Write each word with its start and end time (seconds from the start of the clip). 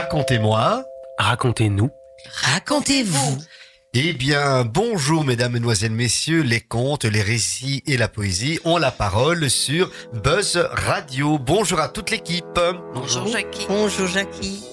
Racontez-moi. 0.00 0.86
Racontez-nous. 1.18 1.90
Racontez-vous. 2.32 3.38
Eh 3.92 4.14
bien, 4.14 4.64
bonjour 4.64 5.24
mesdames, 5.24 5.52
mesdemoiselles, 5.52 5.92
messieurs, 5.92 6.40
les 6.40 6.62
contes, 6.62 7.04
les 7.04 7.20
récits 7.20 7.82
et 7.86 7.98
la 7.98 8.08
poésie 8.08 8.58
ont 8.64 8.78
la 8.78 8.92
parole 8.92 9.50
sur 9.50 9.90
Buzz 10.24 10.56
Radio. 10.72 11.38
Bonjour 11.38 11.80
à 11.80 11.90
toute 11.90 12.10
l'équipe. 12.10 12.58
Bonjour 12.94 13.26
Jackie. 13.26 13.66
Bonjour 13.68 14.06
Jackie. 14.06 14.69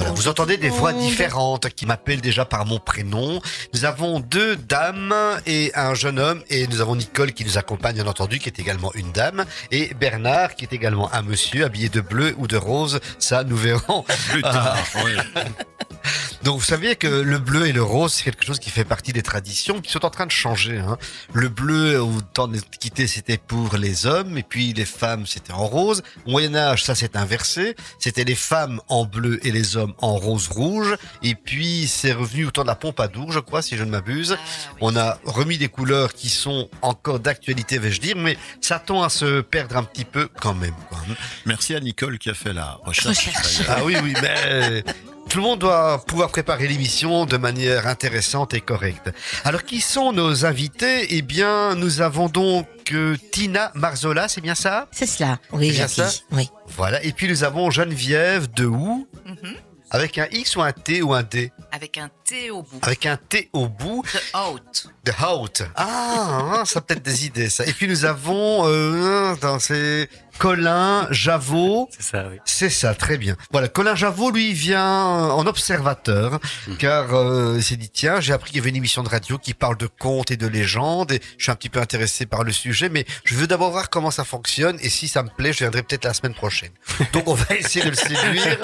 Voilà, 0.00 0.14
vous 0.14 0.28
entendez 0.28 0.56
des 0.56 0.70
voix 0.70 0.94
différentes 0.94 1.68
qui 1.68 1.84
m'appellent 1.84 2.22
déjà 2.22 2.46
par 2.46 2.64
mon 2.64 2.78
prénom. 2.78 3.38
Nous 3.74 3.84
avons 3.84 4.18
deux 4.18 4.56
dames 4.56 5.14
et 5.44 5.72
un 5.74 5.92
jeune 5.92 6.18
homme 6.18 6.42
et 6.48 6.66
nous 6.68 6.80
avons 6.80 6.96
Nicole 6.96 7.32
qui 7.34 7.44
nous 7.44 7.58
accompagne 7.58 7.96
bien 7.96 8.06
entendu 8.06 8.38
qui 8.38 8.48
est 8.48 8.58
également 8.58 8.90
une 8.94 9.12
dame 9.12 9.44
et 9.70 9.92
Bernard 9.92 10.54
qui 10.54 10.64
est 10.64 10.72
également 10.72 11.12
un 11.12 11.20
monsieur 11.20 11.66
habillé 11.66 11.90
de 11.90 12.00
bleu 12.00 12.34
ou 12.38 12.46
de 12.46 12.56
rose. 12.56 13.00
Ça, 13.18 13.44
nous 13.44 13.58
verrons. 13.58 14.06
Plus 14.30 14.40
tard, 14.40 14.78
oui. 15.04 15.12
Donc 16.42 16.58
vous 16.58 16.64
saviez 16.64 16.96
que 16.96 17.06
le 17.06 17.38
bleu 17.38 17.66
et 17.66 17.72
le 17.72 17.82
rose, 17.82 18.14
c'est 18.14 18.24
quelque 18.24 18.46
chose 18.46 18.58
qui 18.58 18.70
fait 18.70 18.84
partie 18.84 19.12
des 19.12 19.22
traditions 19.22 19.80
qui 19.80 19.90
sont 19.90 20.04
en 20.04 20.10
train 20.10 20.26
de 20.26 20.30
changer. 20.30 20.78
Hein. 20.78 20.96
Le 21.34 21.48
bleu, 21.48 22.00
au 22.00 22.20
temps 22.20 22.48
de 22.48 22.56
l'Antiquité, 22.56 23.06
c'était 23.06 23.36
pour 23.36 23.76
les 23.76 24.06
hommes, 24.06 24.38
et 24.38 24.42
puis 24.42 24.72
les 24.72 24.86
femmes, 24.86 25.26
c'était 25.26 25.52
en 25.52 25.66
rose. 25.66 26.02
Au 26.26 26.30
Moyen 26.30 26.54
Âge, 26.54 26.84
ça 26.84 26.94
s'est 26.94 27.16
inversé. 27.16 27.76
C'était 27.98 28.24
les 28.24 28.34
femmes 28.34 28.80
en 28.88 29.04
bleu 29.04 29.38
et 29.46 29.52
les 29.52 29.76
hommes 29.76 29.92
en 29.98 30.16
rose-rouge. 30.16 30.96
Et 31.22 31.34
puis 31.34 31.86
c'est 31.86 32.12
revenu 32.12 32.46
au 32.46 32.50
temps 32.50 32.62
de 32.62 32.68
la 32.68 32.74
Pompadour, 32.74 33.32
je 33.32 33.40
crois, 33.40 33.60
si 33.60 33.76
je 33.76 33.84
ne 33.84 33.90
m'abuse. 33.90 34.38
On 34.80 34.96
a 34.96 35.18
remis 35.24 35.58
des 35.58 35.68
couleurs 35.68 36.14
qui 36.14 36.30
sont 36.30 36.70
encore 36.80 37.20
d'actualité, 37.20 37.78
vais-je 37.78 38.00
dire, 38.00 38.16
mais 38.16 38.38
ça 38.60 38.78
tend 38.78 39.02
à 39.02 39.10
se 39.10 39.42
perdre 39.42 39.76
un 39.76 39.82
petit 39.82 40.04
peu 40.06 40.28
quand 40.40 40.54
même. 40.54 40.74
Quoi. 40.88 40.98
Merci 41.44 41.74
à 41.74 41.80
Nicole 41.80 42.18
qui 42.18 42.30
a 42.30 42.34
fait 42.34 42.52
la 42.52 42.78
recherche. 42.84 43.28
Ah 43.68 43.84
oui, 43.84 43.96
oui, 44.02 44.14
mais 44.22 44.84
tout 45.30 45.38
le 45.38 45.44
monde 45.44 45.60
doit 45.60 46.04
pouvoir 46.06 46.30
préparer 46.30 46.66
l'émission 46.66 47.24
de 47.24 47.36
manière 47.36 47.86
intéressante 47.86 48.52
et 48.52 48.60
correcte. 48.60 49.10
Alors, 49.44 49.62
qui 49.62 49.80
sont 49.80 50.12
nos 50.12 50.44
invités? 50.44 51.14
Eh 51.16 51.22
bien, 51.22 51.76
nous 51.76 52.00
avons 52.00 52.28
donc 52.28 52.66
euh, 52.92 53.16
Tina 53.30 53.70
Marzola, 53.76 54.26
c'est 54.26 54.40
bien 54.40 54.56
ça? 54.56 54.88
C'est 54.90 55.06
cela. 55.06 55.38
Oui, 55.52 55.68
C'est 55.68 55.74
bien 55.76 55.88
ça? 55.88 56.10
Oui. 56.32 56.50
Voilà. 56.76 57.02
Et 57.04 57.12
puis, 57.12 57.28
nous 57.28 57.44
avons 57.44 57.70
Geneviève 57.70 58.52
de 58.52 58.66
Hou, 58.66 59.06
Mhm. 59.24 59.54
avec 59.92 60.18
un 60.18 60.26
X 60.32 60.56
ou 60.56 60.62
un 60.62 60.72
T 60.72 61.00
ou 61.00 61.14
un 61.14 61.22
D? 61.22 61.52
Avec 61.70 61.96
un 61.98 62.10
T 62.24 62.50
au 62.50 62.62
bout. 62.62 62.78
Avec 62.82 63.06
un 63.06 63.16
T 63.16 63.48
au 63.52 63.68
bout. 63.68 64.02
The 64.02 64.36
Out. 64.36 64.88
The 65.04 65.12
Hout. 65.20 65.64
Ah, 65.76 66.40
hein, 66.58 66.64
ça 66.64 66.80
a 66.80 66.82
peut-être 66.82 67.02
des 67.04 67.26
idées, 67.26 67.50
ça. 67.50 67.64
Et 67.66 67.72
puis, 67.72 67.86
nous 67.86 68.04
avons, 68.04 68.66
euh, 68.66 69.32
attends, 69.34 69.60
c'est 69.60 70.08
Colin 70.40 71.06
Javot. 71.10 71.90
C'est 71.98 72.02
ça, 72.02 72.26
oui. 72.30 72.38
C'est 72.46 72.70
ça, 72.70 72.94
très 72.94 73.18
bien. 73.18 73.36
Voilà, 73.52 73.68
Colin 73.68 73.94
Javot, 73.94 74.30
lui, 74.30 74.54
vient 74.54 74.82
en 74.82 75.46
observateur, 75.46 76.40
car 76.78 77.14
euh, 77.14 77.56
il 77.58 77.62
s'est 77.62 77.76
dit, 77.76 77.90
tiens, 77.90 78.20
j'ai 78.20 78.32
appris 78.32 78.50
qu'il 78.50 78.56
y 78.56 78.60
avait 78.60 78.70
une 78.70 78.76
émission 78.76 79.02
de 79.02 79.10
radio 79.10 79.36
qui 79.36 79.52
parle 79.52 79.76
de 79.76 79.86
contes 79.86 80.30
et 80.30 80.38
de 80.38 80.46
légendes, 80.46 81.12
et 81.12 81.20
je 81.36 81.42
suis 81.42 81.52
un 81.52 81.56
petit 81.56 81.68
peu 81.68 81.78
intéressé 81.78 82.24
par 82.24 82.42
le 82.42 82.52
sujet, 82.52 82.88
mais 82.88 83.04
je 83.24 83.34
veux 83.34 83.46
d'abord 83.46 83.70
voir 83.70 83.90
comment 83.90 84.10
ça 84.10 84.24
fonctionne, 84.24 84.78
et 84.80 84.88
si 84.88 85.08
ça 85.08 85.22
me 85.22 85.28
plaît, 85.28 85.52
je 85.52 85.58
viendrai 85.58 85.82
peut-être 85.82 86.06
la 86.06 86.14
semaine 86.14 86.32
prochaine. 86.32 86.70
Donc 87.12 87.28
on 87.28 87.34
va 87.34 87.54
essayer 87.54 87.84
de 87.84 87.90
le 87.90 87.96
séduire, 87.96 88.58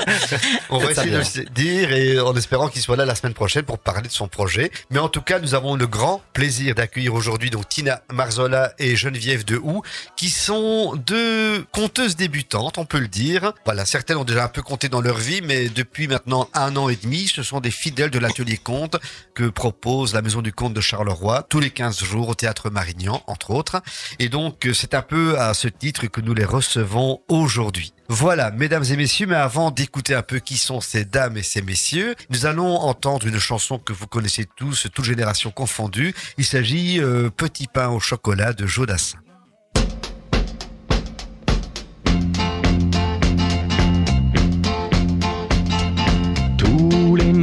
on 0.71 0.79
va 0.79 0.93
essayer 0.93 1.11
de 1.11 1.19
le 1.19 1.25
séduire, 1.25 1.93
et 1.93 2.19
en 2.19 2.35
espérant 2.37 2.69
qu'il 2.69 2.81
soit 2.81 2.97
là 2.97 3.05
la 3.05 3.15
semaine 3.15 3.35
prochaine 3.35 3.65
pour 3.65 3.79
parler 3.79 4.09
de 4.09 4.13
son 4.13 4.29
projet. 4.29 4.71
Mais 4.89 4.99
en 4.99 5.11
tout 5.11 5.21
cas, 5.21 5.41
nous 5.41 5.55
avons 5.55 5.77
le 5.77 5.87
grand 5.87 6.23
plaisir 6.33 6.75
d'accueillir 6.75 7.13
aujourd'hui 7.13 7.51
donc 7.51 7.69
Tina 7.69 8.01
Marzola 8.11 8.73
et 8.79 8.97
Geneviève 8.97 9.45
de 9.45 9.59
Hou, 9.59 9.83
qui 10.17 10.31
sont 10.31 10.97
deux 10.97 11.66
conteuses 11.73 12.17
débutantes, 12.17 12.79
on 12.79 12.85
peut 12.85 12.99
le 12.99 13.09
dire. 13.09 13.53
Voilà, 13.65 13.85
certaines 13.85 14.17
ont 14.17 14.25
déjà 14.25 14.45
un 14.45 14.49
peu 14.49 14.63
compté 14.63 14.89
dans 14.89 15.01
leur 15.01 15.17
vie, 15.17 15.41
mais 15.43 15.69
depuis 15.69 16.09
maintenant 16.09 16.49
un 16.55 16.77
an 16.77 16.89
et 16.89 16.97
demi, 16.97 17.29
ce 17.29 17.43
sont 17.43 17.61
des 17.61 17.71
fidèles 17.71 18.11
de 18.11 18.19
l'atelier 18.19 18.57
conte 18.57 18.97
que 19.35 19.49
propose 19.49 20.15
la 20.15 20.23
Maison 20.23 20.43
du 20.43 20.53
Conte 20.53 20.75
de 20.75 20.81
Charleroi 20.81 21.45
tous 21.49 21.61
les 21.61 21.71
15 21.71 22.03
jours 22.05 22.29
au 22.29 22.35
Théâtre 22.35 22.71
Marignan, 22.71 23.23
entre 23.27 23.51
autres. 23.51 23.83
Et 24.19 24.29
donc, 24.29 24.67
euh, 24.67 24.75
c'est 24.75 24.95
un 24.95 25.03
peu 25.03 25.39
à 25.39 25.55
ce 25.55 25.69
titre 25.69 26.07
que 26.07 26.21
nous 26.21 26.35
les 26.35 26.45
recevons 26.45 27.21
aujourd'hui. 27.29 27.93
Voilà, 28.09 28.53
mesdames 28.53 28.85
et 28.85 28.97
messieurs, 28.97 29.27
mais 29.27 29.35
avant 29.35 29.71
d'écouter 29.71 30.15
un 30.15 30.23
peu 30.23 30.39
qui 30.39 30.59
sont 30.59 30.81
ces 30.81 31.05
dames 31.05 31.37
et 31.37 31.43
ces 31.43 31.63
messieurs, 31.63 32.15
nous 32.31 32.47
allons 32.47 32.77
entendre 32.77 33.27
une 33.27 33.39
chanson 33.39 33.79
que 33.79 33.93
vous 33.93 34.07
connaissez 34.07 34.47
tous, 34.57 34.87
toute 34.95 35.05
génération 35.05 35.51
confondue. 35.51 36.15
Il 36.39 36.45
s'agit 36.45 37.01
euh, 37.01 37.31
Petit 37.31 37.67
pain 37.67 37.89
au 37.89 38.01
chocolat 38.01 38.53
de 38.53 38.67
Jodassin. 38.67 39.19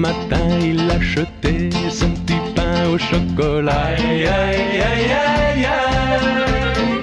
Matins, 0.03 0.59
il 0.61 0.91
achetait 0.91 1.69
son 1.89 2.09
petit 2.09 2.41
pain 2.53 2.89
au 2.93 2.97
chocolat. 2.97 3.95
Aïe, 3.97 4.27
aïe, 4.27 4.81
aïe, 4.89 5.11
aïe, 5.25 5.65
aïe. 5.65 6.99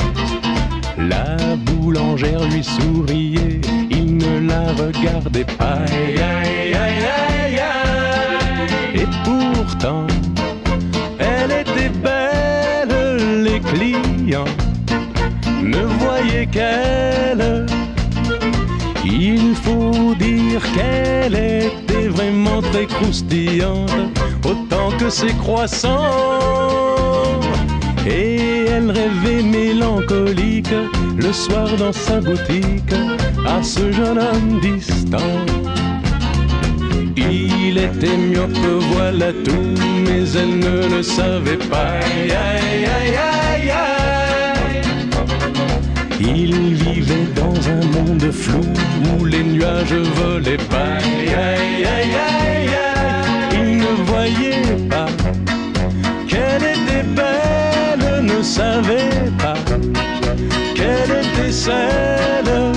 La 1.09 1.57
boulangère 1.57 2.45
lui 2.45 2.63
souriait, 2.63 3.63
il 3.91 4.19
ne 4.19 4.47
la 4.47 4.65
regardait 4.73 5.47
pas. 5.59 5.79
Aïe, 5.87 6.21
aïe, 6.21 6.75
aïe, 6.75 7.05
aïe, 7.19 7.59
aïe. 7.73 9.01
Et 9.03 9.09
pourtant, 9.25 10.07
elle 11.19 11.53
était 11.53 11.93
belle, 12.05 13.45
les 13.45 13.61
clients 13.61 14.53
ne 15.63 15.83
voyaient 16.01 16.47
qu'elle. 16.47 17.65
Il 19.07 19.55
faut 19.55 20.15
dire 20.17 20.61
qu'elle 20.75 21.35
était 21.35 21.90
vraiment 22.21 22.61
très 22.61 22.87
croustillante, 22.87 23.91
autant 24.45 24.91
que 24.99 25.09
ses 25.09 25.33
croissants. 25.35 27.41
Et 28.07 28.67
elle 28.67 28.91
rêvait 28.91 29.43
mélancolique 29.43 30.75
le 31.17 31.33
soir 31.33 31.69
dans 31.79 31.93
sa 31.93 32.21
boutique 32.21 32.95
à 33.47 33.63
ce 33.63 33.93
jeune 33.93 34.19
homme 34.19 34.61
distant. 34.61 35.37
Il 37.17 37.79
était 37.79 38.17
myope, 38.17 38.51
voilà 38.93 39.33
tout, 39.33 39.75
mais 40.05 40.25
elle 40.35 40.59
ne 40.59 40.97
le 40.97 41.03
savait 41.03 41.63
pas. 41.71 42.01
Aïe, 42.01 42.33
aïe, 42.33 42.87
aïe. 42.87 43.90
Il 46.23 46.75
vivait 46.75 47.29
dans 47.35 47.55
un 47.69 47.81
monde 47.97 48.31
flou 48.31 48.61
où 49.19 49.25
les 49.25 49.43
nuages 49.43 49.93
volaient 49.93 50.59
pas. 50.59 50.99
Aïe, 50.99 51.35
aïe, 51.35 51.85
aïe. 51.87 52.71
Il 53.55 53.79
ne 53.79 54.05
voyait 54.05 54.77
pas 54.89 55.07
qu'elle 56.29 56.63
était 56.63 57.07
belle, 57.17 58.25
ne 58.25 58.43
savait 58.43 59.31
pas 59.39 59.55
qu'elle 60.75 61.11
était 61.25 61.53
celle 61.53 62.73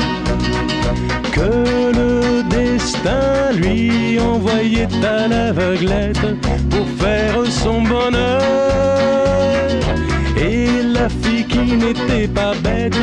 que 1.34 1.92
le 2.00 2.44
destin 2.50 3.52
lui 3.58 4.20
envoyait 4.20 4.88
à 5.04 5.28
l'aveuglette 5.28 6.40
pour 6.70 6.88
faire 6.98 7.36
son 7.50 7.82
bonheur. 7.82 8.42
La 11.04 11.10
fille 11.10 11.46
qui 11.46 11.76
n'était 11.76 12.30
pas 12.30 12.54
bête 12.64 12.96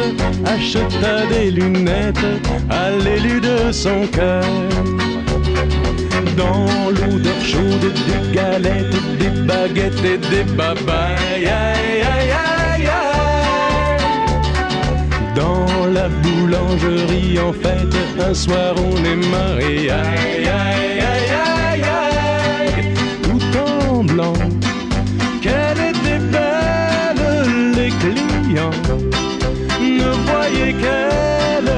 acheta 0.46 1.26
des 1.26 1.50
lunettes 1.50 2.16
à 2.70 2.88
l'élu 2.92 3.42
de 3.42 3.70
son 3.70 4.06
cœur. 4.06 4.42
Dans 6.34 6.64
l'odeur 6.96 7.42
chaude 7.42 7.92
des 8.08 8.34
galettes, 8.34 8.96
des 9.18 9.28
baguettes 9.46 10.02
et 10.02 10.16
des 10.16 10.44
babayes. 10.54 11.44
Aïe, 11.44 12.00
aïe, 12.14 12.32
aïe. 12.72 12.88
Dans 15.36 15.66
la 15.92 16.08
boulangerie, 16.08 17.38
en 17.38 17.52
fait, 17.52 17.92
un 18.18 18.32
soir 18.32 18.76
on 18.78 18.96
est 19.04 19.28
mariés. 19.28 19.90
Aïe, 19.90 20.48
aïe, 20.48 21.00
aïe, 21.12 21.32
aïe, 21.68 21.82
aïe. 22.62 22.94
Tout 23.24 23.58
en 23.58 24.04
blanc, 24.04 24.32
ne 29.80 30.10
voyaient 30.26 30.74
qu'elle. 30.82 31.72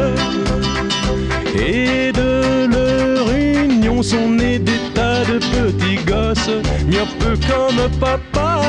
Et 1.55 2.13
de 2.13 2.67
leur 2.67 3.31
union 3.31 4.03
sont 4.03 4.29
nés 4.29 4.59
des 4.59 4.81
tas 4.95 5.25
de 5.25 5.39
petits 5.39 6.03
gosses, 6.05 6.51
peu 7.19 7.35
comme 7.49 7.89
papa. 8.01 8.61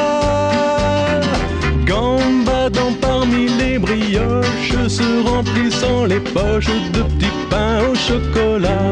Gambadant 1.86 2.94
parmi 3.02 3.48
les 3.60 3.78
brioches, 3.80 4.88
se 4.88 5.28
remplissant 5.28 6.06
les 6.06 6.20
poches 6.20 6.68
de 6.94 7.02
petits 7.02 7.38
pains 7.50 7.80
au 7.90 7.96
chocolat. 7.96 8.92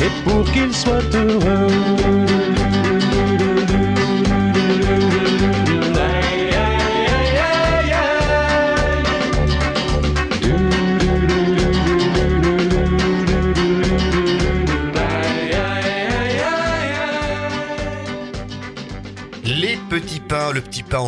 Et 0.00 0.10
pour 0.24 0.44
qu'ils 0.52 0.74
soient 0.74 1.00
heureux. 1.14 2.21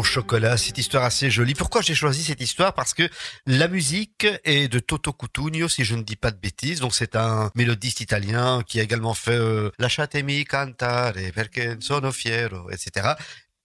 Chocolat, 0.05 0.57
cette 0.57 0.79
histoire 0.79 1.05
assez 1.05 1.31
jolie. 1.31 1.55
Pourquoi 1.55 1.83
j'ai 1.83 1.95
choisi 1.95 2.23
cette 2.23 2.41
histoire? 2.41 2.75
Parce 2.75 2.95
que 2.95 3.09
la 3.47 3.69
musique 3.69 4.27
est 4.45 4.69
de 4.69 4.79
Toto 4.79 5.13
Cutugno, 5.13 5.69
si 5.69 5.85
je 5.85 5.95
ne 5.95 6.03
dis 6.03 6.17
pas 6.17 6.31
de 6.31 6.39
bêtises. 6.39 6.81
Donc 6.81 6.95
c'est 6.95 7.17
un 7.17 7.51
mélodiste 7.55 8.01
italien 8.01 8.63
qui 8.67 8.81
a 8.81 8.83
également 8.83 9.15
fait 9.15 9.33
euh, 9.33 9.71
Lasciatemi 9.79 10.45
cantare 10.45 11.33
perché 11.35 11.77
sono 11.81 12.13
fiero, 12.13 12.71
etc. 12.71 13.15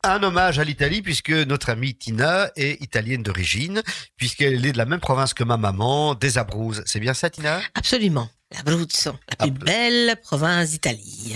Un 0.03 0.24
hommage 0.24 0.59
à 0.59 0.63
l'Italie 0.63 1.01
puisque 1.01 1.31
notre 1.31 1.69
amie 1.69 1.94
Tina 1.94 2.50
est 2.56 2.81
italienne 2.81 3.21
d'origine, 3.21 3.83
puisqu'elle 4.15 4.65
est 4.65 4.71
de 4.71 4.77
la 4.77 4.86
même 4.86 5.01
province 5.01 5.33
que 5.33 5.44
ma 5.44 5.57
maman, 5.57 6.15
des 6.15 6.38
Abruzzes. 6.38 6.83
C'est 6.86 7.01
bien 7.01 7.13
ça, 7.13 7.30
Tina? 7.30 7.59
Absolument. 7.75 8.30
L'Abruzzo, 8.51 9.12
la 9.30 9.36
plus 9.36 9.51
Ah, 9.62 9.66
belle 9.66 10.16
province 10.22 10.72
d'Italie. 10.72 11.36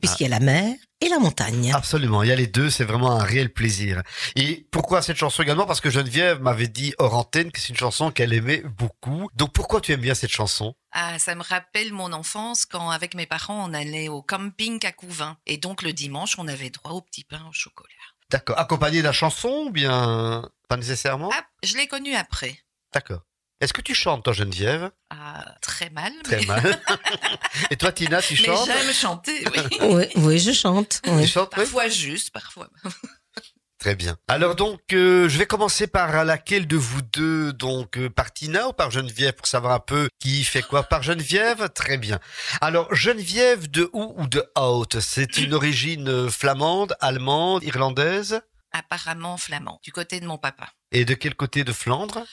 Puisqu'il 0.00 0.24
y 0.24 0.26
a 0.26 0.30
la 0.30 0.40
mer 0.40 0.74
et 1.00 1.08
la 1.08 1.18
montagne. 1.18 1.72
Absolument, 1.74 2.22
il 2.22 2.30
y 2.30 2.32
a 2.32 2.36
les 2.36 2.46
deux, 2.46 2.70
c'est 2.70 2.84
vraiment 2.84 3.12
un 3.12 3.22
réel 3.22 3.52
plaisir. 3.52 4.02
Et 4.36 4.66
pourquoi 4.70 5.02
cette 5.02 5.18
chanson 5.18 5.42
également? 5.42 5.66
Parce 5.66 5.82
que 5.82 5.90
Geneviève 5.90 6.40
m'avait 6.40 6.68
dit 6.68 6.94
hors 6.98 7.14
antenne 7.14 7.52
que 7.52 7.60
c'est 7.60 7.68
une 7.68 7.76
chanson 7.76 8.10
qu'elle 8.10 8.32
aimait 8.32 8.62
beaucoup. 8.62 9.28
Donc 9.34 9.52
pourquoi 9.52 9.82
tu 9.82 9.92
aimes 9.92 10.00
bien 10.00 10.14
cette 10.14 10.30
chanson? 10.32 10.74
Ah, 10.92 11.18
ça 11.18 11.34
me 11.34 11.42
rappelle 11.42 11.92
mon 11.92 12.12
enfance 12.12 12.64
quand, 12.64 12.88
avec 12.90 13.14
mes 13.14 13.26
parents, 13.26 13.68
on 13.68 13.74
allait 13.74 14.08
au 14.08 14.22
camping 14.22 14.84
à 14.86 14.92
Couvin. 14.92 15.36
Et 15.46 15.58
donc, 15.58 15.82
le 15.82 15.92
dimanche, 15.92 16.38
on 16.38 16.48
avait 16.48 16.70
droit 16.70 16.92
au 16.92 17.02
petit 17.02 17.24
pain 17.24 17.44
au 17.48 17.52
chocolat. 17.52 17.88
D'accord. 18.30 18.58
Accompagné 18.58 18.98
de 18.98 19.04
la 19.04 19.12
chanson 19.12 19.66
ou 19.66 19.70
bien 19.70 20.48
pas 20.68 20.76
nécessairement? 20.76 21.30
Ah, 21.34 21.44
je 21.62 21.76
l'ai 21.76 21.88
connu 21.88 22.14
après. 22.14 22.58
D'accord. 22.94 23.20
Est-ce 23.64 23.72
que 23.72 23.80
tu 23.80 23.94
chantes, 23.94 24.24
toi, 24.24 24.34
Geneviève? 24.34 24.90
Ah, 25.08 25.42
très 25.62 25.88
mal. 25.88 26.12
Très 26.22 26.40
mais... 26.40 26.44
mal. 26.44 26.82
Et 27.70 27.76
toi, 27.76 27.92
Tina, 27.92 28.20
tu 28.20 28.34
mais 28.34 28.44
chantes? 28.44 28.66
j'aime 28.66 28.92
chanter, 28.92 29.42
oui. 29.56 29.78
Oui, 29.80 30.04
oui, 30.16 30.38
je 30.38 30.52
chante. 30.52 31.00
Tu 31.02 31.08
oui. 31.08 31.32
oui? 31.34 31.46
Parfois 31.50 31.88
juste, 31.88 32.30
parfois. 32.30 32.68
Très 33.78 33.94
bien. 33.94 34.18
Alors 34.28 34.54
donc, 34.54 34.80
euh, 34.92 35.30
je 35.30 35.38
vais 35.38 35.46
commencer 35.46 35.86
par 35.86 36.26
laquelle 36.26 36.66
de 36.66 36.76
vous 36.76 37.00
deux, 37.00 37.54
donc 37.54 37.96
euh, 37.96 38.10
par 38.10 38.34
Tina 38.34 38.68
ou 38.68 38.72
par 38.74 38.90
Geneviève, 38.90 39.32
pour 39.32 39.46
savoir 39.46 39.72
un 39.72 39.80
peu 39.80 40.08
qui 40.18 40.44
fait 40.44 40.62
quoi? 40.62 40.82
Par 40.82 41.02
Geneviève, 41.02 41.70
très 41.74 41.96
bien. 41.96 42.18
Alors 42.60 42.94
Geneviève 42.94 43.70
de 43.70 43.88
où 43.94 44.14
ou 44.18 44.26
de 44.26 44.44
Hout 44.58 45.00
C'est 45.00 45.38
une 45.38 45.54
origine 45.54 46.08
euh, 46.08 46.28
flamande, 46.30 46.96
allemande, 47.00 47.62
irlandaise? 47.64 48.40
Apparemment 48.72 49.36
flamand, 49.36 49.80
du 49.82 49.92
côté 49.92 50.20
de 50.20 50.26
mon 50.26 50.38
papa. 50.38 50.68
Et 50.92 51.04
de 51.04 51.14
quel 51.14 51.34
côté 51.34 51.64
de 51.64 51.72
Flandre? 51.72 52.24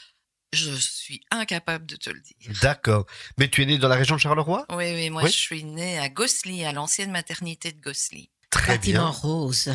Je 0.54 0.72
suis 0.74 1.22
incapable 1.32 1.86
de 1.86 1.96
te 1.96 2.10
le 2.10 2.20
dire. 2.20 2.36
D'accord. 2.62 3.06
Mais 3.38 3.48
tu 3.48 3.62
es 3.64 3.66
né 3.66 3.78
dans 3.78 3.88
la 3.88 3.96
région 3.96 4.16
de 4.16 4.20
Charleroi? 4.22 4.66
Oui, 4.70 4.92
oui, 4.94 5.10
moi 5.10 5.24
Oui. 5.24 5.30
je 5.32 5.38
suis 5.38 5.64
née 5.64 5.98
à 5.98 6.10
Gossely, 6.10 6.66
à 6.66 6.74
l'ancienne 6.74 7.12
maternité 7.12 7.72
de 7.72 7.80
Gossely. 7.82 8.30
Très 8.50 8.74
Bâtiment 8.74 9.10
bien. 9.12 9.20
rose. 9.20 9.70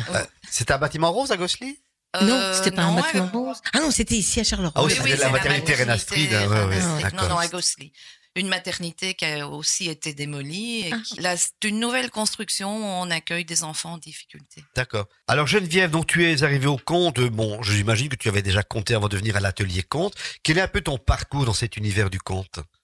C'est 0.51 0.69
un 0.69 0.77
bâtiment 0.77 1.11
rose 1.11 1.31
à 1.31 1.37
Gossely 1.37 1.79
non, 2.21 2.33
Euh, 2.33 2.53
c'était 2.53 2.71
pas 2.71 2.83
un 2.83 2.91
non, 2.95 3.01
bâtiment 3.01 3.27
rose. 3.31 3.57
Ah 3.73 3.79
non, 3.79 3.91
c'était 3.91 4.15
ici 4.15 4.39
à 4.39 4.43
Charleroi. 4.43 4.71
Ah 4.75 4.83
oui, 4.83 4.91
Oui, 4.91 4.97
c'était 4.97 5.13
oui, 5.13 5.19
la 5.19 5.29
maternité 5.29 5.73
Reine 5.75 5.89
Astrid, 5.89 6.31
maternité 6.31 6.65
ouais, 6.85 7.01
d'accord. 7.01 7.21
Non, 7.23 7.29
non, 7.29 7.37
à 7.37 7.47
Gossely. 7.47 7.91
Une 8.37 8.47
maternité 8.47 9.13
qui 9.15 9.25
a 9.25 9.47
aussi 9.47 9.89
été 9.89 10.13
démolie. 10.13 10.87
Et 10.87 10.91
Ah. 10.93 10.99
qui- 11.03 11.19
là, 11.19 11.35
c'est 11.35 11.51
une 11.65 11.79
nouvelle 11.79 12.09
construction 12.11 12.77
où 12.77 12.83
on 12.83 13.09
accueille 13.11 13.45
des 13.45 13.63
enfants 13.63 13.93
en 13.93 13.97
difficulté. 13.97 14.63
D'accord. 14.75 15.07
Alors 15.27 15.47
Geneviève, 15.47 15.89
donc 15.91 16.07
tu 16.07 16.23
es 16.25 16.43
arrivée 16.43 16.67
au 16.67 16.77
compte. 16.77 17.19
Bon, 17.19 17.61
j'imagine 17.63 18.09
que 18.09 18.15
tu 18.15 18.29
avais 18.29 18.41
déjà 18.43 18.63
compté 18.63 18.93
avant 18.93 19.07
de 19.09 19.17
venir 19.17 19.35
à 19.35 19.39
l'atelier 19.39 19.83
compte. 19.83 20.13
Quel 20.43 20.57
est 20.59 20.61
un 20.61 20.67
peu 20.67 20.81
ton 20.81 20.97
parcours 20.97 21.45
dans 21.45 21.53
cet 21.53 21.77
univers 21.77 22.09
du 22.09 22.19
conte? 22.19 22.59
Ah, 22.59 22.76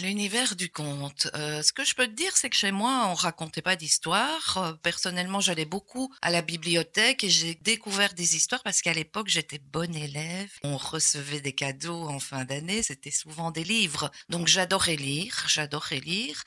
l'univers 0.00 0.56
du 0.56 0.70
conte. 0.70 1.28
Euh, 1.34 1.62
ce 1.62 1.72
que 1.72 1.84
je 1.84 1.94
peux 1.94 2.06
te 2.06 2.12
dire, 2.12 2.36
c'est 2.36 2.50
que 2.50 2.56
chez 2.56 2.72
moi, 2.72 3.06
on 3.08 3.14
racontait 3.14 3.62
pas 3.62 3.76
d'histoires. 3.76 4.58
Euh, 4.58 4.72
personnellement, 4.82 5.40
j'allais 5.40 5.64
beaucoup 5.64 6.12
à 6.22 6.30
la 6.30 6.42
bibliothèque 6.42 7.24
et 7.24 7.30
j'ai 7.30 7.54
découvert 7.56 8.14
des 8.14 8.36
histoires 8.36 8.62
parce 8.62 8.82
qu'à 8.82 8.92
l'époque, 8.92 9.28
j'étais 9.28 9.58
bonne 9.58 9.94
élève. 9.94 10.50
On 10.62 10.76
recevait 10.76 11.40
des 11.40 11.52
cadeaux 11.52 12.08
en 12.08 12.18
fin 12.18 12.44
d'année, 12.44 12.82
c'était 12.82 13.10
souvent 13.10 13.50
des 13.50 13.64
livres. 13.64 14.10
Donc 14.28 14.48
j'adorais 14.48 14.96
lire, 14.96 15.44
j'adorais 15.46 16.00
lire. 16.00 16.42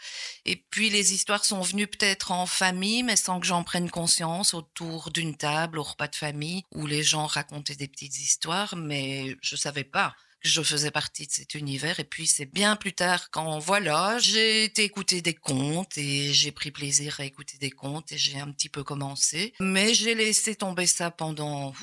Et 0.46 0.56
puis 0.56 0.90
les 0.90 1.14
histoires 1.14 1.46
sont 1.46 1.62
venues 1.62 1.88
peut-être 1.88 2.32
en 2.32 2.46
famille, 2.46 3.04
mais 3.04 3.16
sans 3.16 3.40
que 3.40 3.46
j'en 3.46 3.64
prenne 3.64 3.90
conscience 3.90 4.54
autour 4.54 5.12
d'une 5.12 5.36
table 5.36 5.80
au 5.80 5.84
repas 5.84 6.08
de 6.08 6.16
famille 6.16 6.64
où 6.72 6.88
les 6.88 7.04
gens 7.04 7.26
racontaient 7.26 7.76
des 7.76 7.88
petites 7.88 8.20
histoires, 8.20 8.76
mais 8.76 9.38
je 9.42 9.56
savais 9.56 9.84
pas 9.84 10.16
je 10.44 10.62
faisais 10.62 10.92
partie 10.92 11.28
de 11.28 11.32
cet 11.32 11.56
univers. 11.56 12.00
Et 12.00 12.04
puis 12.04 12.28
c'est 12.28 12.46
bien 12.46 12.76
plus 12.76 12.94
tard 12.94 13.30
quand 13.32 13.60
voilà, 13.60 14.18
j'ai 14.20 14.66
été 14.66 14.84
écouter 14.84 15.22
des 15.22 15.34
contes 15.34 15.98
et 15.98 16.34
j'ai 16.34 16.52
pris 16.52 16.72
plaisir 16.72 17.20
à 17.20 17.26
écouter 17.26 17.58
des 17.58 17.72
contes 17.72 18.12
et 18.12 18.18
j'ai 18.18 18.40
un 18.40 18.52
petit 18.52 18.70
peu 18.70 18.84
commencé. 18.84 19.54
Mais 19.60 19.94
j'ai 19.94 20.16
laissé 20.16 20.56
tomber 20.56 20.86
ça 20.86 21.12
pendant 21.12 21.74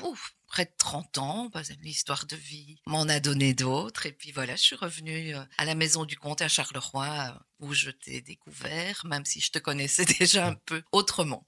près 0.51 0.65
de 0.65 0.71
30 0.77 1.17
ans, 1.17 1.49
que 1.49 1.59
l'histoire 1.81 2.25
de 2.25 2.35
vie 2.35 2.77
m'en 2.85 3.03
a 3.03 3.19
donné 3.21 3.53
d'autres. 3.53 4.05
Et 4.05 4.11
puis 4.11 4.31
voilà, 4.31 4.55
je 4.55 4.61
suis 4.61 4.75
revenue 4.75 5.33
euh, 5.33 5.41
à 5.57 5.63
la 5.63 5.75
maison 5.75 6.03
du 6.03 6.17
comte 6.17 6.41
à 6.41 6.49
Charleroi, 6.49 7.07
euh, 7.07 7.65
où 7.65 7.73
je 7.73 7.89
t'ai 7.89 8.19
découvert, 8.19 9.01
même 9.05 9.23
si 9.23 9.39
je 9.39 9.49
te 9.49 9.59
connaissais 9.59 10.03
déjà 10.19 10.47
un 10.47 10.55
peu 10.65 10.83
autrement. 10.91 11.47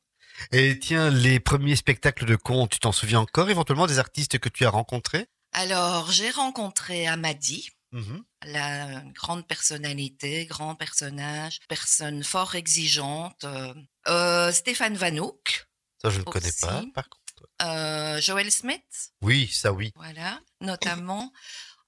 Et 0.51 0.79
tiens, 0.79 1.09
les 1.09 1.39
premiers 1.39 1.75
spectacles 1.75 2.25
de 2.25 2.37
conte, 2.37 2.71
tu 2.71 2.79
t'en 2.79 2.93
souviens 2.93 3.19
encore 3.19 3.49
éventuellement 3.49 3.87
des 3.87 3.99
artistes 3.99 4.39
que 4.39 4.49
tu 4.49 4.65
as 4.65 4.69
rencontrés? 4.69 5.27
Alors, 5.53 6.11
j'ai 6.11 6.29
rencontré 6.31 7.07
Amadi, 7.07 7.69
Mhm. 7.91 8.23
la 8.45 9.01
grande 9.13 9.47
personnalité, 9.47 10.45
grand 10.47 10.75
personnage, 10.75 11.59
personne 11.69 12.23
fort 12.23 12.55
exigeante. 12.55 13.43
euh, 13.43 13.73
euh, 14.07 14.51
Stéphane 14.51 14.95
Vanouk, 14.95 15.67
Ça, 16.01 16.09
je 16.09 16.19
ne 16.19 16.23
connais 16.23 16.51
pas, 16.59 16.83
par 16.93 17.07
contre. 17.09 17.23
euh, 17.61 18.19
Joël 18.19 18.51
Smith, 18.51 19.11
Oui, 19.21 19.47
ça 19.47 19.71
oui. 19.71 19.91
voilà, 19.95 20.41
notamment. 20.59 21.31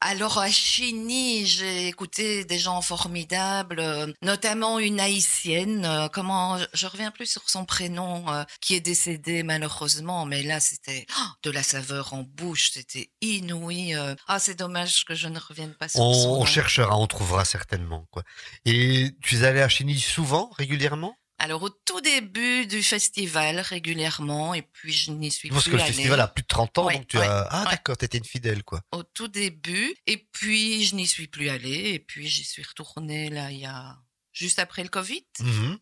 Alors 0.01 0.37
à 0.37 0.51
Chigny, 0.51 1.45
j'ai 1.45 1.87
écouté 1.87 2.45
des 2.45 2.59
gens 2.59 2.81
formidables, 2.81 3.79
euh, 3.79 4.11
notamment 4.21 4.77
une 4.77 4.99
haïtienne. 4.99 5.85
euh, 5.85 6.09
comment 6.09 6.59
je 6.73 6.85
reviens 6.85 7.11
plus 7.11 7.25
sur 7.25 7.49
son 7.49 7.65
prénom, 7.65 8.29
euh, 8.29 8.43
qui 8.61 8.75
est 8.75 8.81
décédée 8.81 9.41
malheureusement, 9.41 10.25
mais 10.25 10.43
là 10.43 10.59
c'était 10.59 11.07
oh, 11.17 11.27
de 11.43 11.49
la 11.49 11.63
saveur 11.63 12.13
en 12.13 12.23
bouche, 12.23 12.71
c'était 12.73 13.09
inouï. 13.21 13.95
Ah, 14.27 14.39
c'est 14.39 14.55
dommage 14.55 15.05
que 15.05 15.15
je 15.15 15.27
ne 15.27 15.39
revienne 15.39 15.73
pas 15.73 15.87
sur 15.87 16.01
On, 16.01 16.13
son 16.13 16.29
on 16.41 16.45
cherchera, 16.45 16.95
on 16.97 17.07
trouvera 17.07 17.45
certainement. 17.45 18.05
Quoi. 18.11 18.23
Et 18.65 19.11
tu 19.21 19.37
es 19.37 19.43
allé 19.43 19.61
à 19.61 19.69
Chigny 19.69 19.99
souvent, 19.99 20.51
régulièrement? 20.57 21.15
Alors 21.37 21.63
au 21.63 21.69
tout 21.69 21.99
début 22.01 22.65
du 22.65 22.81
festival 22.81 23.59
régulièrement, 23.59 24.53
et 24.53 24.61
puis 24.61 24.93
je 24.93 25.11
n'y 25.11 25.29
suis 25.31 25.49
Parce 25.49 25.63
plus 25.63 25.71
que 25.71 25.75
le 25.77 25.81
allée. 25.83 25.91
festival 25.93 26.19
a 26.21 26.27
plus 26.29 26.43
de 26.43 26.47
30 26.47 26.77
ans, 26.77 26.85
Ouais, 26.87 26.95
donc 26.95 27.07
tu 27.07 27.17
ouais, 27.17 27.25
as... 27.25 27.47
Ah 27.51 27.63
ouais. 27.65 27.71
d'accord, 27.71 27.97
t'étais 27.97 28.17
une 28.19 28.23
fidèle, 28.25 28.63
quoi. 28.63 28.81
au 28.93 29.03
tout 29.03 29.27
début. 29.27 29.93
Et 30.07 30.27
puis, 30.31 30.85
je 30.85 30.95
n'y 30.95 31.05
suis 31.05 31.27
plus 31.27 31.49
allée. 31.49 31.89
Et 31.93 31.99
puis, 31.99 32.27
j'y 32.27 32.43
suis 32.45 32.63
retournée 32.63 33.29
là, 33.29 33.51
il 33.51 33.59
y 33.59 33.65
a 33.65 33.97
juste 34.31 34.59
après 34.59 34.81
le 34.83 34.89
Covid. 34.89 35.25
Mhm. 35.41 35.77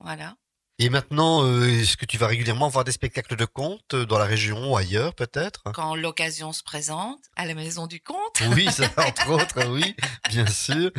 Voilà. 0.00 0.36
Et 0.80 0.90
maintenant, 0.90 1.44
euh, 1.44 1.66
est-ce 1.66 1.96
que 1.96 2.04
tu 2.06 2.18
vas 2.18 2.28
régulièrement 2.28 2.68
voir 2.68 2.84
des 2.84 2.92
spectacles 2.92 3.34
de 3.34 3.44
conte 3.44 3.94
euh, 3.94 4.06
dans 4.06 4.16
la 4.16 4.26
région 4.26 4.70
ou 4.72 4.76
ailleurs, 4.76 5.12
peut-être? 5.12 5.64
Quand 5.74 5.96
l'occasion 5.96 6.52
se 6.52 6.62
présente, 6.62 7.18
à 7.34 7.46
la 7.46 7.54
maison 7.54 7.88
du 7.88 8.00
comte. 8.00 8.16
Oui, 8.54 8.68
ça, 8.70 8.84
entre 8.96 9.28
autres, 9.30 9.66
oui, 9.70 9.96
bien 10.28 10.46
sûr. 10.46 10.92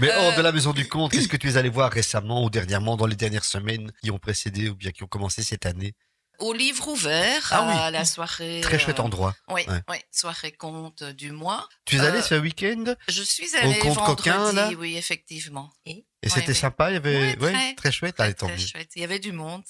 Mais 0.00 0.12
hors 0.14 0.32
Euh, 0.34 0.36
de 0.36 0.40
la 0.42 0.52
maison 0.52 0.72
du 0.72 0.86
conte, 0.86 1.10
qu'est-ce 1.10 1.26
que 1.26 1.36
tu 1.36 1.48
es 1.50 1.56
allé 1.56 1.68
voir 1.68 1.90
récemment 1.90 2.44
ou 2.44 2.50
dernièrement 2.50 2.96
dans 2.96 3.06
les 3.06 3.16
dernières 3.16 3.44
semaines 3.44 3.90
qui 4.04 4.12
ont 4.12 4.18
précédé 4.20 4.68
ou 4.68 4.76
bien 4.76 4.92
qui 4.92 5.02
ont 5.02 5.08
commencé 5.08 5.42
cette 5.42 5.66
année? 5.66 5.94
Au 6.40 6.52
livre 6.52 6.88
ouvert, 6.88 7.48
Ah 7.52 7.66
oui. 7.68 7.74
à 7.78 7.90
la 7.92 8.04
soirée. 8.04 8.60
Très 8.60 8.78
chouette 8.78 8.98
euh, 8.98 9.04
endroit. 9.04 9.34
Oui, 9.48 9.62
Ouais. 9.68 9.80
oui, 9.88 9.96
soirée 10.12 10.50
conte 10.52 11.02
du 11.04 11.30
mois. 11.32 11.68
Tu 11.84 11.96
es 11.96 12.00
allé 12.00 12.18
euh, 12.18 12.22
ce 12.22 12.34
week-end? 12.36 12.94
Je 13.08 13.22
suis 13.22 13.54
allée 13.56 13.78
Comte 13.78 13.94
vendredi, 13.94 14.22
Coquin, 14.30 14.52
là? 14.52 14.70
oui, 14.78 14.96
effectivement. 14.96 15.72
Et? 15.86 16.06
Et 16.24 16.28
c'était 16.28 16.48
ouais. 16.48 16.54
sympa, 16.54 16.90
il 16.90 16.94
y 16.94 16.96
avait 16.96 17.36
Ouais, 17.38 17.52
très, 17.52 17.74
très 17.74 17.92
chouette, 17.92 18.16
Très, 18.16 18.32
très 18.34 18.58
chouette. 18.58 18.90
Il 18.96 19.02
y 19.02 19.04
avait 19.04 19.18
du 19.18 19.32
monde. 19.32 19.62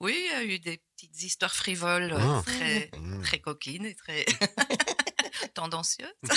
Oui, 0.00 0.16
il 0.18 0.32
y 0.32 0.34
a 0.34 0.42
eu 0.54 0.58
des 0.58 0.80
petites 0.96 1.22
histoires 1.22 1.54
frivoles, 1.54 2.12
euh, 2.12 2.18
Ah. 2.18 2.42
très, 2.46 2.90
Mmh. 2.98 3.22
très 3.22 3.38
coquines 3.38 3.84
et 3.84 3.94
très 3.94 4.24
tendancieuses. 5.54 6.08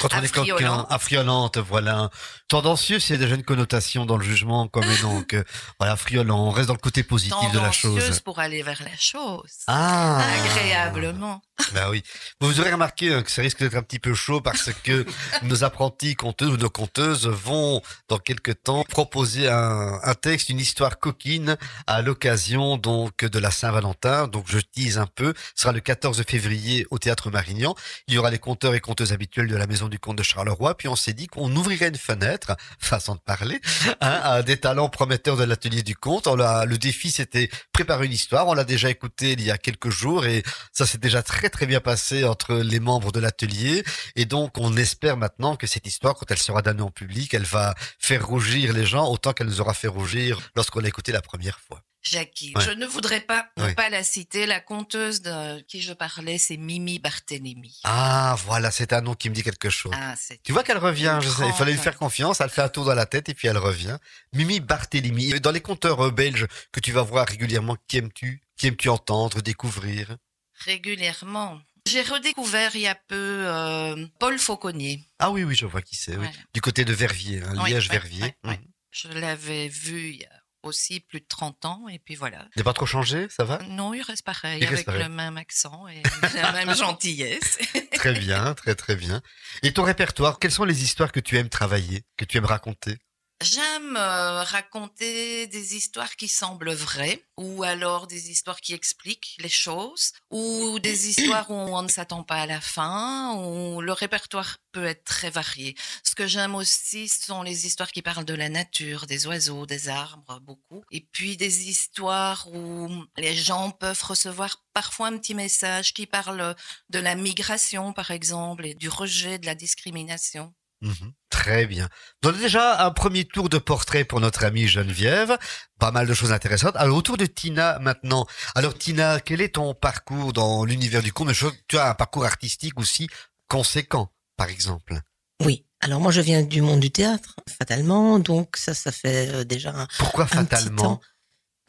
Quand 0.00 0.08
on 0.14 0.22
est 0.22 0.28
coquin, 0.32 0.54
Affriolant. 0.54 0.84
affriolante, 0.86 1.58
voilà. 1.58 2.10
Tendancieux, 2.48 2.98
c'est 3.00 3.16
déjà 3.18 3.34
une 3.34 3.44
connotation 3.44 4.06
dans 4.06 4.16
le 4.16 4.24
jugement, 4.24 4.66
comme 4.68 4.84
et 4.84 4.96
donc, 4.98 5.34
euh, 5.34 5.44
voilà, 5.78 5.92
affriolant. 5.94 6.46
On 6.46 6.50
reste 6.50 6.68
dans 6.68 6.74
le 6.74 6.78
côté 6.80 7.02
positif 7.02 7.52
de 7.52 7.58
la 7.58 7.70
chose. 7.70 7.94
Tendancieuse 7.94 8.20
pour 8.20 8.38
aller 8.38 8.62
vers 8.62 8.82
la 8.82 8.96
chose. 8.96 9.52
Ah! 9.66 10.22
Agréablement. 10.42 11.42
Bah 11.72 11.88
oui. 11.90 12.02
Vous 12.40 12.60
aurez 12.60 12.72
remarqué 12.72 13.12
hein, 13.14 13.22
que 13.22 13.30
ça 13.30 13.40
risque 13.42 13.60
d'être 13.60 13.76
un 13.76 13.82
petit 13.82 14.00
peu 14.00 14.12
chaud 14.14 14.40
parce 14.40 14.70
que 14.82 15.06
nos 15.42 15.62
apprentis 15.64 16.16
conteuses 16.16 16.50
ou 16.50 16.56
nos 16.56 16.70
conteuses 16.70 17.26
vont, 17.26 17.80
dans 18.08 18.18
quelques 18.18 18.62
temps, 18.62 18.84
proposer 18.84 19.48
un, 19.48 20.00
un 20.02 20.14
texte, 20.14 20.48
une 20.48 20.58
histoire 20.58 20.98
coquine 20.98 21.56
à 21.86 22.02
l'occasion 22.02 22.76
donc 22.76 23.24
de 23.24 23.38
la 23.38 23.50
Saint-Valentin. 23.50 24.26
Donc 24.26 24.46
je 24.48 24.58
tease 24.58 24.98
un 24.98 25.06
peu. 25.06 25.32
Ce 25.54 25.62
sera 25.62 25.72
le 25.72 25.80
14 25.80 26.22
février 26.26 26.86
au 26.90 26.98
Théâtre 26.98 27.30
Marignan. 27.30 27.74
Il 28.08 28.14
y 28.14 28.18
aura 28.18 28.30
les 28.30 28.38
conteurs 28.40 28.74
et 28.74 28.80
conteuses 28.80 29.12
habituels 29.12 29.46
de 29.48 29.56
la 29.56 29.66
Maison 29.66 29.88
du 29.88 29.98
Comte 29.98 30.18
de 30.18 30.22
Charleroi. 30.24 30.76
Puis 30.76 30.88
on 30.88 30.96
s'est 30.96 31.12
dit 31.12 31.28
qu'on 31.28 31.54
ouvrirait 31.54 31.88
une 31.88 31.96
fenêtre, 31.96 32.56
façon 32.80 33.14
de 33.14 33.20
parler, 33.20 33.60
hein, 34.00 34.20
à 34.24 34.42
des 34.42 34.56
talents 34.56 34.88
prometteurs 34.88 35.36
de 35.36 35.44
l'atelier 35.44 35.82
du. 35.82 35.94
On 36.26 36.36
l'a- 36.36 36.64
le 36.66 36.76
défi, 36.78 37.10
c'était 37.10 37.48
préparer 37.72 38.06
une 38.06 38.12
histoire. 38.12 38.46
On 38.48 38.54
l'a 38.54 38.64
déjà 38.64 38.90
écouté 38.90 39.32
il 39.32 39.42
y 39.42 39.50
a 39.50 39.58
quelques 39.58 39.90
jours 39.90 40.26
et 40.26 40.42
ça 40.72 40.86
s'est 40.86 40.98
déjà 40.98 41.22
très 41.22 41.43
très 41.50 41.66
bien 41.66 41.80
passé 41.80 42.24
entre 42.24 42.54
les 42.54 42.80
membres 42.80 43.12
de 43.12 43.20
l'atelier. 43.20 43.84
Et 44.16 44.24
donc, 44.24 44.58
on 44.58 44.76
espère 44.76 45.16
maintenant 45.16 45.56
que 45.56 45.66
cette 45.66 45.86
histoire, 45.86 46.14
quand 46.14 46.30
elle 46.30 46.38
sera 46.38 46.62
donnée 46.62 46.82
en 46.82 46.90
public, 46.90 47.32
elle 47.34 47.42
va 47.44 47.74
faire 47.98 48.26
rougir 48.26 48.72
les 48.72 48.86
gens 48.86 49.08
autant 49.10 49.32
qu'elle 49.32 49.46
nous 49.48 49.60
aura 49.60 49.74
fait 49.74 49.88
rougir 49.88 50.40
lorsqu'on 50.56 50.80
l'a 50.80 50.88
écoutée 50.88 51.12
la 51.12 51.22
première 51.22 51.60
fois. 51.60 51.82
Jackie, 52.06 52.52
Ouais. 52.54 52.62
je 52.62 52.70
ne 52.70 52.84
voudrais 52.84 53.22
pas 53.22 53.46
ne 53.56 53.72
pas 53.72 53.88
la 53.88 54.04
citer. 54.04 54.44
La 54.44 54.60
conteuse 54.60 55.22
de 55.22 55.62
qui 55.62 55.80
je 55.80 55.94
parlais, 55.94 56.36
c'est 56.36 56.58
Mimi 56.58 56.98
Barthélémy. 56.98 57.80
Ah, 57.84 58.36
voilà, 58.44 58.70
c'est 58.70 58.92
un 58.92 59.00
nom 59.00 59.14
qui 59.14 59.30
me 59.30 59.34
dit 59.34 59.42
quelque 59.42 59.70
chose. 59.70 59.94
Ah, 59.96 60.14
Tu 60.42 60.52
vois 60.52 60.62
qu'elle 60.64 60.76
revient, 60.76 61.18
je 61.22 61.30
sais, 61.30 61.46
il 61.46 61.54
fallait 61.54 61.72
lui 61.72 61.78
faire 61.78 61.96
confiance, 61.96 62.42
elle 62.42 62.50
fait 62.50 62.60
un 62.60 62.68
tour 62.68 62.84
dans 62.84 62.94
la 62.94 63.06
tête 63.06 63.30
et 63.30 63.34
puis 63.34 63.48
elle 63.48 63.56
revient. 63.56 63.96
Mimi 64.34 64.60
Barthélémy, 64.60 65.40
dans 65.40 65.50
les 65.50 65.62
conteurs 65.62 66.04
euh, 66.04 66.10
belges 66.10 66.46
que 66.72 66.80
tu 66.80 66.92
vas 66.92 67.00
voir 67.02 67.26
régulièrement, 67.26 67.78
qui 67.88 67.96
aimes-tu 67.96 68.42
Qui 68.58 68.66
aimes-tu 68.66 68.90
entendre, 68.90 69.40
découvrir? 69.40 70.18
Régulièrement. 70.64 71.60
J'ai 71.86 72.02
redécouvert 72.02 72.74
il 72.76 72.82
y 72.82 72.86
a 72.86 72.94
peu 72.94 73.14
euh, 73.46 74.06
Paul 74.18 74.38
Fauconnier. 74.38 75.04
Ah 75.18 75.30
oui, 75.30 75.44
oui, 75.44 75.54
je 75.54 75.66
vois 75.66 75.82
qui 75.82 75.96
c'est, 75.96 76.16
oui. 76.16 76.26
Du 76.54 76.60
côté 76.60 76.84
de 76.84 76.92
Verviers, 76.94 77.42
hein, 77.42 77.54
Oui, 77.62 77.70
Liège-Verviers. 77.70 78.22
ouais, 78.22 78.36
ouais. 78.44 78.56
Mhm. 78.56 78.64
Je 78.90 79.08
l'avais 79.08 79.68
vu 79.68 80.10
il 80.10 80.16
y 80.20 80.24
a 80.24 80.30
aussi 80.62 81.00
plus 81.00 81.20
de 81.20 81.26
30 81.28 81.64
ans 81.66 81.88
et 81.88 81.98
puis 81.98 82.14
voilà. 82.14 82.46
Il 82.56 82.60
n'est 82.60 82.64
pas 82.64 82.72
trop 82.72 82.86
changé, 82.86 83.26
ça 83.28 83.44
va? 83.44 83.58
Non, 83.68 83.92
il 83.92 84.00
reste 84.00 84.24
pareil, 84.24 84.60
Il 84.62 84.64
reste 84.64 84.72
avec 84.74 84.86
pareil. 84.86 85.02
le 85.02 85.08
même 85.10 85.36
accent 85.36 85.86
et 85.88 86.02
la 86.36 86.52
même 86.64 86.74
gentillesse. 86.74 87.58
Très 87.92 88.14
bien, 88.14 88.54
très 88.54 88.74
très 88.74 88.96
bien. 88.96 89.20
Et 89.62 89.72
ton 89.74 89.82
répertoire, 89.82 90.38
quelles 90.38 90.52
sont 90.52 90.64
les 90.64 90.82
histoires 90.84 91.12
que 91.12 91.20
tu 91.20 91.36
aimes 91.36 91.50
travailler, 91.50 92.04
que 92.16 92.24
tu 92.24 92.38
aimes 92.38 92.46
raconter? 92.46 92.96
J'aime 93.44 93.98
euh, 93.98 94.42
raconter 94.42 95.46
des 95.48 95.76
histoires 95.76 96.16
qui 96.16 96.28
semblent 96.28 96.72
vraies, 96.72 97.22
ou 97.36 97.62
alors 97.62 98.06
des 98.06 98.30
histoires 98.30 98.58
qui 98.58 98.72
expliquent 98.72 99.36
les 99.38 99.50
choses, 99.50 100.12
ou 100.30 100.78
des 100.78 101.10
histoires 101.10 101.50
où 101.50 101.54
on 101.54 101.82
ne 101.82 101.88
s'attend 101.88 102.22
pas 102.22 102.36
à 102.36 102.46
la 102.46 102.62
fin, 102.62 103.34
où 103.36 103.82
le 103.82 103.92
répertoire 103.92 104.56
peut 104.72 104.86
être 104.86 105.04
très 105.04 105.28
varié. 105.28 105.74
Ce 106.02 106.14
que 106.14 106.26
j'aime 106.26 106.54
aussi 106.54 107.06
ce 107.06 107.26
sont 107.26 107.42
les 107.42 107.66
histoires 107.66 107.92
qui 107.92 108.00
parlent 108.00 108.24
de 108.24 108.32
la 108.32 108.48
nature, 108.48 109.04
des 109.04 109.26
oiseaux, 109.26 109.66
des 109.66 109.90
arbres, 109.90 110.40
beaucoup. 110.40 110.82
Et 110.90 111.06
puis 111.12 111.36
des 111.36 111.68
histoires 111.68 112.48
où 112.50 112.88
les 113.18 113.36
gens 113.36 113.70
peuvent 113.72 114.04
recevoir 114.04 114.64
parfois 114.72 115.08
un 115.08 115.18
petit 115.18 115.34
message 115.34 115.92
qui 115.92 116.06
parle 116.06 116.56
de 116.88 116.98
la 116.98 117.14
migration, 117.14 117.92
par 117.92 118.10
exemple, 118.10 118.64
et 118.64 118.74
du 118.74 118.88
rejet, 118.88 119.38
de 119.38 119.44
la 119.44 119.54
discrimination. 119.54 120.54
Mhm. 120.84 121.12
Très 121.30 121.66
bien. 121.66 121.88
Donc 122.22 122.38
déjà 122.38 122.84
un 122.86 122.90
premier 122.92 123.24
tour 123.24 123.48
de 123.48 123.58
portrait 123.58 124.04
pour 124.04 124.20
notre 124.20 124.44
amie 124.44 124.68
Geneviève. 124.68 125.36
Pas 125.80 125.90
mal 125.90 126.06
de 126.06 126.14
choses 126.14 126.30
intéressantes. 126.30 126.76
Alors 126.76 126.96
autour 126.96 127.16
de 127.16 127.26
Tina 127.26 127.78
maintenant. 127.80 128.26
Alors 128.54 128.76
Tina, 128.78 129.18
quel 129.20 129.40
est 129.40 129.54
ton 129.56 129.74
parcours 129.74 130.32
dans 130.32 130.64
l'univers 130.64 131.02
du 131.02 131.12
conte? 131.12 131.30
Tu 131.68 131.78
as 131.78 131.90
un 131.90 131.94
parcours 131.94 132.24
artistique 132.24 132.78
aussi 132.78 133.08
conséquent, 133.48 134.12
par 134.36 134.48
exemple? 134.48 135.00
Oui. 135.42 135.66
Alors 135.80 136.00
moi, 136.00 136.12
je 136.12 136.20
viens 136.22 136.42
du 136.42 136.62
monde 136.62 136.80
du 136.80 136.90
théâtre, 136.90 137.34
fatalement. 137.58 138.18
Donc 138.18 138.56
ça, 138.56 138.72
ça 138.72 138.92
fait 138.92 139.28
euh, 139.34 139.44
déjà 139.44 139.70
un, 139.70 139.86
Pourquoi 139.98 140.24
un 140.24 140.26
petit 140.28 140.36
fatalement? 140.36 140.82
temps. 140.82 141.00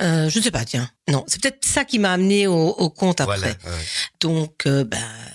Euh, 0.01 0.29
je 0.29 0.39
ne 0.39 0.43
sais 0.43 0.51
pas, 0.51 0.65
tiens. 0.65 0.89
Non, 1.09 1.23
c'est 1.27 1.41
peut-être 1.41 1.63
ça 1.65 1.85
qui 1.85 1.99
m'a 1.99 2.11
amené 2.11 2.47
au, 2.47 2.53
au 2.69 2.89
conte 2.89 3.21
après. 3.21 3.37
Voilà. 3.37 3.47
ouais. 3.77 3.85
Donc, 4.19 4.65
euh, 4.67 4.83
ben, 4.83 4.99
ça 4.99 5.34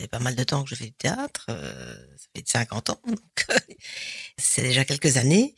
fait 0.00 0.08
pas 0.08 0.18
mal 0.18 0.34
de 0.34 0.44
temps 0.44 0.62
que 0.64 0.70
je 0.70 0.74
fais 0.74 0.86
du 0.86 0.92
théâtre. 0.92 1.46
euh, 1.50 1.94
ça 2.16 2.26
fait 2.34 2.48
50 2.48 2.90
ans. 2.90 3.00
Donc, 3.06 3.46
c'est 4.38 4.62
déjà 4.62 4.84
quelques 4.84 5.16
années. 5.16 5.54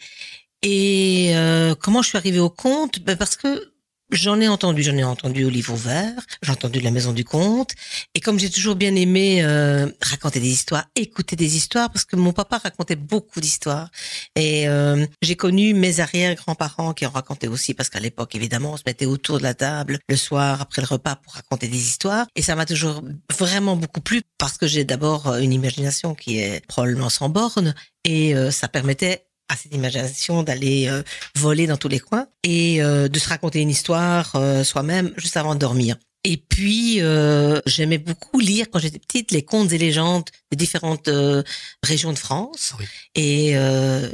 Et 0.63 1.33
euh, 1.35 1.75
comment 1.75 2.03
je 2.03 2.09
suis 2.11 2.19
arrivée 2.19 2.39
au 2.39 2.51
conte 2.51 3.01
ben 3.01 3.17
Parce 3.17 3.37
que 3.37 3.72
j'en 4.13 4.41
ai 4.41 4.49
entendu. 4.49 4.83
J'en 4.83 4.97
ai 4.97 5.05
entendu 5.05 5.45
au 5.45 5.51
livre 5.51 5.73
ouvert. 5.73 6.21
J'ai 6.43 6.53
entendu 6.53 6.79
de 6.79 6.85
la 6.85 6.91
maison 6.91 7.13
du 7.13 7.25
conte. 7.25 7.73
Et 8.15 8.21
comme 8.21 8.39
j'ai 8.39 8.51
toujours 8.51 8.77
bien 8.77 8.95
aimé 8.95 9.43
euh, 9.43 9.89
raconter 10.03 10.39
des 10.39 10.49
histoires, 10.49 10.85
écouter 10.95 11.35
des 11.35 11.57
histoires, 11.57 11.91
parce 11.91 12.05
que 12.05 12.17
mon 12.17 12.33
papa 12.33 12.59
racontait 12.59 12.97
beaucoup 12.97 13.41
d'histoires. 13.41 13.91
Et 14.37 14.69
euh, 14.69 15.07
j'ai 15.23 15.37
connu 15.37 15.75
mes 15.75 16.01
arrière-grands-parents 16.01 16.93
qui 16.93 17.07
en 17.07 17.11
racontaient 17.11 17.49
aussi, 17.49 17.75
parce 17.75 17.89
qu'à 17.89 18.01
l'époque, 18.01 18.35
évidemment, 18.35 18.73
on 18.73 18.77
se 18.77 18.83
mettait 18.87 19.07
autour 19.07 19.39
de 19.39 19.43
la 19.43 19.55
table 19.55 19.99
le 20.09 20.17
soir 20.17 20.61
après 20.61 20.83
le 20.83 20.87
repas 20.87 21.17
pour 21.17 21.35
raconter 21.35 21.69
des 21.69 21.79
histoires. 21.79 22.27
Et 22.37 22.43
ça 22.43 22.55
m'a 22.55 22.67
toujours 22.67 23.03
vraiment 23.37 23.77
beaucoup 23.77 24.01
plu, 24.01 24.23
parce 24.39 24.59
que 24.59 24.67
j'ai 24.67 24.85
d'abord 24.85 25.35
une 25.37 25.53
imagination 25.53 26.15
qui 26.15 26.39
est 26.39 26.65
probablement 26.67 27.09
sans 27.09 27.29
borne, 27.29 27.75
et 28.05 28.35
euh, 28.35 28.51
ça 28.51 28.69
permettait 28.69 29.27
à 29.49 29.57
cette 29.57 29.75
imagination 29.75 30.43
d'aller 30.43 30.89
euh, 30.89 31.03
voler 31.37 31.67
dans 31.67 31.77
tous 31.77 31.89
les 31.89 32.01
coins 32.01 32.27
et 32.43 32.83
euh, 32.83 33.09
de 33.09 33.19
se 33.19 33.29
raconter 33.29 33.61
une 33.61 33.71
histoire 33.71 34.35
euh, 34.35 34.65
soi-même 34.65 35.13
juste 35.17 35.37
avant 35.37 35.55
de 35.55 35.61
dormir. 35.61 35.97
Et 36.25 36.37
puis, 36.37 37.01
euh, 37.01 37.61
j'aimais 37.67 37.99
beaucoup 37.99 38.39
lire 38.39 38.67
quand 38.71 38.79
j'étais 38.79 39.01
petite 39.01 39.33
les 39.33 39.43
contes 39.45 39.73
et 39.73 39.79
légendes 39.79 40.25
des 40.53 40.57
différentes 40.57 41.09
euh, 41.09 41.43
régions 41.83 42.13
de 42.13 42.19
France. 42.19 42.75
Oui. 42.79 42.85
Et 43.17 43.57
euh, 43.57 44.09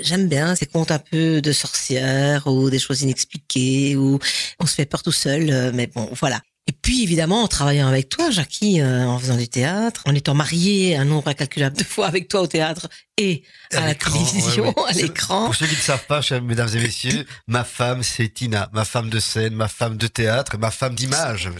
j'aime 0.00 0.28
bien 0.28 0.54
ces 0.54 0.64
contes 0.64 0.90
un 0.90 0.98
peu 0.98 1.42
de 1.42 1.52
sorcières 1.52 2.46
ou 2.46 2.70
des 2.70 2.78
choses 2.78 3.02
inexpliquées 3.02 3.96
où 3.96 4.18
on 4.60 4.66
se 4.66 4.74
fait 4.74 4.86
peur 4.86 5.02
tout 5.02 5.12
seul. 5.12 5.72
mais 5.74 5.88
bon, 5.88 6.08
voilà. 6.18 6.40
Et 6.68 6.72
puis, 6.72 7.02
évidemment, 7.02 7.42
en 7.42 7.48
travaillant 7.48 7.88
avec 7.88 8.08
toi, 8.08 8.30
Jackie, 8.30 8.80
euh, 8.80 9.04
en 9.04 9.18
faisant 9.18 9.36
du 9.36 9.48
théâtre, 9.48 10.02
en 10.06 10.14
étant 10.14 10.34
mariée 10.34 10.96
un 10.96 11.04
nombre 11.04 11.26
incalculable 11.26 11.76
de 11.76 11.82
fois 11.82 12.06
avec 12.06 12.28
toi 12.28 12.42
au 12.42 12.46
théâtre 12.46 12.88
et 13.18 13.42
à, 13.72 13.80
la 13.84 13.94
télévision, 13.96 14.64
ouais, 14.68 14.74
ouais. 14.82 14.90
à 14.90 14.92
l'écran. 14.92 15.46
Pour 15.46 15.56
ceux 15.56 15.66
qui 15.66 15.74
ne 15.74 15.80
savent 15.80 16.06
pas, 16.06 16.22
chers 16.22 16.40
mesdames 16.40 16.68
et 16.72 16.78
messieurs, 16.80 17.26
ma 17.48 17.64
femme 17.64 18.04
c'est 18.04 18.28
Tina, 18.28 18.70
ma 18.72 18.84
femme 18.84 19.10
de 19.10 19.18
scène, 19.18 19.54
ma 19.54 19.66
femme 19.66 19.96
de 19.96 20.06
théâtre, 20.06 20.56
ma 20.56 20.70
femme 20.70 20.94
d'image, 20.94 21.50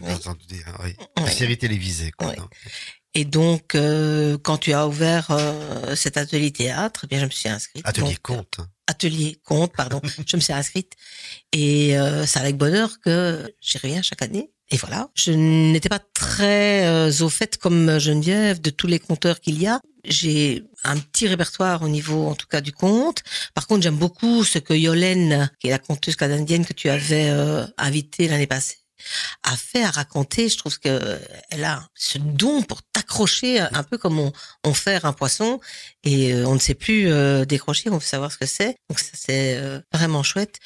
dire, 0.49 0.67
oui. 0.85 0.95
De 1.17 1.23
Ouais. 1.23 1.31
série 1.31 1.59
télévisée. 1.59 2.13
Quoi. 2.13 2.35
Et 3.15 3.25
donc, 3.25 3.75
euh, 3.75 4.39
quand 4.43 4.57
tu 4.59 4.73
as 4.73 4.87
ouvert 4.87 5.27
euh, 5.31 5.97
cet 5.97 6.17
atelier 6.17 6.53
théâtre, 6.53 7.01
eh 7.05 7.07
bien, 7.09 7.19
je 7.19 7.25
me 7.25 7.31
suis 7.31 7.49
inscrite. 7.49 7.83
Atelier 7.87 8.07
Donc, 8.07 8.23
conte. 8.23 8.57
atelier 8.87 9.41
compte, 9.45 9.73
pardon. 9.77 10.01
je 10.27 10.37
me 10.37 10.41
suis 10.41 10.53
inscrite. 10.53 10.93
Et 11.53 11.97
c'est 12.27 12.39
avec 12.39 12.57
bonheur 12.57 13.01
que 13.05 13.53
j'y 13.61 13.79
reviens 13.79 14.01
chaque 14.01 14.23
année. 14.23 14.51
Et 14.73 14.79
voilà. 14.79 15.11
Je 15.15 15.33
n'étais 15.33 15.91
pas 15.91 15.99
très 15.99 16.87
euh, 16.87 17.13
au 17.21 17.29
fait 17.29 17.59
comme 17.59 17.99
Geneviève 17.99 18.61
de 18.61 18.71
tous 18.71 18.87
les 18.87 18.99
compteurs 18.99 19.39
qu'il 19.41 19.61
y 19.61 19.67
a. 19.67 19.81
J'ai 20.05 20.65
un 20.83 20.99
petit 20.99 21.29
répertoire 21.29 21.83
au 21.83 21.89
niveau, 21.89 22.27
en 22.27 22.35
tout 22.35 22.47
cas, 22.47 22.63
du 22.63 22.73
conte. 22.73 23.23
Par 23.55 23.67
contre, 23.67 23.83
j'aime 23.83 23.97
beaucoup 23.97 24.45
ce 24.45 24.59
que 24.59 24.75
Yolène, 24.75 25.51
qui 25.61 25.69
est 25.69 25.71
la 25.71 25.79
conteuse 25.79 26.17
canadienne 26.17 26.65
que 26.65 26.73
tu 26.73 26.89
avais 26.89 27.29
euh, 27.29 27.67
invitée 27.77 28.29
l'année 28.29 28.47
passée, 28.47 28.79
a 29.43 29.55
fait 29.57 29.85
à 29.85 29.91
raconter. 29.91 30.49
Je 30.49 30.57
trouve 30.57 30.79
que 30.81 31.21
elle 31.51 31.65
a 31.65 31.87
ce 31.95 32.19
don 32.19 32.63
pour 32.63 32.83
t'accrocher 32.83 33.61
un 33.61 33.83
peu 33.83 33.99
comme 33.99 34.19
on, 34.19 34.33
on 34.65 34.75
fait 34.75 35.05
un 35.05 35.13
poisson 35.13 35.61
et 36.03 36.33
euh, 36.33 36.47
on 36.47 36.55
ne 36.55 36.61
sait 36.61 36.75
plus 36.75 37.09
euh, 37.09 37.45
décrocher, 37.45 37.91
on 37.91 37.99
veut 37.99 38.01
savoir 38.01 38.33
ce 38.33 38.39
que 38.39 38.47
c'est. 38.47 38.77
Donc 38.89 38.99
ça 38.99 39.13
c'est 39.15 39.61
vraiment 39.93 40.23
chouette. 40.23 40.59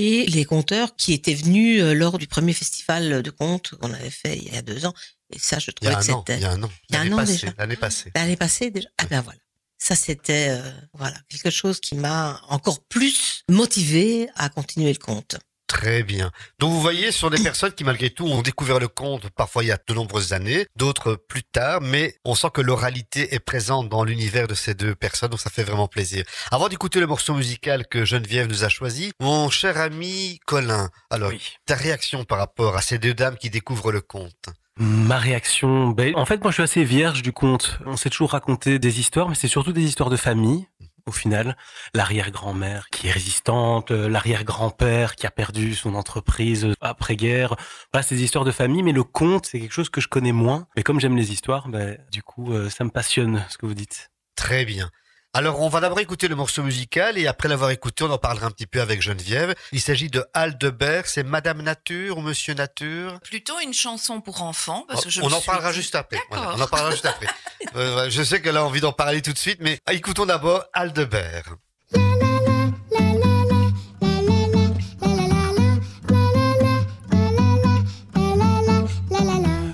Et 0.00 0.26
les 0.26 0.44
conteurs 0.44 0.94
qui 0.94 1.12
étaient 1.12 1.34
venus 1.34 1.82
euh, 1.82 1.92
lors 1.92 2.18
du 2.18 2.28
premier 2.28 2.52
festival 2.52 3.20
de 3.20 3.30
contes 3.30 3.74
qu'on 3.80 3.92
avait 3.92 4.10
fait 4.10 4.36
il 4.36 4.54
y 4.54 4.56
a 4.56 4.62
deux 4.62 4.86
ans. 4.86 4.94
Et 5.34 5.40
ça, 5.40 5.58
je 5.58 5.72
trouvais 5.72 5.92
que 5.92 6.12
an. 6.12 6.24
Il 6.28 6.30
c'était 6.30 6.40
y 6.40 6.44
a 6.44 6.52
un 6.52 6.62
an. 6.62 6.70
Il 6.88 6.94
y 6.94 6.98
a 6.98 7.00
un 7.00 7.12
an 7.12 7.16
passée, 7.16 7.32
déjà. 7.32 7.54
L'année 7.58 7.76
passée. 7.76 8.12
l'année 8.14 8.36
passée 8.36 8.70
déjà. 8.70 8.88
Ah 8.98 9.06
ben 9.10 9.20
voilà. 9.22 9.40
Ça 9.76 9.96
c'était 9.96 10.50
euh, 10.50 10.72
voilà 10.92 11.16
quelque 11.28 11.50
chose 11.50 11.80
qui 11.80 11.96
m'a 11.96 12.40
encore 12.48 12.80
plus 12.84 13.42
motivé 13.48 14.28
à 14.36 14.48
continuer 14.48 14.92
le 14.92 14.98
conte. 14.98 15.36
Très 15.68 16.02
bien. 16.02 16.30
Donc 16.58 16.72
vous 16.72 16.80
voyez, 16.80 17.12
ce 17.12 17.18
sont 17.20 17.30
des 17.30 17.42
personnes 17.42 17.72
qui 17.72 17.84
malgré 17.84 18.08
tout 18.10 18.26
ont 18.26 18.40
découvert 18.42 18.80
le 18.80 18.88
conte 18.88 19.28
parfois 19.30 19.62
il 19.62 19.66
y 19.68 19.70
a 19.72 19.78
de 19.86 19.94
nombreuses 19.94 20.32
années, 20.32 20.66
d'autres 20.76 21.14
plus 21.14 21.42
tard, 21.44 21.80
mais 21.82 22.16
on 22.24 22.34
sent 22.34 22.48
que 22.54 22.62
l'oralité 22.62 23.34
est 23.34 23.38
présente 23.38 23.88
dans 23.90 24.02
l'univers 24.02 24.48
de 24.48 24.54
ces 24.54 24.74
deux 24.74 24.94
personnes, 24.94 25.28
donc 25.30 25.40
ça 25.40 25.50
fait 25.50 25.62
vraiment 25.62 25.86
plaisir. 25.86 26.24
Avant 26.50 26.68
d'écouter 26.68 27.00
le 27.00 27.06
morceau 27.06 27.34
musical 27.34 27.86
que 27.86 28.04
Geneviève 28.06 28.48
nous 28.48 28.64
a 28.64 28.68
choisi, 28.70 29.12
mon 29.20 29.50
cher 29.50 29.78
ami 29.78 30.40
Colin, 30.46 30.88
alors 31.10 31.28
Oui. 31.30 31.56
ta 31.66 31.74
réaction 31.74 32.24
par 32.24 32.38
rapport 32.38 32.74
à 32.76 32.82
ces 32.82 32.98
deux 32.98 33.14
dames 33.14 33.36
qui 33.36 33.50
découvrent 33.50 33.92
le 33.92 34.00
conte? 34.00 34.46
Ma 34.80 35.18
réaction, 35.18 35.88
ben, 35.88 36.14
en 36.14 36.24
fait, 36.24 36.40
moi, 36.40 36.50
je 36.52 36.54
suis 36.54 36.62
assez 36.62 36.84
vierge 36.84 37.22
du 37.22 37.32
conte. 37.32 37.78
On 37.84 37.96
s'est 37.96 38.10
toujours 38.10 38.30
raconté 38.30 38.78
des 38.78 39.00
histoires, 39.00 39.28
mais 39.28 39.34
c'est 39.34 39.48
surtout 39.48 39.72
des 39.72 39.82
histoires 39.82 40.08
de 40.08 40.16
famille. 40.16 40.66
Au 41.08 41.10
final, 41.10 41.56
l'arrière-grand-mère 41.94 42.90
qui 42.90 43.08
est 43.08 43.10
résistante, 43.10 43.92
euh, 43.92 44.10
l'arrière-grand-père 44.10 45.16
qui 45.16 45.26
a 45.26 45.30
perdu 45.30 45.74
son 45.74 45.94
entreprise 45.94 46.66
euh, 46.66 46.74
après-guerre. 46.82 47.56
Voilà, 47.94 48.06
des 48.06 48.22
histoires 48.22 48.44
de 48.44 48.50
famille, 48.50 48.82
mais 48.82 48.92
le 48.92 49.04
conte, 49.04 49.46
c'est 49.46 49.58
quelque 49.58 49.72
chose 49.72 49.88
que 49.88 50.02
je 50.02 50.08
connais 50.08 50.32
moins. 50.32 50.68
Mais 50.76 50.82
comme 50.82 51.00
j'aime 51.00 51.16
les 51.16 51.32
histoires, 51.32 51.68
ben, 51.68 51.96
du 52.12 52.22
coup, 52.22 52.52
euh, 52.52 52.68
ça 52.68 52.84
me 52.84 52.90
passionne 52.90 53.42
ce 53.48 53.56
que 53.56 53.64
vous 53.64 53.72
dites. 53.72 54.10
Très 54.36 54.66
bien. 54.66 54.90
Alors, 55.38 55.60
on 55.60 55.68
va 55.68 55.78
d'abord 55.78 56.00
écouter 56.00 56.26
le 56.26 56.34
morceau 56.34 56.64
musical 56.64 57.16
et 57.16 57.28
après 57.28 57.46
l'avoir 57.46 57.70
écouté, 57.70 58.02
on 58.02 58.10
en 58.10 58.18
parlera 58.18 58.46
un 58.48 58.50
petit 58.50 58.66
peu 58.66 58.80
avec 58.80 59.00
Geneviève. 59.00 59.54
Il 59.70 59.80
s'agit 59.80 60.10
de 60.10 60.24
Aldebert, 60.34 61.06
c'est 61.06 61.22
Madame 61.22 61.62
Nature 61.62 62.18
ou 62.18 62.22
Monsieur 62.22 62.54
Nature? 62.54 63.20
Plutôt 63.20 63.54
une 63.62 63.72
chanson 63.72 64.20
pour 64.20 64.42
enfants. 64.42 64.84
Parce 64.88 65.04
que 65.04 65.10
je 65.10 65.20
On 65.22 65.30
en 65.30 65.40
parlera 65.40 65.70
dit- 65.70 65.76
juste 65.76 65.94
après. 65.94 66.18
Voilà, 66.28 66.54
on 66.56 66.60
en 66.60 66.66
parlera 66.66 66.90
juste 66.90 67.06
après. 67.06 67.28
Euh, 67.76 68.08
je 68.08 68.22
sais 68.22 68.40
qu'elle 68.40 68.56
a 68.56 68.64
envie 68.64 68.80
d'en 68.80 68.92
parler 68.92 69.20
tout 69.20 69.32
de 69.32 69.38
suite, 69.38 69.58
mais 69.60 69.78
écoutons 69.90 70.26
d'abord 70.26 70.64
Aldebert. 70.72 71.54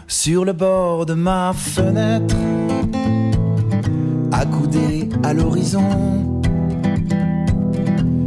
Sur 0.08 0.44
le 0.44 0.52
bord 0.52 1.06
de 1.06 1.14
ma 1.14 1.52
fenêtre, 1.52 2.34
accoudé 4.40 5.08
à 5.22 5.32
l'horizon, 5.32 6.42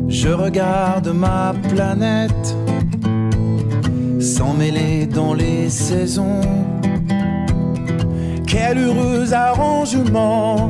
je 0.07 0.29
regarde 0.29 1.09
ma 1.09 1.53
planète 1.69 2.55
sans 4.19 4.53
mêler 4.53 5.05
dans 5.05 5.33
les 5.33 5.69
saisons. 5.69 6.41
Quel 8.47 8.77
heureux 8.77 9.33
arrangement. 9.33 10.69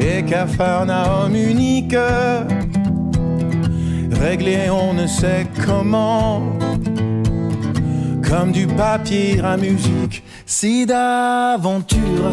Et 0.00 0.22
Capharnaüm 0.24 1.34
unique, 1.34 1.96
réglé 4.10 4.70
on 4.70 4.94
ne 4.94 5.06
sait 5.06 5.46
comment. 5.66 6.42
Comme 8.28 8.52
du 8.52 8.66
papier 8.66 9.40
à 9.40 9.56
musique, 9.56 10.24
si 10.46 10.86
d'aventure 10.86 12.32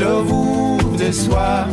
je 0.00 0.06
vous 0.06 0.78
déçois, 0.96 1.66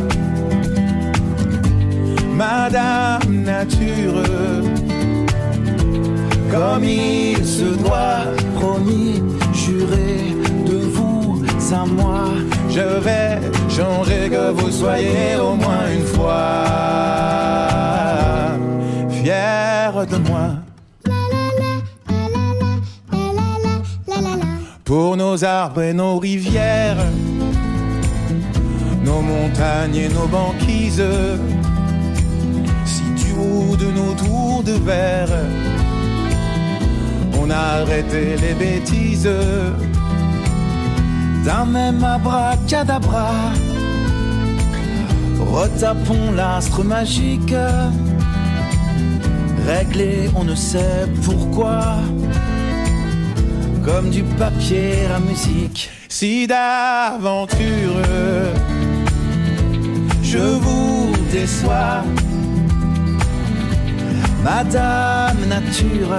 Madame 2.34 3.42
Nature, 3.52 4.22
comme 6.50 6.84
il 6.84 7.44
se 7.44 7.68
doit, 7.82 8.24
promis, 8.54 9.22
juré 9.54 10.34
de 10.66 10.78
vous 10.94 11.42
à 11.72 11.86
moi, 11.86 12.24
je 12.68 12.86
vais 13.06 13.38
changer 13.68 14.28
que 14.28 14.50
vous 14.52 14.70
soyez 14.70 15.36
au 15.40 15.54
moins 15.54 15.86
une 15.96 16.06
fois 16.14 16.64
fier 19.10 20.06
de 20.06 20.18
moi. 20.28 20.48
pour 24.88 25.18
nos 25.18 25.44
arbres 25.44 25.82
et 25.82 25.92
nos 25.92 26.18
rivières, 26.18 26.96
nos 29.08 29.22
montagnes 29.22 29.96
et 29.96 30.08
nos 30.08 30.28
banquises, 30.28 31.10
si 32.84 33.32
haut 33.40 33.76
de 33.76 33.88
nos 33.98 34.12
tours 34.22 34.62
de 34.62 34.76
verre, 34.88 35.36
on 37.40 37.48
a 37.50 37.62
arrêté 37.80 38.36
les 38.44 38.54
bêtises 38.64 39.30
d'un 41.44 41.64
même 41.64 42.04
abracadabra. 42.04 43.30
Retapons 45.52 46.32
l'astre 46.36 46.84
magique, 46.84 47.54
réglé 49.66 50.30
on 50.36 50.44
ne 50.44 50.54
sait 50.54 51.06
pourquoi 51.24 51.96
comme 53.86 54.10
du 54.10 54.22
papier 54.42 55.06
à 55.16 55.18
musique. 55.18 55.88
Si 56.10 56.46
d'aventure 56.46 58.02
je 60.30 60.38
vous 60.38 61.12
déçois, 61.32 62.02
Madame 64.44 65.38
Nature, 65.48 66.14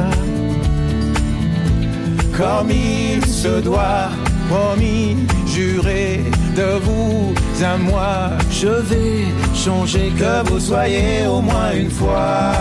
comme 2.36 2.72
il 2.72 3.24
se 3.26 3.62
doit, 3.62 4.10
promis, 4.50 5.16
juré 5.46 6.24
de 6.56 6.80
vous 6.84 7.34
à 7.64 7.78
moi, 7.78 8.32
je 8.50 8.68
vais 8.90 9.26
changer 9.54 10.12
que 10.18 10.50
vous 10.50 10.60
soyez 10.60 11.28
au 11.28 11.42
moins 11.42 11.72
une 11.76 11.92
fois 11.92 12.54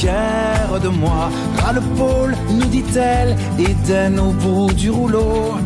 fière 0.00 0.80
de 0.82 0.88
moi. 0.88 1.30
Ras 1.58 1.72
le 1.72 1.80
pôle, 1.96 2.34
nous 2.50 2.66
dit-elle, 2.66 3.36
Éden 3.58 4.18
au 4.18 4.32
bout 4.32 4.72
du 4.72 4.90
rouleau. 4.90 5.56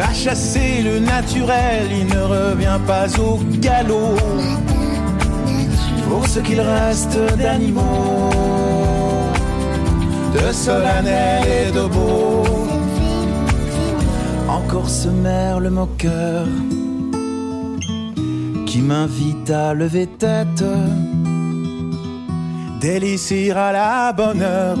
À 0.00 0.12
chasser 0.12 0.82
le 0.82 1.00
naturel, 1.00 1.88
il 1.90 2.06
ne 2.06 2.22
revient 2.22 2.78
pas 2.86 3.06
au 3.18 3.38
galop. 3.60 4.16
Pour 6.08 6.26
ce 6.26 6.38
qu'il 6.38 6.60
reste 6.60 7.18
d'animaux, 7.36 8.30
de 10.34 10.52
solennel 10.52 11.44
et 11.46 11.72
de 11.72 11.86
beau. 11.88 12.44
Encore 14.48 14.88
ce 14.88 15.08
merle 15.08 15.68
moqueur 15.68 16.46
qui 18.66 18.80
m'invite 18.80 19.50
à 19.50 19.74
lever 19.74 20.06
tête, 20.06 20.64
délicie 22.80 23.50
à 23.50 23.72
la 23.72 24.12
bonne 24.12 24.42
heure, 24.42 24.78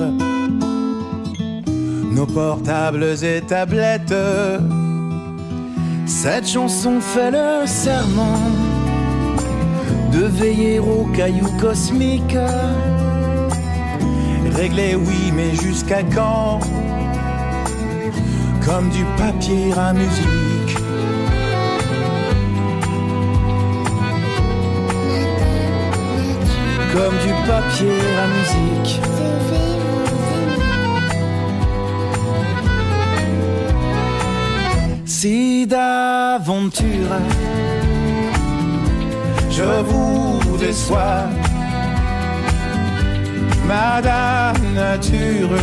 nos 2.12 2.26
portables 2.26 3.16
et 3.22 3.40
tablettes. 3.42 4.14
Cette 6.08 6.48
chanson 6.48 7.02
fait 7.02 7.30
le 7.30 7.66
serment 7.66 8.40
de 10.10 10.24
veiller 10.24 10.78
aux 10.78 11.04
cailloux 11.14 11.52
cosmiques. 11.60 12.36
Réglé, 14.52 14.94
oui, 14.96 15.32
mais 15.34 15.54
jusqu'à 15.54 16.02
quand? 16.02 16.60
Comme 18.64 18.88
du 18.88 19.04
papier 19.18 19.72
à 19.76 19.92
musique. 19.92 20.78
Comme 26.92 27.16
du 27.18 27.32
papier 27.46 28.00
à 28.18 28.26
musique. 28.26 29.00
Si 35.20 35.66
d'aventure. 35.66 37.12
Je 39.50 39.82
vous 39.88 40.56
déçois, 40.56 41.24
Madame 43.66 44.62
Nature, 44.76 45.58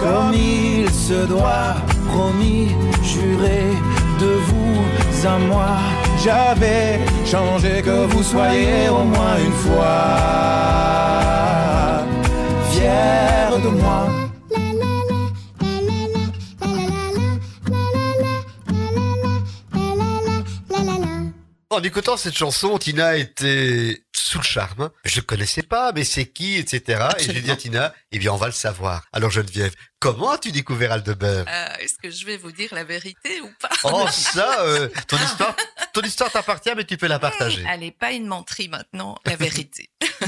comme 0.00 0.32
il 0.32 0.88
se 0.90 1.26
doit, 1.26 1.76
promis, 2.08 2.74
juré 3.02 3.64
de 4.18 4.32
vous 4.46 5.28
à 5.28 5.38
moi, 5.38 5.76
j'avais 6.24 7.00
changé 7.26 7.82
que 7.82 8.06
vous 8.06 8.22
soyez 8.22 8.88
au 8.88 9.04
moins 9.04 9.36
une 9.44 9.52
fois 9.52 10.08
fier 12.70 13.58
de 13.62 13.68
moi. 13.78 14.15
En 21.76 21.82
écoutant 21.82 22.16
cette 22.16 22.38
chanson, 22.38 22.78
Tina 22.78 23.18
était 23.18 24.05
sous 24.18 24.38
le 24.38 24.44
charme. 24.44 24.90
Je 25.04 25.16
le 25.16 25.22
connaissais 25.22 25.62
pas, 25.62 25.92
mais 25.92 26.04
c'est 26.04 26.26
qui, 26.26 26.56
etc. 26.56 26.80
Et 26.86 26.92
j'ai 26.94 27.00
Absolument. 27.04 27.44
dit 27.44 27.50
à 27.50 27.56
Tina, 27.56 27.94
eh 28.12 28.18
bien, 28.18 28.32
on 28.32 28.36
va 28.36 28.46
le 28.46 28.52
savoir. 28.52 29.04
Alors, 29.12 29.30
Geneviève, 29.30 29.74
comment 30.00 30.30
as-tu 30.30 30.52
découvert 30.52 30.92
Aldebert? 30.92 31.44
Euh, 31.48 31.76
Est-ce 31.80 31.96
que 32.02 32.10
je 32.10 32.24
vais 32.24 32.36
vous 32.36 32.52
dire 32.52 32.70
la 32.72 32.84
vérité 32.84 33.40
ou 33.40 33.50
pas? 33.60 33.70
Oh, 33.84 34.06
ça, 34.10 34.62
euh, 34.62 34.88
ton 35.08 35.16
histoire, 35.18 35.54
ton 35.92 36.02
histoire 36.02 36.30
t'appartient, 36.30 36.72
mais 36.76 36.84
tu 36.84 36.96
peux 36.96 37.06
la 37.06 37.18
partager. 37.18 37.64
Allez, 37.66 37.90
pas 37.90 38.12
une 38.12 38.26
menterie 38.26 38.68
maintenant, 38.68 39.16
la 39.24 39.36
vérité. 39.36 39.90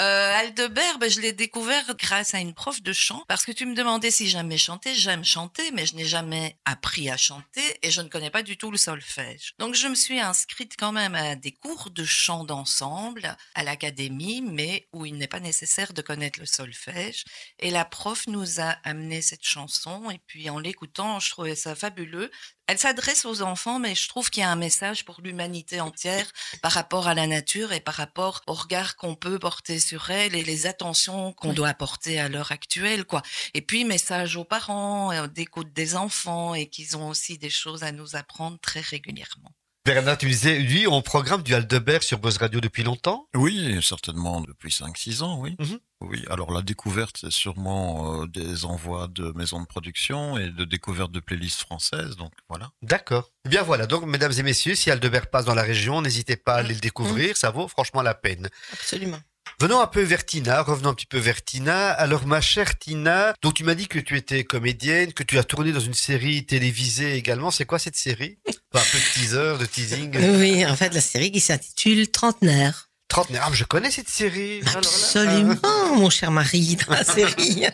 euh, 0.00 0.32
Aldebert, 0.40 0.98
ben, 0.98 1.10
je 1.10 1.20
l'ai 1.20 1.32
découvert 1.32 1.84
grâce 1.98 2.34
à 2.34 2.38
une 2.38 2.54
prof 2.54 2.82
de 2.82 2.92
chant, 2.92 3.24
parce 3.28 3.44
que 3.44 3.52
tu 3.52 3.66
me 3.66 3.74
demandais 3.74 4.10
si 4.10 4.28
j'aimais 4.28 4.58
chanter. 4.58 4.94
J'aime 4.94 5.24
chanter, 5.24 5.70
mais 5.72 5.86
je 5.86 5.94
n'ai 5.96 6.04
jamais 6.06 6.56
appris 6.64 7.10
à 7.10 7.16
chanter 7.16 7.62
et 7.82 7.90
je 7.90 8.00
ne 8.00 8.08
connais 8.08 8.30
pas 8.30 8.42
du 8.42 8.56
tout 8.56 8.70
le 8.70 8.78
solfège. 8.78 9.54
Donc 9.58 9.74
je 9.74 9.88
me 9.88 9.94
suis 9.94 10.20
inscrite 10.20 10.74
quand 10.78 10.92
même 10.92 11.14
à 11.14 11.34
des 11.36 11.52
cours 11.52 11.90
de 11.90 12.04
chant 12.04 12.44
à 12.82 13.62
l'académie, 13.64 14.42
mais 14.42 14.88
où 14.92 15.06
il 15.06 15.16
n'est 15.16 15.28
pas 15.28 15.40
nécessaire 15.40 15.92
de 15.92 16.02
connaître 16.02 16.38
le 16.40 16.46
solfège. 16.46 17.24
Et 17.58 17.70
la 17.70 17.84
prof 17.84 18.26
nous 18.26 18.60
a 18.60 18.70
amené 18.84 19.22
cette 19.22 19.44
chanson, 19.44 20.10
et 20.10 20.20
puis 20.26 20.50
en 20.50 20.58
l'écoutant, 20.58 21.20
je 21.20 21.30
trouvais 21.30 21.54
ça 21.56 21.74
fabuleux. 21.74 22.30
Elle 22.68 22.78
s'adresse 22.78 23.24
aux 23.24 23.42
enfants, 23.42 23.78
mais 23.78 23.94
je 23.94 24.08
trouve 24.08 24.28
qu'il 24.28 24.40
y 24.40 24.44
a 24.44 24.50
un 24.50 24.56
message 24.56 25.04
pour 25.04 25.20
l'humanité 25.20 25.80
entière 25.80 26.30
par 26.62 26.72
rapport 26.72 27.06
à 27.06 27.14
la 27.14 27.26
nature 27.28 27.72
et 27.72 27.80
par 27.80 27.94
rapport 27.94 28.42
au 28.48 28.54
regard 28.54 28.96
qu'on 28.96 29.14
peut 29.14 29.38
porter 29.38 29.78
sur 29.78 30.10
elle 30.10 30.34
et 30.34 30.42
les 30.42 30.66
attentions 30.66 31.32
qu'on 31.32 31.50
Oui. 31.50 31.54
doit 31.54 31.68
apporter 31.68 32.18
à 32.18 32.28
l'heure 32.28 32.50
actuelle, 32.52 33.04
quoi. 33.04 33.22
Et 33.54 33.62
puis, 33.62 33.84
message 33.84 34.36
aux 34.36 34.44
parents, 34.44 35.26
d'écoute 35.28 35.72
des 35.72 35.94
enfants 35.96 36.54
et 36.54 36.68
qu'ils 36.68 36.96
ont 36.96 37.08
aussi 37.08 37.38
des 37.38 37.50
choses 37.50 37.84
à 37.84 37.92
nous 37.92 38.16
apprendre 38.16 38.58
très 38.60 38.80
régulièrement. 38.80 39.55
Bernard, 39.86 40.18
tu 40.18 40.26
disais, 40.26 40.58
lui, 40.58 40.88
on 40.88 41.00
programme 41.00 41.44
du 41.44 41.54
Aldebert 41.54 42.02
sur 42.02 42.18
Buzz 42.18 42.38
Radio 42.38 42.60
depuis 42.60 42.82
longtemps 42.82 43.28
Oui, 43.36 43.78
certainement 43.84 44.40
depuis 44.40 44.70
5-6 44.70 45.22
ans, 45.22 45.38
oui. 45.40 45.54
Mhm. 45.60 45.78
Oui, 46.00 46.24
alors 46.28 46.52
la 46.52 46.60
découverte, 46.60 47.18
c'est 47.20 47.30
sûrement 47.30 48.22
euh, 48.22 48.26
des 48.26 48.64
envois 48.64 49.06
de 49.06 49.30
maisons 49.36 49.60
de 49.60 49.66
production 49.66 50.38
et 50.38 50.50
de 50.50 50.64
découverte 50.64 51.12
de 51.12 51.20
playlists 51.20 51.60
françaises, 51.60 52.16
donc 52.16 52.32
voilà. 52.48 52.72
D'accord. 52.82 53.30
Eh 53.44 53.48
bien 53.48 53.62
voilà, 53.62 53.86
donc 53.86 54.04
mesdames 54.06 54.32
et 54.36 54.42
messieurs, 54.42 54.74
si 54.74 54.90
Aldebert 54.90 55.28
passe 55.28 55.44
dans 55.44 55.54
la 55.54 55.62
région, 55.62 56.02
n'hésitez 56.02 56.34
pas 56.34 56.54
à 56.54 56.58
aller 56.58 56.74
le 56.74 56.80
découvrir, 56.80 57.36
ça 57.36 57.50
vaut 57.50 57.68
franchement 57.68 58.02
la 58.02 58.14
peine. 58.14 58.48
Absolument. 58.72 59.20
Venons 59.58 59.80
un 59.80 59.86
peu 59.86 60.02
vers 60.02 60.26
Tina, 60.26 60.60
revenons 60.60 60.90
un 60.90 60.94
petit 60.94 61.06
peu 61.06 61.16
vers 61.16 61.42
Tina. 61.42 61.88
Alors 61.88 62.26
ma 62.26 62.42
chère 62.42 62.78
Tina, 62.78 63.32
donc 63.40 63.54
tu 63.54 63.64
m'as 63.64 63.74
dit 63.74 63.88
que 63.88 63.98
tu 63.98 64.18
étais 64.18 64.44
comédienne, 64.44 65.14
que 65.14 65.22
tu 65.22 65.38
as 65.38 65.44
tourné 65.44 65.72
dans 65.72 65.80
une 65.80 65.94
série 65.94 66.44
télévisée 66.44 67.14
également. 67.14 67.50
C'est 67.50 67.64
quoi 67.64 67.78
cette 67.78 67.96
série? 67.96 68.38
Un 68.46 68.80
peu 68.80 68.98
de 68.98 69.14
teaser, 69.14 69.58
de 69.58 69.64
teasing. 69.64 70.14
Oui, 70.38 70.66
en 70.66 70.76
fait, 70.76 70.92
la 70.92 71.00
série 71.00 71.32
qui 71.32 71.40
s'intitule 71.40 72.10
Trentenaire. 72.10 72.90
Trentenaire. 73.08 73.44
Ah, 73.46 73.50
je 73.54 73.64
connais 73.64 73.90
cette 73.90 74.10
série. 74.10 74.60
Alors 74.60 74.74
là, 74.74 74.78
Absolument, 74.80 75.96
mon 75.96 76.10
cher 76.10 76.30
mari, 76.30 76.76
dans 76.86 76.92
la 76.92 77.04
série. 77.04 77.64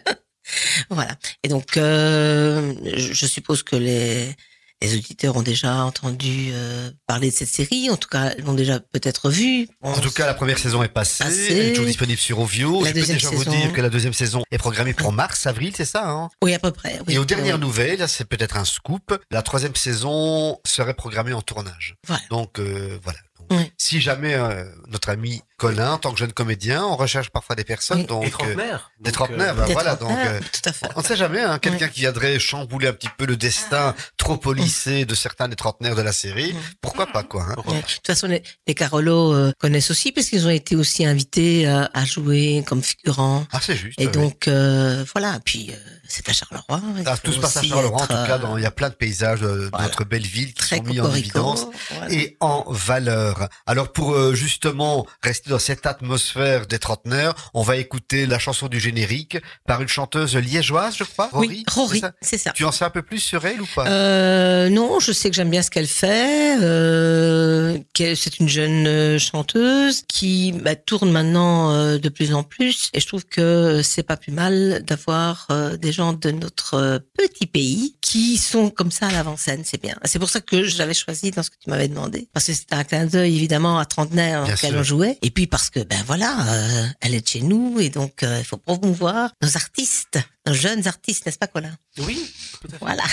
voilà. 0.89 1.17
Et 1.43 1.49
donc, 1.49 1.77
euh, 1.79 2.75
je 2.95 3.27
suppose 3.27 3.65
que 3.65 3.75
les, 3.75 4.37
les 4.83 4.95
auditeurs 4.97 5.37
ont 5.37 5.43
déjà 5.43 5.77
entendu 5.85 6.51
euh, 6.53 6.91
parler 7.07 7.31
de 7.31 7.35
cette 7.37 7.49
série. 7.49 7.89
En 7.91 7.97
tout 7.97 8.09
cas, 8.09 8.35
l'ont 8.45 8.53
déjà 8.55 8.81
peut-être 8.81 9.31
vue. 9.31 9.69
En 9.81 9.99
tout 9.99 10.11
cas, 10.11 10.27
la 10.27 10.35
première 10.35 10.59
saison 10.59 10.83
est 10.83 10.89
passée. 10.89 11.25
Passée. 11.25 11.47
Elle 11.53 11.67
est 11.67 11.71
toujours 11.71 11.87
disponible 11.87 12.19
sur 12.19 12.41
Ovio. 12.41 12.83
La 12.83 12.89
Je 12.91 12.95
peux 12.95 13.01
déjà 13.07 13.31
vous 13.31 13.39
saison. 13.45 13.51
dire 13.51 13.73
que 13.73 13.81
la 13.81 13.89
deuxième 13.91 14.13
saison 14.13 14.43
est 14.51 14.59
programmée 14.59 14.93
pour 14.95 15.13
mars, 15.13 15.47
avril, 15.47 15.73
c'est 15.77 15.85
ça 15.85 16.09
hein? 16.11 16.29
Oui, 16.43 16.53
à 16.55 16.59
peu 16.59 16.73
près. 16.73 16.99
Oui. 17.07 17.15
Et 17.15 17.19
aux 17.19 17.25
dernières 17.25 17.55
Oui. 17.57 17.61
nouvelles, 17.63 18.09
c'est 18.09 18.25
peut-être 18.25 18.57
un 18.57 18.65
scoop, 18.65 19.17
la 19.31 19.43
troisième 19.43 19.75
saison 19.77 20.59
serait 20.67 20.95
programmée 20.95 21.33
en 21.33 21.43
tournage. 21.43 21.95
Voilà. 22.07 22.23
Donc 22.31 22.59
euh, 22.59 22.99
voilà. 23.03 23.19
Donc, 23.39 23.59
Oui. 23.61 23.73
Si 23.79 24.01
jamais 24.01 24.35
euh, 24.35 24.65
notre 24.89 25.09
ami 25.11 25.43
Colin, 25.63 25.93
en 25.93 25.99
tant 25.99 26.13
que 26.13 26.19
jeune 26.19 26.33
comédien, 26.33 26.85
on 26.85 26.97
recherche 26.97 27.31
parfois 27.31 27.55
des 27.57 27.63
personnes, 27.65 28.01
Oui. 28.01 28.07
donc 28.07 28.33
euh, 28.43 28.55
des 29.01 29.11
Donc, 29.11 29.13
trentenaires, 29.15 29.55
bah, 29.55 29.65
Des 29.67 29.73
voilà. 29.73 29.95
Donc 29.97 30.09
trentenaires, 30.09 30.33
euh, 30.35 30.41
tout 30.53 30.69
à 30.69 30.73
fait. 30.73 30.87
on 30.97 31.01
ne 31.01 31.07
sait 31.07 31.17
jamais, 31.17 31.41
hein, 31.41 31.59
quelqu'un 31.61 31.89
qui 31.89 32.01
viendrait 32.01 32.39
chambouler 32.39 32.89
un 32.89 32.93
petit 32.93 33.09
peu 33.17 33.27
le 33.27 33.37
destin 33.37 33.95
trop 34.17 34.37
policé 34.37 35.05
de 35.05 35.15
certains 35.15 35.49
des 35.49 35.57
trentenaires 35.57 35.95
de 35.95 36.03
la 36.03 36.13
série, 36.13 36.53
Mm. 36.53 36.57
pourquoi 36.81 37.07
pas 37.07 37.23
quoi. 37.23 37.45
hein. 37.49 37.55
De 37.67 37.81
toute 37.81 38.07
façon, 38.07 38.27
les, 38.27 38.43
les 38.67 38.75
Carolos 38.75 39.33
euh, 39.35 39.53
connaissent 39.59 39.91
aussi 39.93 40.11
parce 40.13 40.27
qu'ils 40.29 40.47
ont 40.47 40.51
été 40.51 40.75
aussi 40.77 41.07
invités 41.07 41.69
euh, 41.69 41.85
à 41.95 42.05
jouer 42.05 42.65
comme 42.67 42.83
figurants. 42.83 43.47
Ah 43.53 43.61
c'est 43.63 43.77
juste. 43.77 44.01
Et 44.01 44.07
oui. 44.07 44.13
donc, 44.13 44.49
euh, 44.49 45.05
voilà. 45.15 45.39
Puis, 45.45 45.71
euh, 45.71 45.77
c'est 46.09 46.29
à 46.29 46.33
Charleroi. 46.33 46.81
Ah, 47.07 47.17
tout 47.19 47.33
se 47.33 47.39
passe 47.39 47.57
à 47.57 47.63
Charleroi, 47.63 48.03
en 48.03 48.07
tout 48.07 48.13
cas, 48.27 48.39
dans- 48.39 48.57
il 48.57 48.63
y 48.63 48.67
a 48.67 48.71
plein 48.73 48.89
de 48.91 48.95
paysages 48.95 49.41
de, 49.41 49.47
de 49.47 49.69
voilà. 49.71 49.85
notre 49.87 50.05
belle 50.05 50.27
ville 50.27 50.49
qui 50.49 50.55
très 50.55 50.77
sont 50.79 50.83
mis 50.83 51.01
en 51.01 51.15
évidence. 51.15 51.67
voilà. 51.91 52.13
et 52.13 52.37
en 52.41 52.65
valeur. 52.69 53.49
Alors 53.67 53.93
pour 53.93 54.15
euh, 54.15 54.35
justement 54.35 55.07
rester 55.23 55.52
dans 55.53 55.59
cette 55.59 55.85
atmosphère 55.87 56.67
des 56.67 56.79
trentenaires, 56.79 57.35
on 57.53 57.63
va 57.63 57.77
écouter 57.77 58.25
la 58.25 58.39
chanson 58.39 58.69
du 58.69 58.81
générique 58.81 59.37
par 59.67 59.83
une 59.83 59.89
chanteuse 59.89 60.35
liégeoise, 60.35 60.97
je 60.97 61.05
crois. 61.05 61.29
Rory, 61.31 61.49
Oui, 61.49 61.65
Rory, 61.71 62.01
c'est 62.23 62.39
ça. 62.39 62.53
Tu 62.53 62.65
en 62.65 62.73
sais 62.73 62.87
un 62.87 62.91
peu 62.91 63.03
plus 63.03 63.19
sur 63.19 63.45
elle 63.45 63.61
ou 63.61 63.67
pas? 63.75 63.87
Euh, 63.87 64.71
non, 64.71 64.99
je 64.99 65.13
sais 65.13 65.29
que 65.29 65.37
j'aime 65.37 65.51
bien 65.51 65.61
ce 65.63 65.71
qu'elle 65.71 65.87
fait. 65.87 66.57
Euh, 66.63 67.79
qu'elle- 67.93 68.17
c'est 68.17 68.39
une 68.39 68.49
jeune 68.49 68.87
euh, 68.87 69.19
chanteuse 69.19 70.03
qui 70.09 70.53
bah, 70.53 70.75
tourne 70.75 71.11
maintenant 71.11 71.71
euh, 71.73 71.99
de 71.99 72.09
plus 72.09 72.33
en 72.33 72.43
plus, 72.45 72.89
et 72.95 73.01
je 73.01 73.07
trouve 73.07 73.25
que 73.27 73.83
c'est 73.85 74.03
pas 74.03 74.17
plus 74.17 74.33
mal 74.33 74.83
d'avoir 74.87 75.47
euh, 75.51 75.77
des 75.77 75.93
gens 75.93 76.15
de 76.15 76.31
notre 76.31 77.03
petit 77.17 77.47
pays 77.47 77.95
qui 78.01 78.39
sont 78.39 78.71
comme 78.71 78.91
ça 78.91 79.09
à 79.09 79.13
l'avant-scène. 79.13 79.63
C'est 79.65 79.81
bien. 79.83 79.97
C'est 80.05 80.19
pour 80.19 80.31
ça 80.31 80.41
que 80.41 80.65
je 80.65 80.79
l'avais 80.79 80.95
choisi 80.95 81.31
dans 81.31 81.43
ce 81.43 81.51
que 81.51 81.57
tu 81.63 81.69
m'avais 81.69 81.89
demandé, 81.89 82.29
parce 82.33 82.47
que 82.47 82.55
c'était 82.55 82.75
un 82.75 82.85
clin 82.85 83.05
d'œil 83.05 83.37
évidemment 83.37 83.79
à 83.79 83.85
trentenaire 83.85 84.43
lequel 84.43 84.71
sûr. 84.71 84.79
on 84.79 84.83
jouait, 84.83 85.19
et 85.21 85.31
puis 85.31 85.42
parce 85.47 85.71
que 85.71 85.81
ben 85.81 86.03
voilà, 86.07 86.37
euh, 86.49 86.87
elle 87.01 87.15
est 87.15 87.21
de 87.21 87.29
chez 87.29 87.41
nous, 87.41 87.79
et 87.81 87.91
donc 87.91 88.23
euh, 88.23 88.39
il 88.39 88.45
faut 88.45 88.57
promouvoir 88.57 89.31
nos 89.43 89.57
artistes, 89.57 90.19
nos 90.47 90.55
jeunes 90.55 90.87
artistes, 90.87 91.27
n'est-ce 91.27 91.39
pas 91.39 91.47
Colin? 91.47 91.77
Oui, 91.99 92.33
tout 92.61 92.69
à 92.69 92.71
fait. 92.73 92.79
Voilà. 92.81 93.05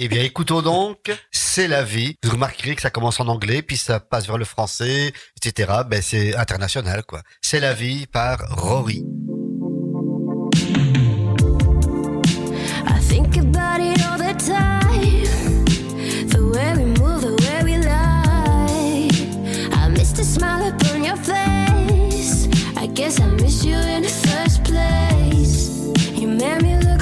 Eh 0.00 0.08
bien, 0.08 0.22
écoutons 0.22 0.62
donc, 0.62 1.10
c'est 1.32 1.68
la 1.68 1.82
vie. 1.82 2.14
Vous 2.22 2.32
remarquerez 2.32 2.74
que 2.76 2.82
ça 2.82 2.90
commence 2.90 3.20
en 3.20 3.28
anglais, 3.28 3.62
puis 3.62 3.76
ça 3.76 4.00
passe 4.00 4.26
vers 4.26 4.38
le 4.38 4.44
français, 4.44 5.12
etc. 5.36 5.72
Ben, 5.88 6.02
c'est 6.02 6.36
international, 6.36 7.02
quoi. 7.04 7.22
C'est 7.42 7.60
la 7.60 7.74
vie 7.74 8.06
par 8.06 8.38
Rory. 8.56 9.04
I 12.86 13.00
think 13.08 13.47
guess 23.08 23.20
I 23.22 23.26
miss 23.26 23.64
you 23.64 23.74
in 23.74 24.02
the 24.02 24.08
first 24.08 24.62
place. 24.64 25.70
You 26.12 26.28
made 26.28 26.60
me 26.60 26.76
look 26.76 26.97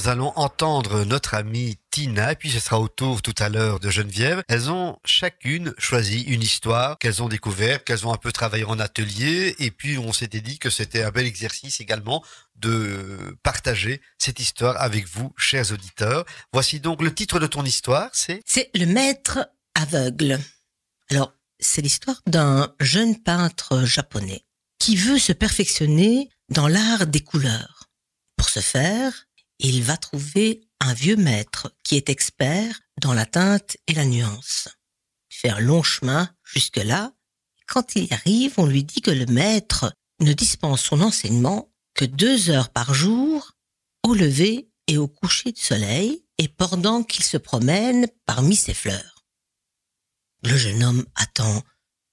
nous 0.00 0.08
allons 0.08 0.32
entendre 0.36 1.04
notre 1.04 1.34
amie 1.34 1.76
Tina, 1.90 2.34
puis 2.34 2.50
ce 2.50 2.58
sera 2.58 2.80
au 2.80 2.88
tour 2.88 3.20
tout 3.20 3.34
à 3.38 3.50
l'heure 3.50 3.80
de 3.80 3.90
Geneviève. 3.90 4.42
Elles 4.48 4.70
ont 4.70 4.98
chacune 5.04 5.74
choisi 5.76 6.22
une 6.22 6.40
histoire 6.40 6.98
qu'elles 6.98 7.22
ont 7.22 7.28
découverte, 7.28 7.84
qu'elles 7.84 8.06
ont 8.06 8.12
un 8.12 8.16
peu 8.16 8.32
travaillé 8.32 8.64
en 8.64 8.78
atelier, 8.78 9.54
et 9.58 9.70
puis 9.70 9.98
on 9.98 10.14
s'était 10.14 10.40
dit 10.40 10.58
que 10.58 10.70
c'était 10.70 11.02
un 11.02 11.10
bel 11.10 11.26
exercice 11.26 11.80
également 11.80 12.24
de 12.56 13.36
partager 13.42 14.00
cette 14.16 14.40
histoire 14.40 14.80
avec 14.80 15.06
vous, 15.06 15.34
chers 15.36 15.70
auditeurs. 15.70 16.24
Voici 16.54 16.80
donc 16.80 17.02
le 17.02 17.14
titre 17.14 17.38
de 17.38 17.46
ton 17.46 17.64
histoire, 17.64 18.08
c'est 18.14 18.40
C'est 18.46 18.70
le 18.74 18.86
maître 18.86 19.50
aveugle. 19.74 20.38
Alors, 21.10 21.34
c'est 21.58 21.82
l'histoire 21.82 22.22
d'un 22.26 22.74
jeune 22.80 23.20
peintre 23.20 23.84
japonais 23.84 24.46
qui 24.78 24.96
veut 24.96 25.18
se 25.18 25.32
perfectionner 25.32 26.30
dans 26.48 26.68
l'art 26.68 27.06
des 27.06 27.20
couleurs. 27.20 27.90
Pour 28.38 28.48
ce 28.48 28.60
faire, 28.60 29.26
il 29.68 29.82
va 29.82 29.96
trouver 29.96 30.62
un 30.80 30.94
vieux 30.94 31.16
maître 31.16 31.74
qui 31.84 31.96
est 31.96 32.08
expert 32.08 32.80
dans 33.00 33.12
la 33.12 33.26
teinte 33.26 33.76
et 33.86 33.94
la 33.94 34.04
nuance. 34.04 34.68
Un 35.44 35.60
long 35.60 35.82
chemin 35.82 36.28
jusque-là. 36.44 37.12
Quand 37.66 37.94
il 37.96 38.04
y 38.04 38.12
arrive, 38.12 38.54
on 38.58 38.66
lui 38.66 38.84
dit 38.84 39.00
que 39.00 39.10
le 39.10 39.24
maître 39.26 39.92
ne 40.20 40.34
dispense 40.34 40.82
son 40.82 41.00
enseignement 41.00 41.72
que 41.94 42.04
deux 42.04 42.50
heures 42.50 42.68
par 42.68 42.92
jour 42.92 43.52
au 44.02 44.12
lever 44.12 44.70
et 44.86 44.98
au 44.98 45.08
coucher 45.08 45.52
du 45.52 45.60
soleil 45.60 46.24
et 46.36 46.48
pendant 46.48 47.02
qu'il 47.02 47.24
se 47.24 47.38
promène 47.38 48.06
parmi 48.26 48.54
ses 48.54 48.74
fleurs. 48.74 49.24
Le 50.42 50.56
jeune 50.56 50.82
homme 50.82 51.06
attend 51.14 51.62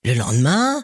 le 0.03 0.13
lendemain, 0.13 0.83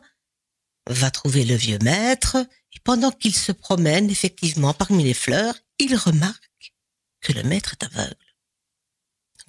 va 0.89 1.12
trouver 1.12 1.45
le 1.45 1.56
vieux 1.56 1.80
maître, 1.82 2.38
et 2.73 2.80
pendant 2.84 3.12
qu'il 3.12 3.36
se 3.36 3.52
promène 3.52 4.10
effectivement 4.10 4.73
parmi 4.73 5.04
les 5.04 5.13
fleurs, 5.13 5.56
il 5.80 5.95
remarque 5.95 6.52
que 7.23 7.33
le 7.33 7.43
maître 7.43 7.73
est 7.73 7.83
aveugle. 7.86 8.36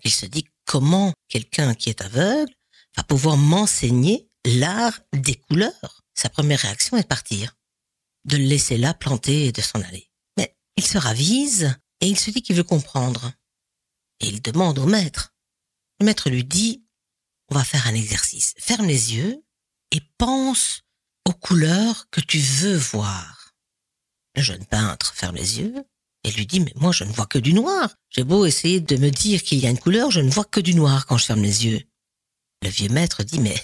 Il 0.04 0.12
se 0.12 0.24
dit 0.26 0.46
comment 0.64 1.12
quelqu'un 1.28 1.74
qui 1.74 1.90
est 1.90 2.00
aveugle 2.00 2.54
va 2.96 3.02
pouvoir 3.02 3.36
m'enseigner 3.36 4.30
l'art 4.46 4.98
des 5.12 5.34
couleurs. 5.34 6.02
Sa 6.14 6.28
première 6.30 6.60
réaction 6.60 6.96
est 6.96 7.02
de 7.02 7.08
partir, 7.08 7.56
de 8.24 8.36
le 8.36 8.44
laisser 8.44 8.78
là 8.78 8.94
planter 8.94 9.46
et 9.46 9.52
de 9.52 9.60
s'en 9.60 9.80
aller. 9.82 10.10
Mais 10.36 10.56
il 10.76 10.86
se 10.86 10.96
ravise 10.96 11.76
et 12.00 12.06
il 12.06 12.18
se 12.18 12.30
dit 12.30 12.42
qu'il 12.42 12.56
veut 12.56 12.62
comprendre. 12.62 13.32
Et 14.20 14.28
il 14.28 14.40
demande 14.40 14.78
au 14.78 14.86
maître. 14.86 15.34
Le 16.00 16.06
maître 16.06 16.30
lui 16.30 16.44
dit, 16.44 16.84
on 17.48 17.56
va 17.56 17.64
faire 17.64 17.86
un 17.86 17.94
exercice. 17.94 18.54
Ferme 18.58 18.86
les 18.86 19.14
yeux 19.14 19.44
et 19.90 20.00
pense 20.18 20.82
aux 21.24 21.32
couleurs 21.32 22.08
que 22.10 22.20
tu 22.20 22.38
veux 22.38 22.76
voir. 22.76 23.54
Le 24.36 24.42
jeune 24.42 24.64
peintre 24.66 25.14
ferme 25.14 25.36
les 25.36 25.58
yeux 25.60 25.84
et 26.24 26.30
lui 26.30 26.46
dit, 26.46 26.60
mais 26.60 26.72
moi 26.76 26.92
je 26.92 27.04
ne 27.04 27.12
vois 27.12 27.26
que 27.26 27.38
du 27.38 27.52
noir. 27.52 27.94
J'ai 28.10 28.24
beau 28.24 28.46
essayer 28.46 28.80
de 28.80 28.96
me 28.96 29.10
dire 29.10 29.42
qu'il 29.42 29.58
y 29.58 29.66
a 29.66 29.70
une 29.70 29.78
couleur, 29.78 30.10
je 30.10 30.20
ne 30.20 30.30
vois 30.30 30.44
que 30.44 30.60
du 30.60 30.74
noir 30.74 31.06
quand 31.06 31.18
je 31.18 31.26
ferme 31.26 31.42
les 31.42 31.66
yeux. 31.66 31.82
Le 32.62 32.70
vieux 32.70 32.88
maître 32.88 33.22
dit, 33.22 33.40
mais 33.40 33.62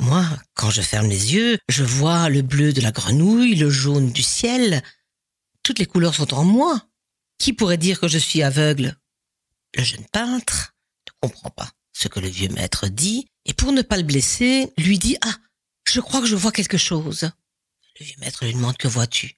moi, 0.00 0.26
quand 0.54 0.70
je 0.70 0.82
ferme 0.82 1.08
les 1.08 1.34
yeux, 1.34 1.58
je 1.68 1.84
vois 1.84 2.28
le 2.28 2.42
bleu 2.42 2.72
de 2.72 2.80
la 2.80 2.90
grenouille, 2.90 3.54
le 3.54 3.70
jaune 3.70 4.10
du 4.10 4.22
ciel. 4.22 4.82
Toutes 5.62 5.78
les 5.78 5.86
couleurs 5.86 6.14
sont 6.14 6.34
en 6.34 6.44
moi. 6.44 6.88
Qui 7.38 7.52
pourrait 7.52 7.76
dire 7.76 8.00
que 8.00 8.08
je 8.08 8.18
suis 8.18 8.42
aveugle? 8.42 8.96
Le 9.76 9.84
jeune 9.84 10.04
peintre 10.12 10.74
ne 11.06 11.28
comprend 11.28 11.50
pas 11.50 11.70
ce 11.92 12.08
que 12.08 12.20
le 12.20 12.28
vieux 12.28 12.48
maître 12.48 12.88
dit, 12.88 13.26
et 13.44 13.54
pour 13.54 13.72
ne 13.72 13.82
pas 13.82 13.96
le 13.96 14.02
blesser, 14.02 14.72
lui 14.76 14.98
dit 14.98 15.16
Ah, 15.22 15.36
je 15.84 16.00
crois 16.00 16.20
que 16.20 16.26
je 16.26 16.36
vois 16.36 16.52
quelque 16.52 16.78
chose. 16.78 17.30
Le 18.00 18.06
vieux 18.06 18.16
maître 18.18 18.44
lui 18.44 18.54
demande 18.54 18.76
Que 18.76 18.88
vois-tu? 18.88 19.36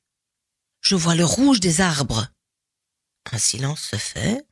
Je 0.81 0.95
vois 0.95 1.15
le 1.15 1.25
rouge 1.25 1.61
des 1.61 1.81
arbres. 1.81 2.29
Un 3.33 3.39
silence 3.39 3.81
se 3.81 3.97
fait, 3.97 4.47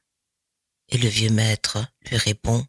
et 0.89 0.99
le 0.99 1.09
vieux 1.09 1.31
maître 1.31 1.79
lui 2.11 2.17
répond 2.17 2.65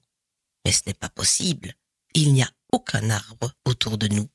Mais 0.66 0.72
ce 0.72 0.82
n'est 0.88 0.94
pas 0.94 1.10
possible, 1.10 1.74
il 2.14 2.34
n'y 2.34 2.44
a 2.44 2.50
aucun 2.72 3.10
arbre 3.10 3.52
autour 3.66 3.98
de 3.98 4.08
nous. 4.08 4.28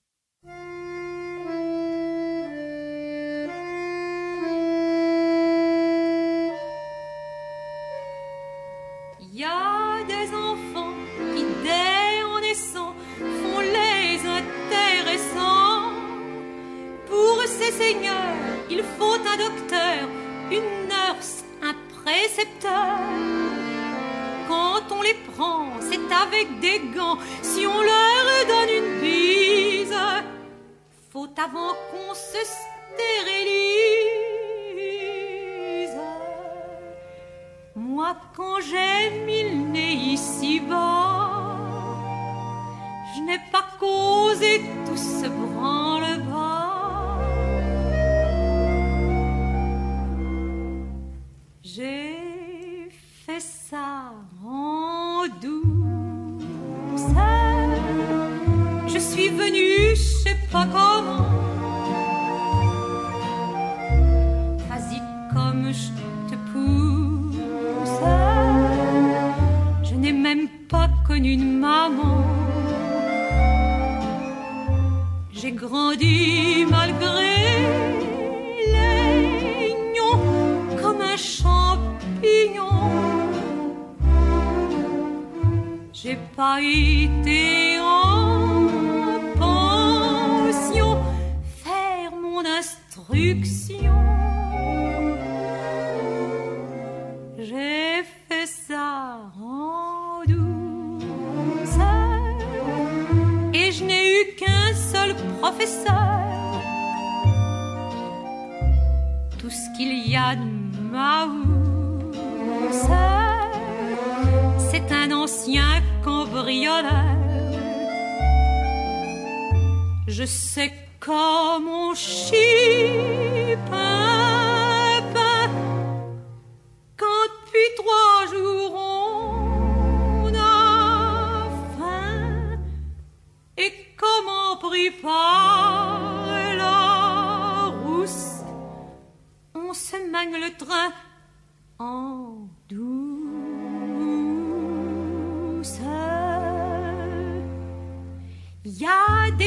Il 9.20 9.34
y 9.34 9.44
a 9.44 10.04
des 10.06 10.34
enfants 10.34 10.94
qui, 11.34 11.44
dès 11.62 12.22
en 12.24 12.40
naissant, 12.40 12.94
font 13.18 13.60
les 13.60 14.20
intéressants. 14.26 15.92
Pour 17.06 17.42
ces 17.46 17.72
seigneurs, 17.72 18.34
il 18.70 18.82
faut 18.98 19.14
un 19.14 19.36
docteur, 19.36 20.08
une 20.50 20.88
nurse, 20.88 21.37
Quand 24.48 24.82
on 24.90 25.02
les 25.02 25.14
prend, 25.14 25.66
c'est 25.80 26.10
avec 26.24 26.60
des 26.60 26.80
gants. 26.96 27.18
Si 27.42 27.66
on 27.66 27.80
leur 27.82 28.46
donne 28.46 28.70
une 28.80 29.00
bise, 29.00 29.94
faut 31.10 31.28
avant 31.36 31.74
qu'on 31.90 32.14
se 32.14 32.38
stérilise. 32.96 33.58
Moi, 37.74 38.16
quand 38.36 38.60
j'ai 38.60 39.10
mis 39.26 39.42
le 39.42 39.56
nez 39.72 39.94
ici-bas, 40.14 41.56
je 43.14 43.20
n'ai 43.22 43.40
pas 43.52 43.66
causé 43.78 44.62
tout 44.86 44.96
ce 44.96 45.26
branle-bas. 45.28 45.97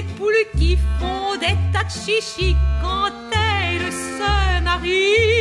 A 0.02 0.04
des 0.04 0.14
poules 0.14 0.34
qui 0.58 0.78
font 1.00 1.36
des 1.40 1.58
tas 1.74 1.84
de 1.84 1.90
chichis 1.90 2.56
quand 2.82 3.12
elles 3.32 3.92
se 3.92 4.64
marient. 4.64 5.41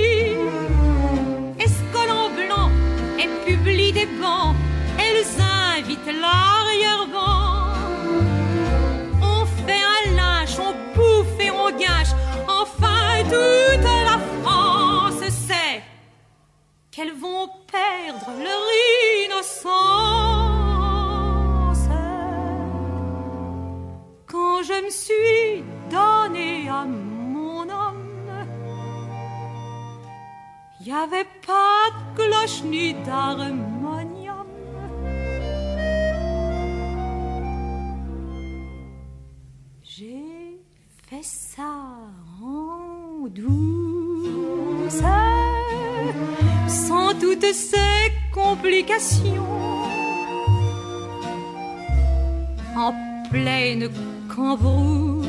Cambrousse, 54.41 55.27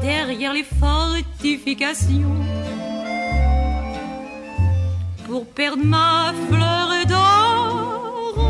derrière 0.00 0.52
les 0.52 0.68
fortifications. 0.82 2.36
Pour 5.26 5.44
perdre 5.46 5.84
ma 5.84 6.32
fleur 6.48 6.88
d'oranger, 7.12 8.46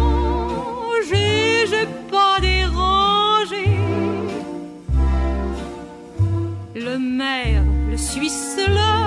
j'ai 1.70 1.88
pas 2.11 2.37
dérangé 2.40 3.66
le 6.75 6.99
maire, 6.99 7.64
le 7.90 7.96
Suisse, 7.96 8.59
le 8.68 9.07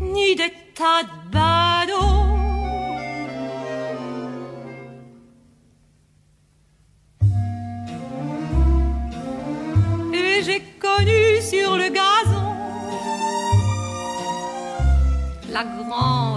ni 0.00 0.34
des 0.36 0.52
tas 0.74 1.04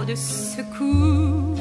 grande 0.08 0.16
secousse 0.16 1.58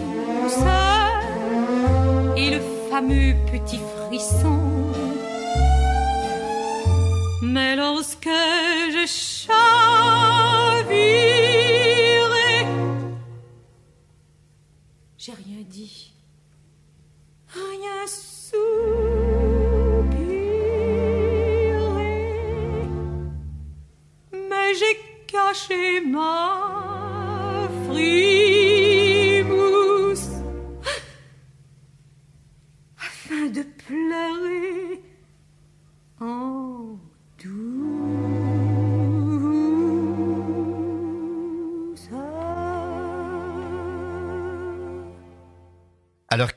et 2.37 2.51
le 2.51 2.61
fameux 2.89 3.35
petit 3.51 3.79
frisson. 4.07 4.59
Mais 7.41 7.75
lorsque 7.75 8.29
je 8.93 9.05
chavirai, 9.05 9.56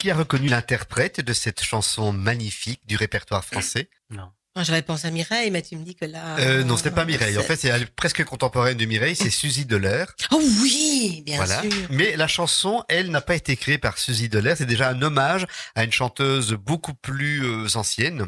qui 0.00 0.10
a 0.10 0.16
reconnu 0.16 0.48
l'interprète 0.48 1.20
de 1.20 1.32
cette 1.32 1.62
chanson 1.62 2.12
magnifique 2.12 2.80
du 2.86 2.96
répertoire 2.96 3.44
français 3.44 3.88
Non. 4.10 4.30
Moi, 4.56 4.64
j'aurais 4.64 4.82
pensé 4.82 5.06
à 5.06 5.12
Mireille, 5.12 5.52
mais 5.52 5.62
tu 5.62 5.76
me 5.76 5.84
dis 5.84 5.94
que 5.94 6.04
là. 6.04 6.36
euh, 6.40 6.64
Non, 6.64 6.76
c'était 6.76 6.90
pas 6.90 7.04
Mireille. 7.04 7.38
En 7.38 7.40
c'est- 7.42 7.46
fait, 7.46 7.56
c'est 7.56 7.68
elle 7.68 7.82
est 7.82 7.86
presque 7.94 8.24
contemporaine 8.24 8.76
de 8.76 8.84
Mireille, 8.84 9.14
c'est 9.14 9.30
Suzy 9.30 9.64
Delair. 9.64 10.12
Oh 10.32 10.42
oui, 10.62 11.22
bien 11.24 11.36
voilà. 11.36 11.62
sûr. 11.62 11.70
Mais 11.90 12.16
la 12.16 12.26
chanson, 12.26 12.82
elle, 12.88 13.10
n'a 13.12 13.20
pas 13.20 13.36
été 13.36 13.54
créée 13.56 13.78
par 13.78 13.96
Suzy 13.98 14.28
Delair. 14.28 14.56
C'est 14.56 14.66
déjà 14.66 14.88
un 14.88 15.00
hommage 15.02 15.46
à 15.76 15.84
une 15.84 15.92
chanteuse 15.92 16.54
beaucoup 16.54 16.94
plus 16.94 17.44
euh, 17.44 17.68
ancienne, 17.76 18.26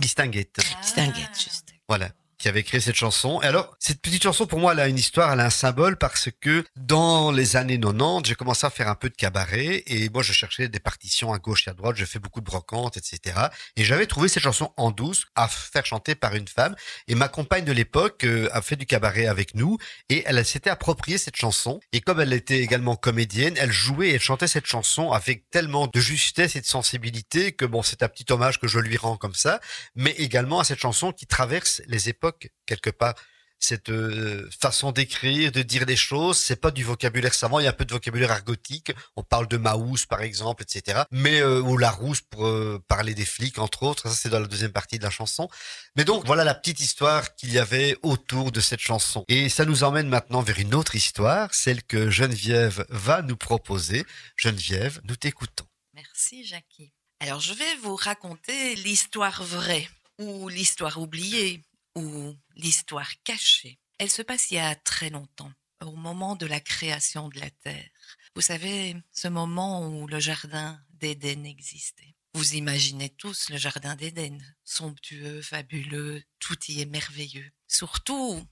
Distinguette. 0.00 0.56
Distinguette, 0.82 1.30
juste. 1.36 1.68
Voilà 1.88 2.10
qui 2.40 2.48
avait 2.48 2.62
créé 2.62 2.80
cette 2.80 2.96
chanson. 2.96 3.40
Et 3.42 3.46
alors, 3.46 3.76
cette 3.78 4.00
petite 4.00 4.22
chanson, 4.22 4.46
pour 4.46 4.58
moi, 4.58 4.72
elle 4.72 4.80
a 4.80 4.88
une 4.88 4.98
histoire, 4.98 5.30
elle 5.32 5.40
a 5.40 5.44
un 5.44 5.50
symbole 5.50 5.98
parce 5.98 6.30
que 6.40 6.64
dans 6.74 7.30
les 7.30 7.56
années 7.56 7.78
90, 7.78 8.26
j'ai 8.26 8.34
commencé 8.34 8.66
à 8.66 8.70
faire 8.70 8.88
un 8.88 8.94
peu 8.94 9.10
de 9.10 9.14
cabaret 9.14 9.82
et 9.86 10.08
moi, 10.08 10.22
je 10.22 10.32
cherchais 10.32 10.68
des 10.68 10.80
partitions 10.80 11.34
à 11.34 11.38
gauche 11.38 11.68
et 11.68 11.70
à 11.70 11.74
droite, 11.74 11.96
je 11.96 12.04
fais 12.06 12.18
beaucoup 12.18 12.40
de 12.40 12.46
brocantes, 12.46 12.96
etc. 12.96 13.36
Et 13.76 13.84
j'avais 13.84 14.06
trouvé 14.06 14.28
cette 14.28 14.42
chanson 14.42 14.72
en 14.78 14.90
douce 14.90 15.26
à 15.34 15.48
faire 15.48 15.84
chanter 15.84 16.14
par 16.14 16.34
une 16.34 16.48
femme 16.48 16.74
et 17.08 17.14
ma 17.14 17.28
compagne 17.28 17.64
de 17.64 17.72
l'époque 17.72 18.24
euh, 18.24 18.48
a 18.52 18.62
fait 18.62 18.76
du 18.76 18.86
cabaret 18.86 19.26
avec 19.26 19.54
nous 19.54 19.76
et 20.08 20.22
elle 20.24 20.42
s'était 20.46 20.70
appropriée 20.70 21.18
cette 21.18 21.36
chanson 21.36 21.78
et 21.92 22.00
comme 22.00 22.20
elle 22.20 22.32
était 22.32 22.60
également 22.60 22.96
comédienne, 22.96 23.54
elle 23.58 23.72
jouait 23.72 24.08
et 24.08 24.14
elle 24.14 24.20
chantait 24.20 24.48
cette 24.48 24.66
chanson 24.66 25.12
avec 25.12 25.50
tellement 25.50 25.88
de 25.88 26.00
justesse 26.00 26.56
et 26.56 26.62
de 26.62 26.66
sensibilité 26.66 27.52
que 27.52 27.66
bon, 27.66 27.82
c'est 27.82 28.02
un 28.02 28.08
petit 28.08 28.32
hommage 28.32 28.58
que 28.58 28.66
je 28.66 28.78
lui 28.78 28.96
rends 28.96 29.18
comme 29.18 29.34
ça, 29.34 29.60
mais 29.94 30.12
également 30.12 30.60
à 30.60 30.64
cette 30.64 30.78
chanson 30.78 31.12
qui 31.12 31.26
traverse 31.26 31.82
les 31.86 32.08
époques 32.08 32.29
quelque 32.66 32.90
part 32.90 33.14
cette 33.60 33.90
euh, 33.90 34.48
façon 34.58 34.90
d'écrire, 34.90 35.52
de 35.52 35.62
dire 35.62 35.86
des 35.86 35.96
choses, 35.96 36.38
c'est 36.38 36.56
pas 36.56 36.70
du 36.70 36.82
vocabulaire 36.82 37.34
savant, 37.34 37.60
il 37.60 37.64
y 37.64 37.66
a 37.66 37.70
un 37.70 37.74
peu 37.74 37.84
de 37.84 37.92
vocabulaire 37.92 38.32
argotique, 38.32 38.92
on 39.16 39.22
parle 39.22 39.46
de 39.46 39.58
Maous 39.58 40.06
par 40.08 40.22
exemple, 40.22 40.62
etc. 40.62 41.02
Mais 41.10 41.40
euh, 41.40 41.60
ou 41.60 41.76
la 41.76 41.90
rousse 41.90 42.22
pour 42.22 42.46
euh, 42.46 42.82
parler 42.88 43.14
des 43.14 43.26
flics 43.26 43.58
entre 43.58 43.82
autres, 43.82 44.08
ça 44.08 44.14
c'est 44.14 44.30
dans 44.30 44.40
la 44.40 44.46
deuxième 44.46 44.72
partie 44.72 44.98
de 44.98 45.04
la 45.04 45.10
chanson. 45.10 45.48
Mais 45.94 46.04
donc 46.04 46.24
voilà 46.26 46.42
la 46.42 46.54
petite 46.54 46.80
histoire 46.80 47.34
qu'il 47.36 47.52
y 47.52 47.58
avait 47.58 47.96
autour 48.02 48.50
de 48.50 48.60
cette 48.60 48.80
chanson. 48.80 49.24
Et 49.28 49.48
ça 49.48 49.66
nous 49.66 49.84
emmène 49.84 50.08
maintenant 50.08 50.40
vers 50.40 50.58
une 50.58 50.74
autre 50.74 50.96
histoire, 50.96 51.54
celle 51.54 51.82
que 51.82 52.10
Geneviève 52.10 52.86
va 52.88 53.20
nous 53.22 53.36
proposer. 53.36 54.06
Geneviève, 54.36 55.00
nous 55.04 55.16
t'écoutons. 55.16 55.66
Merci 55.92 56.44
Jackie. 56.46 56.92
Alors 57.20 57.40
je 57.40 57.52
vais 57.52 57.76
vous 57.82 57.96
raconter 57.96 58.74
l'histoire 58.76 59.42
vraie 59.42 59.88
ou 60.18 60.48
l'histoire 60.48 60.98
oubliée 60.98 61.62
ou 61.96 62.36
l'histoire 62.56 63.10
cachée. 63.24 63.78
Elle 63.98 64.10
se 64.10 64.22
passe 64.22 64.50
il 64.50 64.54
y 64.54 64.58
a 64.58 64.74
très 64.74 65.10
longtemps, 65.10 65.52
au 65.82 65.94
moment 65.96 66.36
de 66.36 66.46
la 66.46 66.60
création 66.60 67.28
de 67.28 67.38
la 67.38 67.50
Terre. 67.50 67.88
Vous 68.34 68.42
savez, 68.42 68.96
ce 69.12 69.28
moment 69.28 69.86
où 69.88 70.06
le 70.06 70.20
jardin 70.20 70.80
d'Éden 70.90 71.44
existait. 71.44 72.14
Vous 72.34 72.54
imaginez 72.54 73.10
tous 73.10 73.50
le 73.50 73.56
jardin 73.56 73.96
d'Éden, 73.96 74.38
somptueux, 74.64 75.42
fabuleux, 75.42 76.22
tout 76.38 76.56
y 76.68 76.80
est 76.80 76.86
merveilleux. 76.86 77.50
Surtout, 77.66 78.46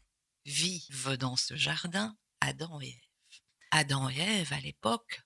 vivent 0.44 1.16
dans 1.16 1.36
ce 1.36 1.56
jardin 1.56 2.16
Adam 2.40 2.80
et 2.80 2.88
Ève. 2.88 3.40
Adam 3.70 4.08
et 4.10 4.18
Ève, 4.18 4.52
à 4.52 4.60
l'époque, 4.60 5.22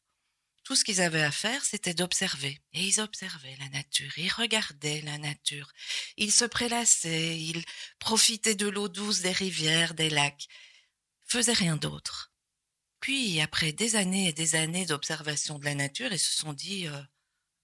tout 0.65 0.77
ce 0.77 0.85
qu'ils 0.85 1.01
avaient 1.01 1.23
à 1.23 1.31
faire, 1.31 1.65
c'était 1.65 1.95
d'observer. 1.95 2.61
Et 2.73 2.85
ils 2.85 3.01
observaient 3.01 3.57
la 3.59 3.69
nature, 3.71 4.13
ils 4.17 4.33
regardaient 4.33 5.03
la 5.03 5.19
nature, 5.19 5.73
ils 6.17 6.33
se 6.33 6.45
prélassaient, 6.45 7.39
ils 7.39 7.65
profitaient 7.99 8.55
de 8.55 8.69
l'eau 8.69 8.89
douce 8.89 9.21
des 9.21 9.33
rivières, 9.33 9.95
des 9.95 10.11
lacs, 10.11 10.47
faisaient 11.27 11.53
rien 11.53 11.77
d'autre. 11.77 12.33
Puis, 13.01 13.41
après 13.41 13.73
des 13.73 13.97
années 13.97 14.29
et 14.29 14.33
des 14.33 14.55
années 14.55 14.87
d'observation 14.87 15.59
de 15.59 15.65
la 15.65 15.75
nature, 15.75 16.13
ils 16.13 16.19
se 16.19 16.39
sont 16.39 16.53
dit, 16.53 16.87
euh, 16.87 17.03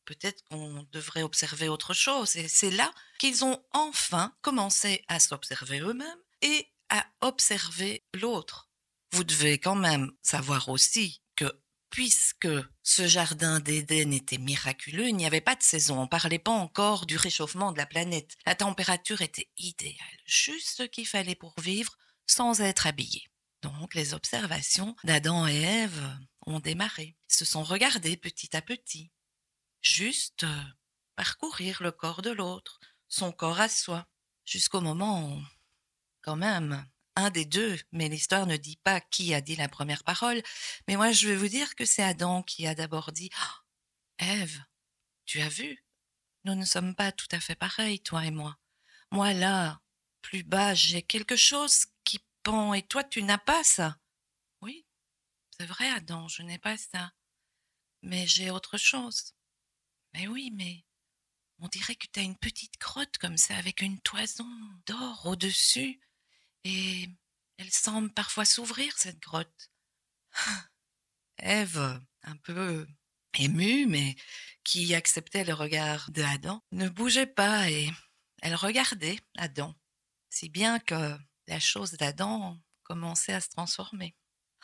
peut-être 0.04 0.42
qu'on 0.44 0.86
devrait 0.90 1.22
observer 1.22 1.68
autre 1.68 1.92
chose. 1.92 2.34
Et 2.36 2.48
c'est 2.48 2.70
là 2.70 2.90
qu'ils 3.18 3.44
ont 3.44 3.62
enfin 3.72 4.34
commencé 4.40 5.04
à 5.06 5.20
s'observer 5.20 5.80
eux-mêmes 5.80 6.22
et 6.40 6.66
à 6.88 7.06
observer 7.20 8.04
l'autre. 8.14 8.70
Vous 9.12 9.22
devez 9.22 9.58
quand 9.58 9.74
même 9.74 10.10
savoir 10.22 10.70
aussi 10.70 11.22
que 11.36 11.52
puisque 11.90 12.48
ce 12.82 13.06
jardin 13.06 13.60
d'Éden 13.60 14.12
était 14.12 14.38
miraculeux, 14.38 15.08
il 15.08 15.16
n'y 15.16 15.26
avait 15.26 15.40
pas 15.40 15.56
de 15.56 15.62
saison, 15.62 16.00
on 16.00 16.06
parlait 16.06 16.38
pas 16.38 16.50
encore 16.50 17.06
du 17.06 17.16
réchauffement 17.16 17.72
de 17.72 17.78
la 17.78 17.86
planète. 17.86 18.36
La 18.46 18.54
température 18.54 19.22
était 19.22 19.50
idéale, 19.56 19.96
juste 20.26 20.76
ce 20.78 20.82
qu'il 20.84 21.06
fallait 21.06 21.34
pour 21.34 21.54
vivre 21.60 21.96
sans 22.26 22.60
être 22.60 22.86
habillé. 22.86 23.24
Donc 23.62 23.94
les 23.94 24.14
observations 24.14 24.94
d'Adam 25.04 25.46
et 25.46 25.62
Ève 25.62 26.18
ont 26.46 26.60
démarré, 26.60 27.16
se 27.26 27.44
sont 27.44 27.64
regardées 27.64 28.16
petit 28.16 28.56
à 28.56 28.62
petit. 28.62 29.10
Juste 29.80 30.44
euh, 30.44 30.62
parcourir 31.16 31.82
le 31.82 31.92
corps 31.92 32.22
de 32.22 32.30
l'autre, 32.30 32.80
son 33.08 33.32
corps 33.32 33.60
à 33.60 33.68
soi, 33.68 34.06
jusqu'au 34.44 34.80
moment 34.80 35.40
quand 36.22 36.36
même, 36.36 36.86
un 37.18 37.30
des 37.30 37.44
deux, 37.44 37.76
mais 37.90 38.08
l'histoire 38.08 38.46
ne 38.46 38.56
dit 38.56 38.76
pas 38.76 39.00
qui 39.00 39.34
a 39.34 39.40
dit 39.40 39.56
la 39.56 39.68
première 39.68 40.04
parole, 40.04 40.40
mais 40.86 40.96
moi 40.96 41.10
je 41.10 41.28
vais 41.28 41.36
vous 41.36 41.48
dire 41.48 41.74
que 41.74 41.84
c'est 41.84 42.02
Adam 42.02 42.44
qui 42.44 42.66
a 42.66 42.76
d'abord 42.76 43.10
dit 43.10 43.28
Ah, 43.34 43.64
Ève, 44.18 44.62
tu 45.24 45.40
as 45.40 45.48
vu? 45.48 45.84
Nous 46.44 46.54
ne 46.54 46.64
sommes 46.64 46.94
pas 46.94 47.10
tout 47.10 47.26
à 47.32 47.40
fait 47.40 47.56
pareils, 47.56 48.00
toi 48.00 48.24
et 48.24 48.30
moi. 48.30 48.56
Moi 49.10 49.32
là, 49.32 49.80
plus 50.22 50.44
bas, 50.44 50.74
j'ai 50.74 51.02
quelque 51.02 51.34
chose 51.34 51.86
qui 52.04 52.20
pend, 52.44 52.72
et 52.72 52.82
toi 52.82 53.02
tu 53.02 53.24
n'as 53.24 53.38
pas 53.38 53.64
ça. 53.64 53.98
Oui, 54.60 54.86
c'est 55.58 55.66
vrai, 55.66 55.88
Adam, 55.90 56.28
je 56.28 56.42
n'ai 56.42 56.58
pas 56.58 56.76
ça. 56.76 57.12
Mais 58.02 58.28
j'ai 58.28 58.52
autre 58.52 58.78
chose. 58.78 59.34
Mais 60.14 60.28
oui, 60.28 60.52
mais 60.54 60.84
on 61.58 61.66
dirait 61.66 61.96
que 61.96 62.06
tu 62.12 62.20
as 62.20 62.22
une 62.22 62.38
petite 62.38 62.78
grotte 62.78 63.18
comme 63.18 63.36
ça, 63.36 63.56
avec 63.56 63.82
une 63.82 64.00
toison 64.02 64.48
d'or 64.86 65.26
au-dessus. 65.26 66.00
Et 66.64 67.08
elle 67.58 67.70
semble 67.70 68.12
parfois 68.12 68.44
s'ouvrir, 68.44 68.96
cette 68.98 69.20
grotte. 69.20 69.70
Ève, 71.38 72.00
un 72.22 72.36
peu 72.38 72.86
émue, 73.34 73.86
mais 73.86 74.16
qui 74.64 74.94
acceptait 74.94 75.44
le 75.44 75.54
regard 75.54 76.10
de 76.10 76.22
Adam, 76.22 76.62
ne 76.72 76.88
bougeait 76.88 77.26
pas 77.26 77.70
et 77.70 77.90
elle 78.42 78.54
regardait 78.54 79.18
Adam, 79.36 79.74
si 80.30 80.48
bien 80.48 80.78
que 80.78 81.16
la 81.46 81.60
chose 81.60 81.92
d'Adam 81.92 82.58
commençait 82.82 83.32
à 83.32 83.40
se 83.40 83.48
transformer. 83.48 84.14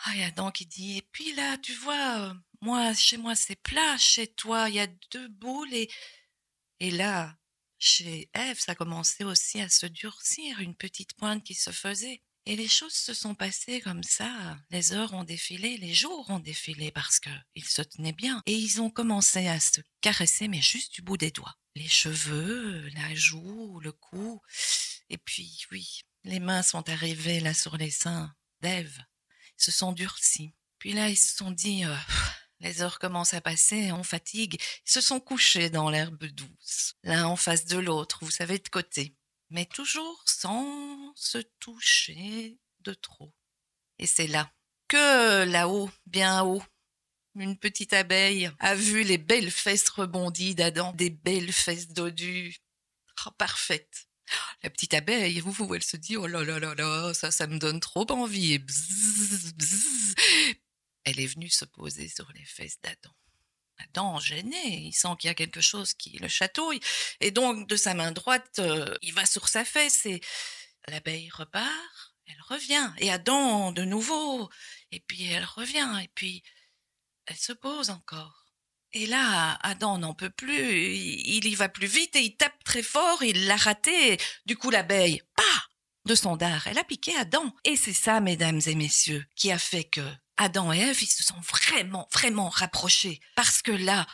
Ah, 0.04 0.16
et 0.16 0.24
Adam 0.24 0.50
qui 0.50 0.66
dit, 0.66 0.98
et 0.98 1.02
puis 1.12 1.34
là, 1.34 1.56
tu 1.58 1.72
vois, 1.74 2.36
moi, 2.60 2.94
chez 2.94 3.16
moi, 3.16 3.34
c'est 3.34 3.56
plat, 3.56 3.96
chez 3.96 4.26
toi, 4.34 4.68
il 4.68 4.76
y 4.76 4.80
a 4.80 4.88
deux 5.12 5.28
boules, 5.28 5.72
et, 5.72 5.90
et 6.80 6.90
là, 6.90 7.36
chez 7.84 8.30
Ève, 8.32 8.58
ça 8.58 8.74
commençait 8.74 9.24
aussi 9.24 9.60
à 9.60 9.68
se 9.68 9.84
durcir, 9.86 10.60
une 10.60 10.74
petite 10.74 11.12
pointe 11.14 11.44
qui 11.44 11.54
se 11.54 11.70
faisait. 11.70 12.22
Et 12.46 12.56
les 12.56 12.68
choses 12.68 12.94
se 12.94 13.14
sont 13.14 13.34
passées 13.34 13.80
comme 13.80 14.02
ça. 14.02 14.58
Les 14.70 14.92
heures 14.92 15.14
ont 15.14 15.24
défilé, 15.24 15.76
les 15.76 15.94
jours 15.94 16.28
ont 16.30 16.38
défilé 16.38 16.90
parce 16.90 17.20
que 17.20 17.30
ils 17.54 17.64
se 17.64 17.82
tenaient 17.82 18.12
bien. 18.12 18.42
Et 18.46 18.54
ils 18.54 18.80
ont 18.80 18.90
commencé 18.90 19.48
à 19.48 19.60
se 19.60 19.80
caresser, 20.00 20.48
mais 20.48 20.60
juste 20.60 20.94
du 20.94 21.02
bout 21.02 21.16
des 21.16 21.30
doigts. 21.30 21.56
Les 21.74 21.88
cheveux, 21.88 22.88
la 22.94 23.14
joue, 23.14 23.80
le 23.80 23.92
cou. 23.92 24.40
Et 25.10 25.18
puis, 25.18 25.64
oui, 25.70 26.02
les 26.24 26.40
mains 26.40 26.62
sont 26.62 26.88
arrivées 26.88 27.40
là 27.40 27.54
sur 27.54 27.76
les 27.76 27.90
seins 27.90 28.34
d'Ève. 28.60 28.98
Ils 29.58 29.64
se 29.64 29.72
sont 29.72 29.92
durcis. 29.92 30.54
Puis 30.78 30.92
là, 30.92 31.08
ils 31.08 31.16
se 31.16 31.36
sont 31.36 31.50
dit, 31.50 31.84
euh, 31.84 31.96
les 32.60 32.82
heures 32.82 32.98
commencent 32.98 33.34
à 33.34 33.40
passer, 33.40 33.92
on 33.92 34.02
fatigue. 34.02 34.60
Ils 34.86 34.90
se 34.90 35.00
sont 35.00 35.20
couchés 35.20 35.70
dans 35.70 35.90
l'herbe 35.90 36.24
douce, 36.24 36.94
l'un 37.02 37.26
en 37.26 37.36
face 37.36 37.64
de 37.66 37.78
l'autre, 37.78 38.18
vous 38.22 38.30
savez, 38.30 38.58
de 38.58 38.68
côté 38.68 39.16
mais 39.54 39.66
toujours 39.66 40.22
sans 40.26 41.14
se 41.14 41.38
toucher 41.60 42.58
de 42.80 42.92
trop. 42.92 43.32
Et 43.98 44.06
c'est 44.06 44.26
là 44.26 44.52
que 44.88 45.44
là-haut, 45.44 45.90
bien 46.06 46.42
haut, 46.42 46.62
une 47.36 47.56
petite 47.56 47.92
abeille 47.92 48.50
a 48.58 48.74
vu 48.74 49.04
les 49.04 49.18
belles 49.18 49.52
fesses 49.52 49.88
rebondies 49.88 50.54
d'Adam, 50.54 50.92
des 50.92 51.10
belles 51.10 51.52
fesses 51.52 51.88
dodues, 51.88 52.56
oh, 53.26 53.30
parfaites. 53.38 54.08
La 54.62 54.70
petite 54.70 54.94
abeille, 54.94 55.38
vous, 55.40 55.52
vous, 55.52 55.74
elle 55.74 55.82
se 55.82 55.96
dit, 55.96 56.16
oh 56.16 56.26
là 56.26 56.42
là 56.44 56.58
là 56.58 56.74
là, 56.74 57.12
ça, 57.14 57.30
ça 57.30 57.46
me 57.46 57.58
donne 57.58 57.80
trop 57.80 58.10
envie. 58.10 58.54
Et. 58.54 58.64
Elle 61.04 61.20
est 61.20 61.26
venue 61.26 61.50
se 61.50 61.64
poser 61.64 62.08
sur 62.08 62.30
les 62.32 62.44
fesses 62.44 62.80
d'Adam. 62.82 63.14
Adam, 63.78 64.18
gêné, 64.20 64.86
il 64.86 64.92
sent 64.92 65.08
qu'il 65.18 65.28
y 65.28 65.30
a 65.30 65.34
quelque 65.34 65.60
chose 65.60 65.94
qui 65.94 66.18
le 66.18 66.28
chatouille, 66.28 66.80
et 67.20 67.30
donc 67.30 67.68
de 67.68 67.76
sa 67.76 67.94
main 67.94 68.12
droite, 68.12 68.58
euh, 68.58 68.96
il 69.02 69.12
va 69.12 69.26
sur 69.26 69.48
sa 69.48 69.64
fesse, 69.64 70.06
et 70.06 70.20
l'abeille 70.86 71.30
repart, 71.30 72.14
elle 72.26 72.40
revient, 72.48 72.92
et 72.98 73.10
Adam 73.10 73.72
de 73.72 73.82
nouveau, 73.82 74.48
et 74.92 75.00
puis 75.00 75.24
elle 75.24 75.44
revient, 75.44 76.00
et 76.02 76.08
puis 76.14 76.42
elle 77.26 77.36
se 77.36 77.52
pose 77.52 77.90
encore. 77.90 78.44
Et 78.92 79.06
là, 79.06 79.58
Adam 79.62 79.98
n'en 79.98 80.14
peut 80.14 80.30
plus, 80.30 80.86
il 80.86 81.44
y 81.46 81.54
va 81.56 81.68
plus 81.68 81.88
vite, 81.88 82.14
et 82.14 82.22
il 82.22 82.36
tape 82.36 82.62
très 82.64 82.82
fort, 82.82 83.24
il 83.24 83.46
l'a 83.46 83.56
raté, 83.56 84.18
du 84.46 84.56
coup 84.56 84.70
l'abeille, 84.70 85.20
pas 85.34 85.68
de 86.06 86.14
son 86.14 86.36
dard, 86.36 86.66
elle 86.66 86.78
a 86.78 86.84
piqué 86.84 87.16
Adam. 87.16 87.52
Et 87.64 87.76
c'est 87.76 87.94
ça, 87.94 88.20
mesdames 88.20 88.60
et 88.66 88.74
messieurs, 88.74 89.24
qui 89.34 89.50
a 89.50 89.58
fait 89.58 89.84
que 89.84 90.02
Adam 90.36 90.72
et 90.72 90.78
Ève, 90.78 91.02
ils 91.02 91.06
se 91.06 91.22
sont 91.22 91.40
vraiment, 91.40 92.08
vraiment 92.12 92.48
rapprochés. 92.48 93.20
Parce 93.36 93.62
que 93.62 93.72
là, 93.72 94.06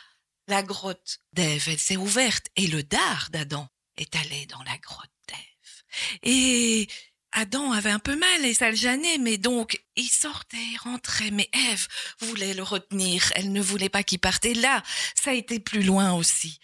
la 0.48 0.62
grotte 0.62 1.20
d'Ève, 1.32 1.64
elle 1.68 1.78
s'est 1.78 1.96
ouverte 1.96 2.46
et 2.56 2.66
le 2.66 2.82
dard 2.82 3.28
d'Adam 3.30 3.68
est 3.96 4.14
allé 4.16 4.46
dans 4.46 4.62
la 4.64 4.76
grotte 4.78 5.10
d'Ève. 5.28 6.18
Et 6.22 6.88
Adam 7.32 7.72
avait 7.72 7.90
un 7.90 7.98
peu 7.98 8.16
mal 8.16 8.44
et 8.44 8.54
ça 8.54 8.70
le 8.70 8.76
gênait, 8.76 9.18
mais 9.18 9.38
donc 9.38 9.80
il 9.96 10.08
sortait, 10.08 10.56
il 10.56 10.78
rentrait, 10.78 11.30
mais 11.30 11.48
Ève 11.52 11.86
voulait 12.18 12.54
le 12.54 12.62
retenir, 12.62 13.30
elle 13.36 13.52
ne 13.52 13.60
voulait 13.60 13.88
pas 13.88 14.02
qu'il 14.02 14.18
parte. 14.18 14.44
Et 14.44 14.54
là, 14.54 14.82
ça 15.14 15.30
a 15.30 15.34
été 15.34 15.60
plus 15.60 15.82
loin 15.82 16.12
aussi. 16.14 16.58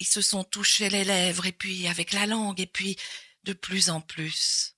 Ils 0.00 0.06
se 0.06 0.20
sont 0.20 0.44
touchés 0.44 0.88
les 0.88 1.04
lèvres 1.04 1.46
et 1.46 1.52
puis 1.52 1.88
avec 1.88 2.12
la 2.12 2.26
langue 2.26 2.60
et 2.60 2.66
puis 2.66 2.96
de 3.42 3.52
plus 3.52 3.90
en 3.90 4.00
plus. 4.00 4.76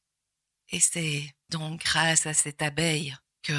Et 0.71 0.81
c'est 0.81 1.35
donc 1.51 1.83
grâce 1.83 2.27
à 2.27 2.33
cette 2.33 2.63
abeille 2.63 3.15
que 3.43 3.53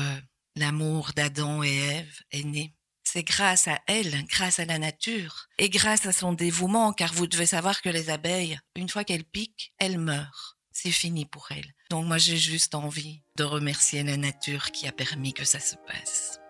L'amour 0.56 1.12
d'Adam 1.16 1.64
et 1.64 1.78
Ève 1.78 2.20
est 2.32 2.44
né. 2.44 2.76
C'est 3.04 3.24
grâce 3.24 3.68
à 3.68 3.80
elle, 3.88 4.26
grâce 4.28 4.60
à 4.60 4.66
la 4.66 4.80
nature, 4.80 5.48
et 5.58 5.70
grâce 5.70 6.06
à 6.06 6.14
son 6.14 6.34
dévouement, 6.34 6.94
car 6.94 7.14
vous 7.14 7.28
devez 7.28 7.46
savoir 7.46 7.82
que 7.82 7.90
les 7.90 8.10
abeilles, 8.10 8.60
une 8.76 8.90
fois 8.90 9.04
qu'elles 9.04 9.26
piquent, 9.26 9.74
elles 9.80 9.98
meurent. 9.98 10.58
C'est 10.72 10.92
fini 10.92 11.26
pour 11.26 11.52
elles. 11.52 11.74
Donc 11.90 12.06
moi 12.06 12.18
j'ai 12.18 12.38
juste 12.38 12.76
envie 12.76 13.24
de 13.38 13.44
remercier 13.44 14.04
la 14.04 14.18
nature 14.18 14.72
qui 14.72 14.88
a 14.88 14.92
permis 14.92 15.34
que 15.34 15.46
ça 15.46 15.60
se 15.60 15.76
passe. 15.88 16.41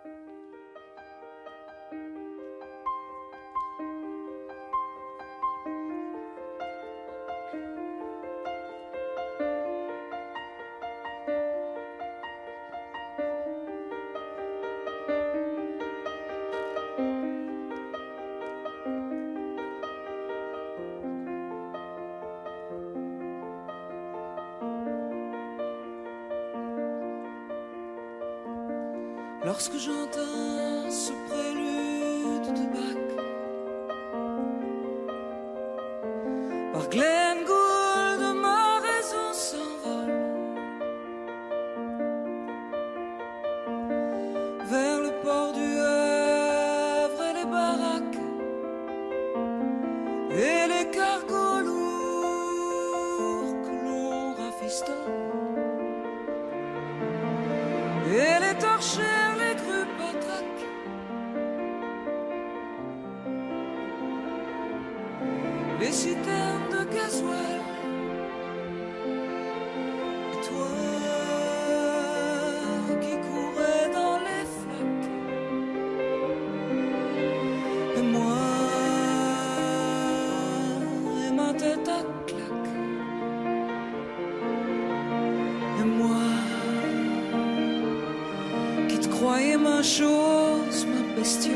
Ma 89.61 89.81
chose, 89.83 90.85
ma 90.91 91.01
bestiole. 91.15 91.55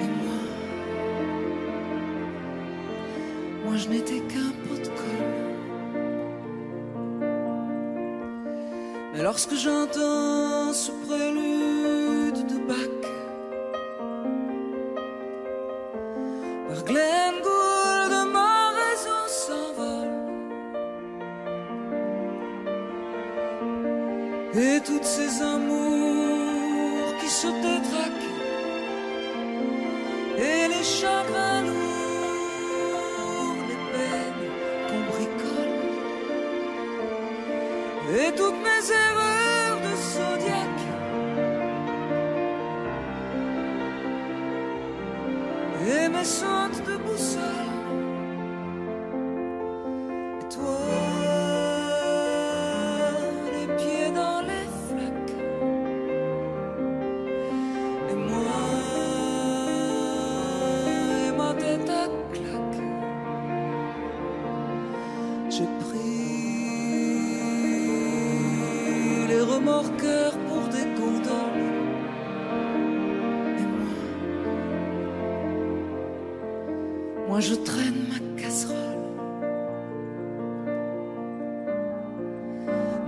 Et 0.00 0.10
moi, 0.20 0.38
moi 3.64 3.76
je 3.76 3.88
n'étais 3.88 4.20
qu'un 4.30 4.50
pot 4.64 4.78
de 4.86 4.90
colle. 5.00 5.34
Mais 9.14 9.22
lorsque 9.22 9.54
j'entends 9.54 10.72
ce 10.72 10.90
prélude 11.06 11.77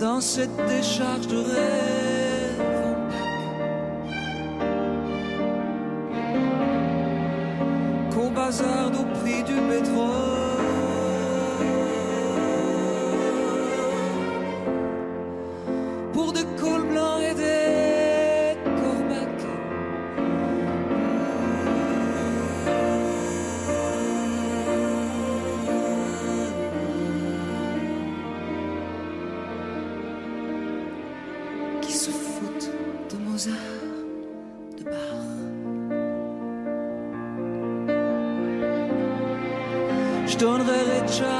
dans 0.00 0.20
cette 0.20 0.56
décharge 0.66 1.26
de 1.26 1.36
rêve. 1.36 2.62
Qu'on 8.14 8.30
bazarde 8.30 8.94
au 8.96 9.04
prix 9.20 9.42
du 9.42 9.60
pétrole 9.68 10.49
try. 41.10 41.39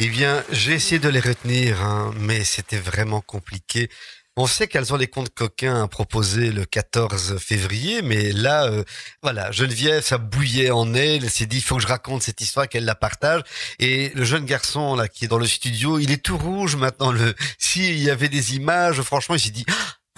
Eh 0.00 0.08
bien, 0.08 0.42
j'ai 0.50 0.72
essayé 0.72 0.98
de 0.98 1.08
les 1.08 1.20
retenir, 1.20 1.80
hein, 1.80 2.12
mais 2.18 2.42
c'était 2.42 2.78
vraiment 2.78 3.20
compliqué. 3.20 3.88
On 4.36 4.48
sait 4.48 4.66
qu'elles 4.66 4.92
ont 4.92 4.96
les 4.96 5.06
comptes 5.06 5.32
coquins 5.32 5.86
proposés 5.86 6.50
le 6.50 6.64
14 6.64 7.38
février, 7.38 8.02
mais 8.02 8.32
là, 8.32 8.64
euh, 8.64 8.82
voilà, 9.22 9.52
Geneviève, 9.52 10.02
ça 10.02 10.18
bouillait 10.18 10.72
en 10.72 10.92
elle. 10.94 11.22
Elle 11.22 11.30
s'est 11.30 11.46
dit, 11.46 11.58
il 11.58 11.62
faut 11.62 11.76
que 11.76 11.82
je 11.82 11.86
raconte 11.86 12.24
cette 12.24 12.40
histoire, 12.40 12.68
qu'elle 12.68 12.84
la 12.84 12.96
partage. 12.96 13.42
Et 13.78 14.10
le 14.16 14.24
jeune 14.24 14.44
garçon 14.44 14.96
là 14.96 15.06
qui 15.06 15.26
est 15.26 15.28
dans 15.28 15.38
le 15.38 15.46
studio, 15.46 16.00
il 16.00 16.10
est 16.10 16.24
tout 16.24 16.36
rouge 16.36 16.74
maintenant. 16.74 17.12
Le, 17.12 17.32
s'il 17.58 17.96
y 18.00 18.10
avait 18.10 18.28
des 18.28 18.56
images, 18.56 19.00
franchement, 19.02 19.36
il 19.36 19.40
s'est 19.40 19.50
dit. 19.50 19.64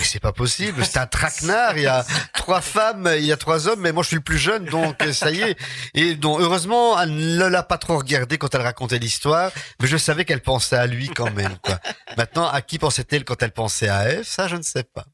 C'est 0.07 0.21
pas 0.21 0.33
possible, 0.33 0.85
c'est 0.85 0.99
un 0.99 1.07
traquenard, 1.07 1.77
il 1.77 1.83
y 1.83 1.87
a 1.87 2.05
trois 2.35 2.61
femmes, 2.61 3.11
il 3.17 3.25
y 3.25 3.33
a 3.33 3.37
trois 3.37 3.69
hommes, 3.69 3.81
mais 3.81 3.93
moi 3.93 4.03
je 4.03 4.09
suis 4.09 4.17
le 4.17 4.23
plus 4.23 4.39
jeune, 4.39 4.65
donc 4.65 5.03
euh, 5.03 5.13
ça 5.13 5.31
y 5.31 5.41
est. 5.41 5.57
Et 5.95 6.15
donc 6.15 6.41
heureusement, 6.41 7.01
elle 7.01 7.37
ne 7.37 7.47
l'a 7.47 7.63
pas 7.63 7.79
trop 7.79 7.99
regardé 7.99 8.39
quand 8.39 8.55
elle 8.55 8.63
racontait 8.63 8.99
l'histoire, 8.99 9.51
mais 9.81 9.89
je 9.89 9.97
savais 9.97 10.25
qu'elle 10.25 10.43
pensait 10.43 10.77
à 10.77 10.87
lui 10.87 11.09
quand 11.09 11.33
même. 11.33 11.57
Quoi. 11.63 11.79
Maintenant, 12.17 12.49
à 12.49 12.63
qui 12.63 12.79
pensait-elle 12.79 13.25
quand 13.25 13.43
elle 13.43 13.53
pensait 13.53 13.89
à 13.89 14.23
F 14.23 14.27
Ça, 14.27 14.49
je 14.49 14.57
ne 14.57 14.63
sais 14.63 14.85
pas. 14.85 15.05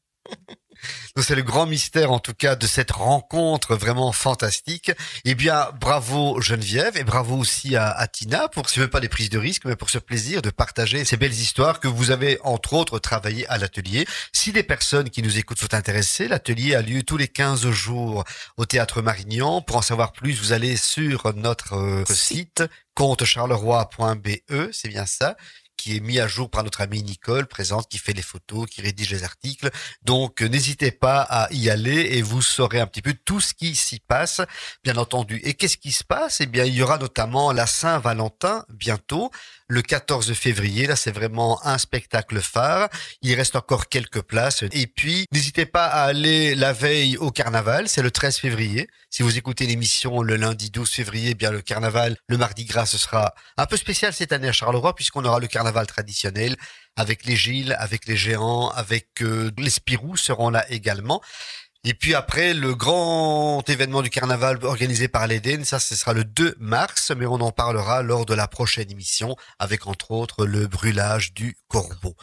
C'est 1.17 1.35
le 1.35 1.43
grand 1.43 1.65
mystère 1.65 2.11
en 2.11 2.19
tout 2.19 2.33
cas 2.33 2.55
de 2.55 2.67
cette 2.67 2.91
rencontre 2.91 3.75
vraiment 3.75 4.11
fantastique. 4.11 4.91
Eh 5.25 5.35
bien, 5.35 5.69
bravo 5.79 6.41
Geneviève 6.41 6.97
et 6.97 7.03
bravo 7.03 7.37
aussi 7.37 7.75
à, 7.75 7.89
à 7.91 8.07
Tina 8.07 8.47
pour 8.49 8.69
ce 8.69 8.79
même 8.79 8.89
pas 8.89 8.99
des 8.99 9.09
prises 9.09 9.29
de 9.29 9.37
risque, 9.37 9.65
mais 9.65 9.75
pour 9.75 9.89
ce 9.89 9.99
plaisir 9.99 10.41
de 10.41 10.49
partager 10.49 11.05
ces 11.05 11.17
belles 11.17 11.33
histoires 11.33 11.79
que 11.79 11.87
vous 11.87 12.11
avez 12.11 12.39
entre 12.43 12.73
autres 12.73 12.99
travaillé 12.99 13.47
à 13.47 13.57
l'atelier. 13.57 14.05
Si 14.31 14.51
des 14.51 14.63
personnes 14.63 15.09
qui 15.09 15.21
nous 15.21 15.37
écoutent 15.37 15.59
sont 15.59 15.73
intéressées, 15.73 16.27
l'atelier 16.27 16.75
a 16.75 16.81
lieu 16.81 17.03
tous 17.03 17.17
les 17.17 17.27
15 17.27 17.69
jours 17.71 18.23
au 18.57 18.65
théâtre 18.65 19.01
Marignan. 19.01 19.61
Pour 19.61 19.77
en 19.77 19.81
savoir 19.81 20.11
plus, 20.11 20.33
vous 20.39 20.51
allez 20.51 20.77
sur 20.77 21.33
notre 21.35 21.75
euh, 21.75 22.05
site 22.05 22.63
comptecharleroi.be, 22.95 24.29
c'est 24.71 24.89
bien 24.89 25.05
ça 25.05 25.35
qui 25.83 25.97
est 25.97 25.99
mis 25.99 26.21
à 26.21 26.29
jour 26.29 26.49
par 26.49 26.63
notre 26.63 26.79
amie 26.79 27.03
Nicole, 27.03 27.45
présente, 27.45 27.89
qui 27.89 27.97
fait 27.97 28.13
les 28.13 28.21
photos, 28.21 28.69
qui 28.69 28.81
rédige 28.81 29.11
les 29.11 29.25
articles. 29.25 29.69
Donc, 30.03 30.41
euh, 30.41 30.47
n'hésitez 30.47 30.91
pas 30.91 31.19
à 31.19 31.51
y 31.51 31.69
aller 31.69 32.15
et 32.15 32.21
vous 32.21 32.41
saurez 32.41 32.79
un 32.79 32.87
petit 32.87 33.01
peu 33.01 33.13
tout 33.25 33.41
ce 33.41 33.53
qui 33.53 33.75
s'y 33.75 33.99
passe, 33.99 34.39
bien 34.85 34.95
entendu. 34.95 35.41
Et 35.43 35.55
qu'est-ce 35.55 35.75
qui 35.75 35.91
se 35.91 36.05
passe? 36.05 36.39
Eh 36.39 36.45
bien, 36.45 36.63
il 36.63 36.73
y 36.73 36.81
aura 36.81 36.99
notamment 36.99 37.51
la 37.51 37.67
Saint-Valentin 37.67 38.63
bientôt, 38.69 39.29
le 39.67 39.81
14 39.81 40.33
février. 40.33 40.87
Là, 40.87 40.95
c'est 40.95 41.11
vraiment 41.11 41.65
un 41.65 41.77
spectacle 41.77 42.39
phare. 42.41 42.89
Il 43.21 43.35
reste 43.35 43.55
encore 43.55 43.89
quelques 43.89 44.21
places. 44.21 44.63
Et 44.71 44.87
puis, 44.87 45.25
n'hésitez 45.31 45.65
pas 45.65 45.85
à 45.85 46.03
aller 46.03 46.55
la 46.55 46.73
veille 46.73 47.17
au 47.17 47.31
carnaval. 47.31 47.87
C'est 47.89 48.01
le 48.01 48.11
13 48.11 48.37
février. 48.37 48.87
Si 49.09 49.23
vous 49.23 49.37
écoutez 49.37 49.65
l'émission 49.65 50.21
le 50.21 50.35
lundi 50.35 50.71
12 50.71 50.89
février, 50.89 51.31
eh 51.31 51.35
bien 51.35 51.51
le 51.51 51.61
carnaval, 51.61 52.17
le 52.27 52.37
mardi 52.37 52.65
gras, 52.65 52.85
ce 52.85 52.97
sera 52.97 53.33
un 53.57 53.65
peu 53.65 53.77
spécial 53.77 54.13
cette 54.13 54.31
année 54.31 54.47
à 54.47 54.51
Charleroi 54.51 54.95
puisqu'on 54.95 55.23
aura 55.25 55.39
le 55.39 55.47
carnaval 55.47 55.85
traditionnel 55.85 56.55
avec 56.95 57.25
les 57.25 57.35
Gilles, 57.35 57.75
avec 57.79 58.05
les 58.07 58.15
géants, 58.15 58.69
avec 58.69 59.21
euh, 59.21 59.51
les 59.57 59.69
Spirous 59.69 60.17
seront 60.17 60.49
là 60.49 60.65
également. 60.71 61.21
Et 61.85 61.93
puis 61.93 62.15
après, 62.15 62.53
le 62.53 62.75
grand 62.75 63.61
événement 63.67 64.01
du 64.01 64.09
carnaval 64.09 64.63
organisé 64.63 65.09
par 65.09 65.27
l'Eden, 65.27 65.65
ça 65.65 65.79
ce 65.79 65.95
sera 65.95 66.13
le 66.13 66.23
2 66.23 66.55
mars, 66.57 67.11
mais 67.11 67.25
on 67.25 67.41
en 67.41 67.51
parlera 67.51 68.01
lors 68.01 68.25
de 68.25 68.33
la 68.33 68.47
prochaine 68.47 68.89
émission 68.89 69.35
avec 69.59 69.85
entre 69.85 70.11
autres 70.11 70.45
le 70.45 70.67
brûlage 70.67 71.33
du 71.33 71.57
corbeau. 71.67 72.15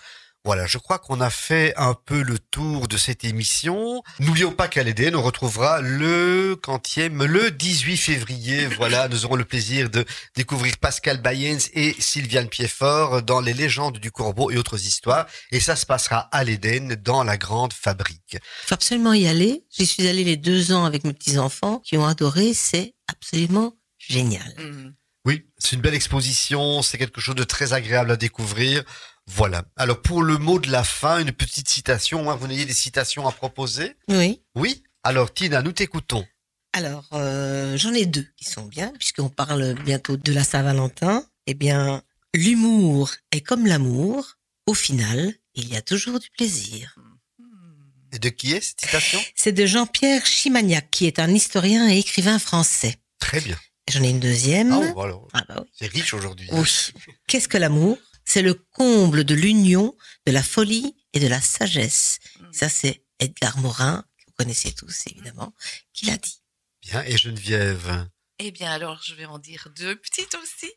Voilà, 0.47 0.67
je 0.67 0.79
crois 0.79 0.99
qu'on 0.99 1.21
a 1.21 1.29
fait 1.29 1.75
un 1.77 1.93
peu 1.93 2.23
le 2.23 2.39
tour 2.39 2.89
de 2.89 2.97
cette 2.97 3.25
émission. 3.25 4.03
N'oublions 4.21 4.53
pas 4.53 4.69
qu'à 4.69 4.83
l'Éden, 4.83 5.15
on 5.15 5.21
retrouvera 5.21 5.83
le 5.83 6.57
quantième, 6.57 7.23
le 7.25 7.51
18 7.51 7.97
février. 7.99 8.67
Voilà, 8.81 9.09
nous 9.09 9.27
aurons 9.27 9.37
le 9.37 9.45
plaisir 9.45 9.91
de 9.91 10.07
découvrir 10.35 10.79
Pascal 10.79 11.21
Bayens 11.21 11.69
et 11.75 11.95
Sylviane 11.99 12.49
Piefort 12.49 13.23
dans 13.23 13.43
les 13.43 13.53
légendes 13.53 13.99
du 13.99 14.11
corbeau 14.11 14.51
et 14.51 14.57
autres 14.57 14.87
histoires. 14.87 15.27
Et 15.53 15.61
ça 15.61 15.77
se 15.77 15.85
passera 15.85 16.21
à 16.33 16.43
l'Éden, 16.43 16.97
dans 16.97 17.23
la 17.23 17.37
grande 17.37 17.75
fabrique. 17.75 18.39
faut 18.65 18.75
absolument 18.75 19.13
y 19.13 19.27
aller. 19.27 19.65
J'y 19.71 19.85
suis 19.85 20.09
allée 20.09 20.25
les 20.25 20.39
deux 20.39 20.73
ans 20.73 20.87
avec 20.87 21.05
mes 21.05 21.13
petits-enfants 21.13 21.81
qui 21.85 21.99
ont 21.99 22.07
adoré. 22.07 22.55
C'est 22.55 22.95
absolument 23.09 23.75
génial. 23.99 24.55
Mm. 24.59 24.95
Oui, 25.27 25.45
c'est 25.59 25.77
une 25.77 25.83
belle 25.83 25.95
exposition, 25.95 26.81
c'est 26.81 26.97
quelque 26.97 27.21
chose 27.21 27.35
de 27.35 27.45
très 27.45 27.75
agréable 27.75 28.11
à 28.11 28.17
découvrir. 28.17 28.83
Voilà. 29.35 29.65
Alors 29.77 30.01
pour 30.03 30.23
le 30.23 30.39
mot 30.39 30.59
de 30.59 30.71
la 30.71 30.85
fin, 30.85 31.19
une 31.21 31.33
petite 31.33 31.69
citation. 31.69 32.31
Hein, 32.31 32.37
vous 32.37 32.47
n'ayez 32.49 32.65
des 32.65 32.75
citations 32.75 33.27
à 33.27 33.33
proposer? 33.33 33.97
Oui. 34.09 34.43
Oui? 34.55 34.83
Alors 35.03 35.33
Tina, 35.33 35.63
nous 35.63 35.73
t'écoutons. 35.73 36.27
Alors, 36.73 37.09
euh, 37.15 37.77
j'en 37.77 37.93
ai 37.95 38.07
deux 38.07 38.27
qui 38.37 38.45
sont 38.45 38.65
bien, 38.67 38.93
puisqu'on 38.99 39.29
parle 39.29 39.75
bientôt 39.83 40.17
de 40.17 40.33
la 40.33 40.45
Saint-Valentin. 40.45 41.25
Eh 41.47 41.55
bien, 41.55 42.03
l'humour 42.35 43.11
est 43.33 43.41
comme 43.41 43.67
l'amour. 43.67 44.37
Au 44.67 44.75
final, 44.75 45.35
il 45.55 45.69
y 45.69 45.77
a 45.77 45.83
toujours 45.83 46.21
du 46.21 46.29
plaisir. 46.31 46.95
Et 48.13 48.19
de 48.21 48.29
qui 48.29 48.53
est 48.53 48.61
cette 48.61 48.81
citation? 48.81 49.21
C'est 49.35 49.53
de 49.53 49.67
Jean-Pierre 49.67 50.27
Chimagnac, 50.27 50.91
qui 50.91 51.07
est 51.07 51.19
un 51.19 51.31
historien 51.31 51.89
et 51.89 51.99
écrivain 51.99 52.39
français. 52.39 52.97
Très 53.19 53.41
bien. 53.41 53.59
J'en 53.91 54.03
ai 54.05 54.11
une 54.11 54.21
deuxième. 54.21 54.73
Ah, 54.73 54.93
bon, 54.93 55.01
alors, 55.03 55.29
Ah 55.33 55.45
bah 55.49 55.57
oui. 55.63 55.71
c'est 55.75 55.87
riche 55.89 56.15
aujourd'hui. 56.15 56.49
Oui. 56.53 56.69
Qu'est-ce 57.27 57.49
que 57.49 57.59
l'amour? 57.59 57.99
C'est 58.33 58.43
le 58.43 58.55
comble 58.55 59.25
de 59.25 59.35
l'union, 59.35 59.97
de 60.25 60.31
la 60.31 60.45
folie 60.45 60.95
et 61.13 61.19
de 61.19 61.27
la 61.27 61.41
sagesse. 61.41 62.21
Ça, 62.53 62.69
c'est 62.69 63.05
Edgar 63.19 63.59
Morin, 63.59 64.05
que 64.19 64.27
vous 64.29 64.33
connaissez 64.35 64.73
tous 64.73 65.09
évidemment, 65.09 65.53
qui 65.93 66.07
l'a 66.07 66.17
dit. 66.17 66.41
Bien. 66.81 67.03
Et 67.03 67.17
Geneviève 67.17 68.09
Eh 68.39 68.53
bien, 68.53 68.71
alors, 68.71 69.03
je 69.03 69.17
vais 69.17 69.25
en 69.25 69.41
dire 69.41 69.67
deux 69.75 69.97
petites 69.97 70.37
aussi. 70.37 70.73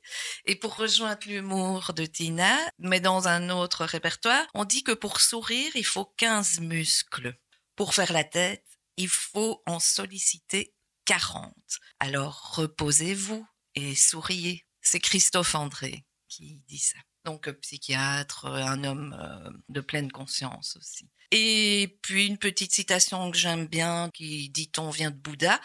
Et 0.46 0.56
pour 0.56 0.78
rejoindre 0.78 1.28
l'humour 1.28 1.94
de 1.94 2.08
Tina, 2.08 2.58
mais 2.80 3.00
dans 3.00 3.28
un 3.28 3.52
autre 3.52 3.86
répertoire, 3.86 4.48
on 4.56 4.66
dit 4.66 4.84
que 4.84 4.94
pour 4.94 5.22
sourire, 5.22 5.74
il 5.76 5.86
faut 5.86 6.12
15 6.18 6.60
muscles. 6.62 7.38
Pour 7.76 7.94
faire 7.94 8.14
la 8.14 8.24
tête, 8.24 8.66
il 8.98 9.10
faut 9.10 9.62
en 9.68 9.80
solliciter 9.80 10.74
40. 11.06 11.54
Alors, 12.00 12.56
reposez-vous 12.56 13.46
et 13.76 13.94
souriez. 13.94 14.66
C'est 14.82 15.00
Christophe 15.00 15.54
André 15.54 16.04
qui 16.34 16.62
dit 16.68 16.80
ça. 16.80 16.98
Donc, 17.26 17.48
euh, 17.48 17.54
psychiatre, 17.54 18.46
euh, 18.46 18.64
un 18.64 18.84
homme 18.84 19.16
euh, 19.20 19.50
de 19.70 19.82
pleine 19.82 20.12
conscience 20.12 20.78
aussi. 20.78 21.10
Et 21.32 21.98
puis, 22.02 22.28
une 22.28 22.38
petite 22.38 22.74
citation 22.74 23.32
que 23.32 23.38
j'aime 23.38 23.68
bien 23.68 24.10
qui 24.14 24.50
dit 24.50 24.72
on 24.78 24.90
vient 24.90 25.12
de 25.12 25.16
Bouddha 25.16 25.60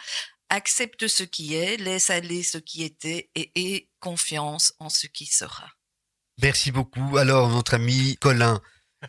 accepte 0.49 1.07
ce 1.07 1.23
qui 1.23 1.55
est, 1.55 1.77
laisse 1.77 2.09
aller 2.09 2.41
ce 2.41 2.57
qui 2.57 2.83
était 2.83 3.29
et 3.35 3.51
aie 3.55 3.89
confiance 3.99 4.73
en 4.79 4.89
ce 4.89 5.05
qui 5.05 5.27
sera. 5.27 5.69
Merci 6.41 6.71
beaucoup. 6.71 7.17
Alors, 7.17 7.49
notre 7.49 7.75
ami 7.75 8.17
Colin, 8.19 8.59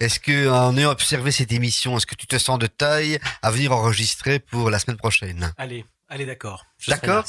est-ce 0.00 0.20
que, 0.20 0.48
en 0.50 0.76
ayant 0.76 0.90
observé 0.90 1.32
cette 1.32 1.52
émission, 1.52 1.96
est-ce 1.96 2.06
que 2.06 2.14
tu 2.14 2.26
te 2.26 2.36
sens 2.36 2.58
de 2.58 2.66
taille 2.66 3.18
à 3.42 3.50
venir 3.50 3.72
enregistrer 3.72 4.38
pour 4.38 4.68
la 4.68 4.78
semaine 4.78 4.98
prochaine? 4.98 5.54
Allez, 5.56 5.86
allez, 6.11 6.26
d'accord. 6.26 6.66
D'accord. 6.88 7.24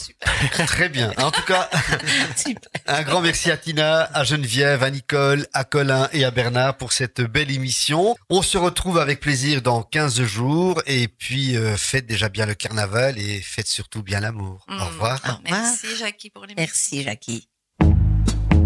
Très 0.67 0.89
bien. 0.89 1.13
En 1.17 1.32
tout 1.32 1.43
cas, 1.43 1.69
un 2.88 3.03
grand 3.03 3.21
merci 3.21 3.51
à 3.51 3.57
Tina, 3.57 4.09
à 4.13 4.23
Geneviève, 4.23 4.84
à 4.84 4.89
Nicole, 4.89 5.47
à 5.53 5.63
Colin 5.63 6.09
et 6.13 6.25
à 6.25 6.32
Bernard 6.32 6.77
pour 6.77 6.91
cette 6.91 7.21
belle 7.21 7.51
émission. 7.51 8.15
On 8.29 8.41
se 8.41 8.57
retrouve 8.57 8.97
avec 8.97 9.19
plaisir 9.19 9.61
dans 9.61 9.84
15 9.84 10.23
jours 10.23 10.82
et 10.88 11.07
puis 11.07 11.55
euh, 11.55 11.77
faites 11.77 12.05
déjà 12.05 12.27
bien 12.29 12.45
le 12.45 12.55
carnaval 12.55 13.17
et 13.17 13.41
faites 13.41 13.67
surtout 13.67 14.03
bien 14.03 14.19
l'amour. 14.19 14.65
Au 14.67 14.73
Mm. 14.73 14.82
Au 14.82 14.86
revoir. 14.86 15.41
Merci 15.49 15.88
Jackie 15.97 16.29
pour 16.29 16.45
les 16.45 16.55
Merci, 16.55 17.03
Jackie. 17.03 17.47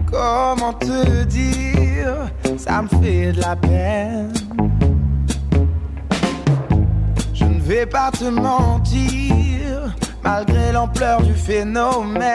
Comment 0.09 0.73
te 0.73 1.23
dire, 1.23 2.31
ça 2.57 2.81
me 2.81 2.87
fait 2.87 3.33
de 3.33 3.41
la 3.41 3.55
peine. 3.55 4.33
Je 7.33 7.43
ne 7.43 7.59
vais 7.59 7.85
pas 7.85 8.11
te 8.11 8.25
mentir, 8.25 9.35
malgré 10.25 10.71
l'ampleur 10.71 11.21
du 11.21 11.33
phénomène. 11.33 12.25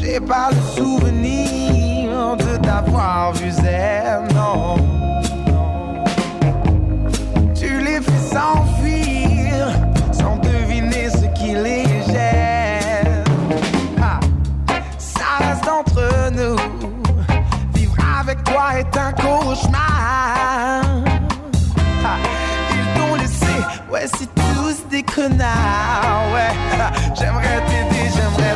J'ai 0.00 0.20
pas 0.20 0.50
le 0.50 0.60
souvenir 0.76 2.36
de 2.36 2.56
t'avoir 2.58 3.32
vu 3.32 3.50
zen, 3.50 4.28
non. 4.34 4.76
Tu 7.54 7.80
les 7.80 8.00
fais 8.00 8.22
s'enfuir 8.34 9.66
sans 10.12 10.36
deviner 10.36 11.08
ce 11.10 11.26
qui 11.38 11.54
les 11.54 11.84
gêne. 12.12 13.24
Ah. 14.00 14.20
Ça 14.98 15.28
reste 15.40 15.68
entre 15.68 16.30
nous. 16.32 16.56
Vivre 17.74 17.96
avec 18.20 18.44
toi 18.44 18.78
est 18.78 18.96
un 18.96 19.12
cauchemar. 19.12 20.82
Ah, 22.04 22.16
Ils 22.72 23.00
t'ont 23.00 23.14
laissé, 23.16 23.54
ouais, 23.92 24.06
c'est 24.16 24.32
tous 24.34 24.57
des 24.88 25.02
connards. 25.02 26.32
Ouais, 26.32 26.52
j'aimerais 27.18 27.60
t'aider, 27.66 28.10
j'aimerais 28.14 28.47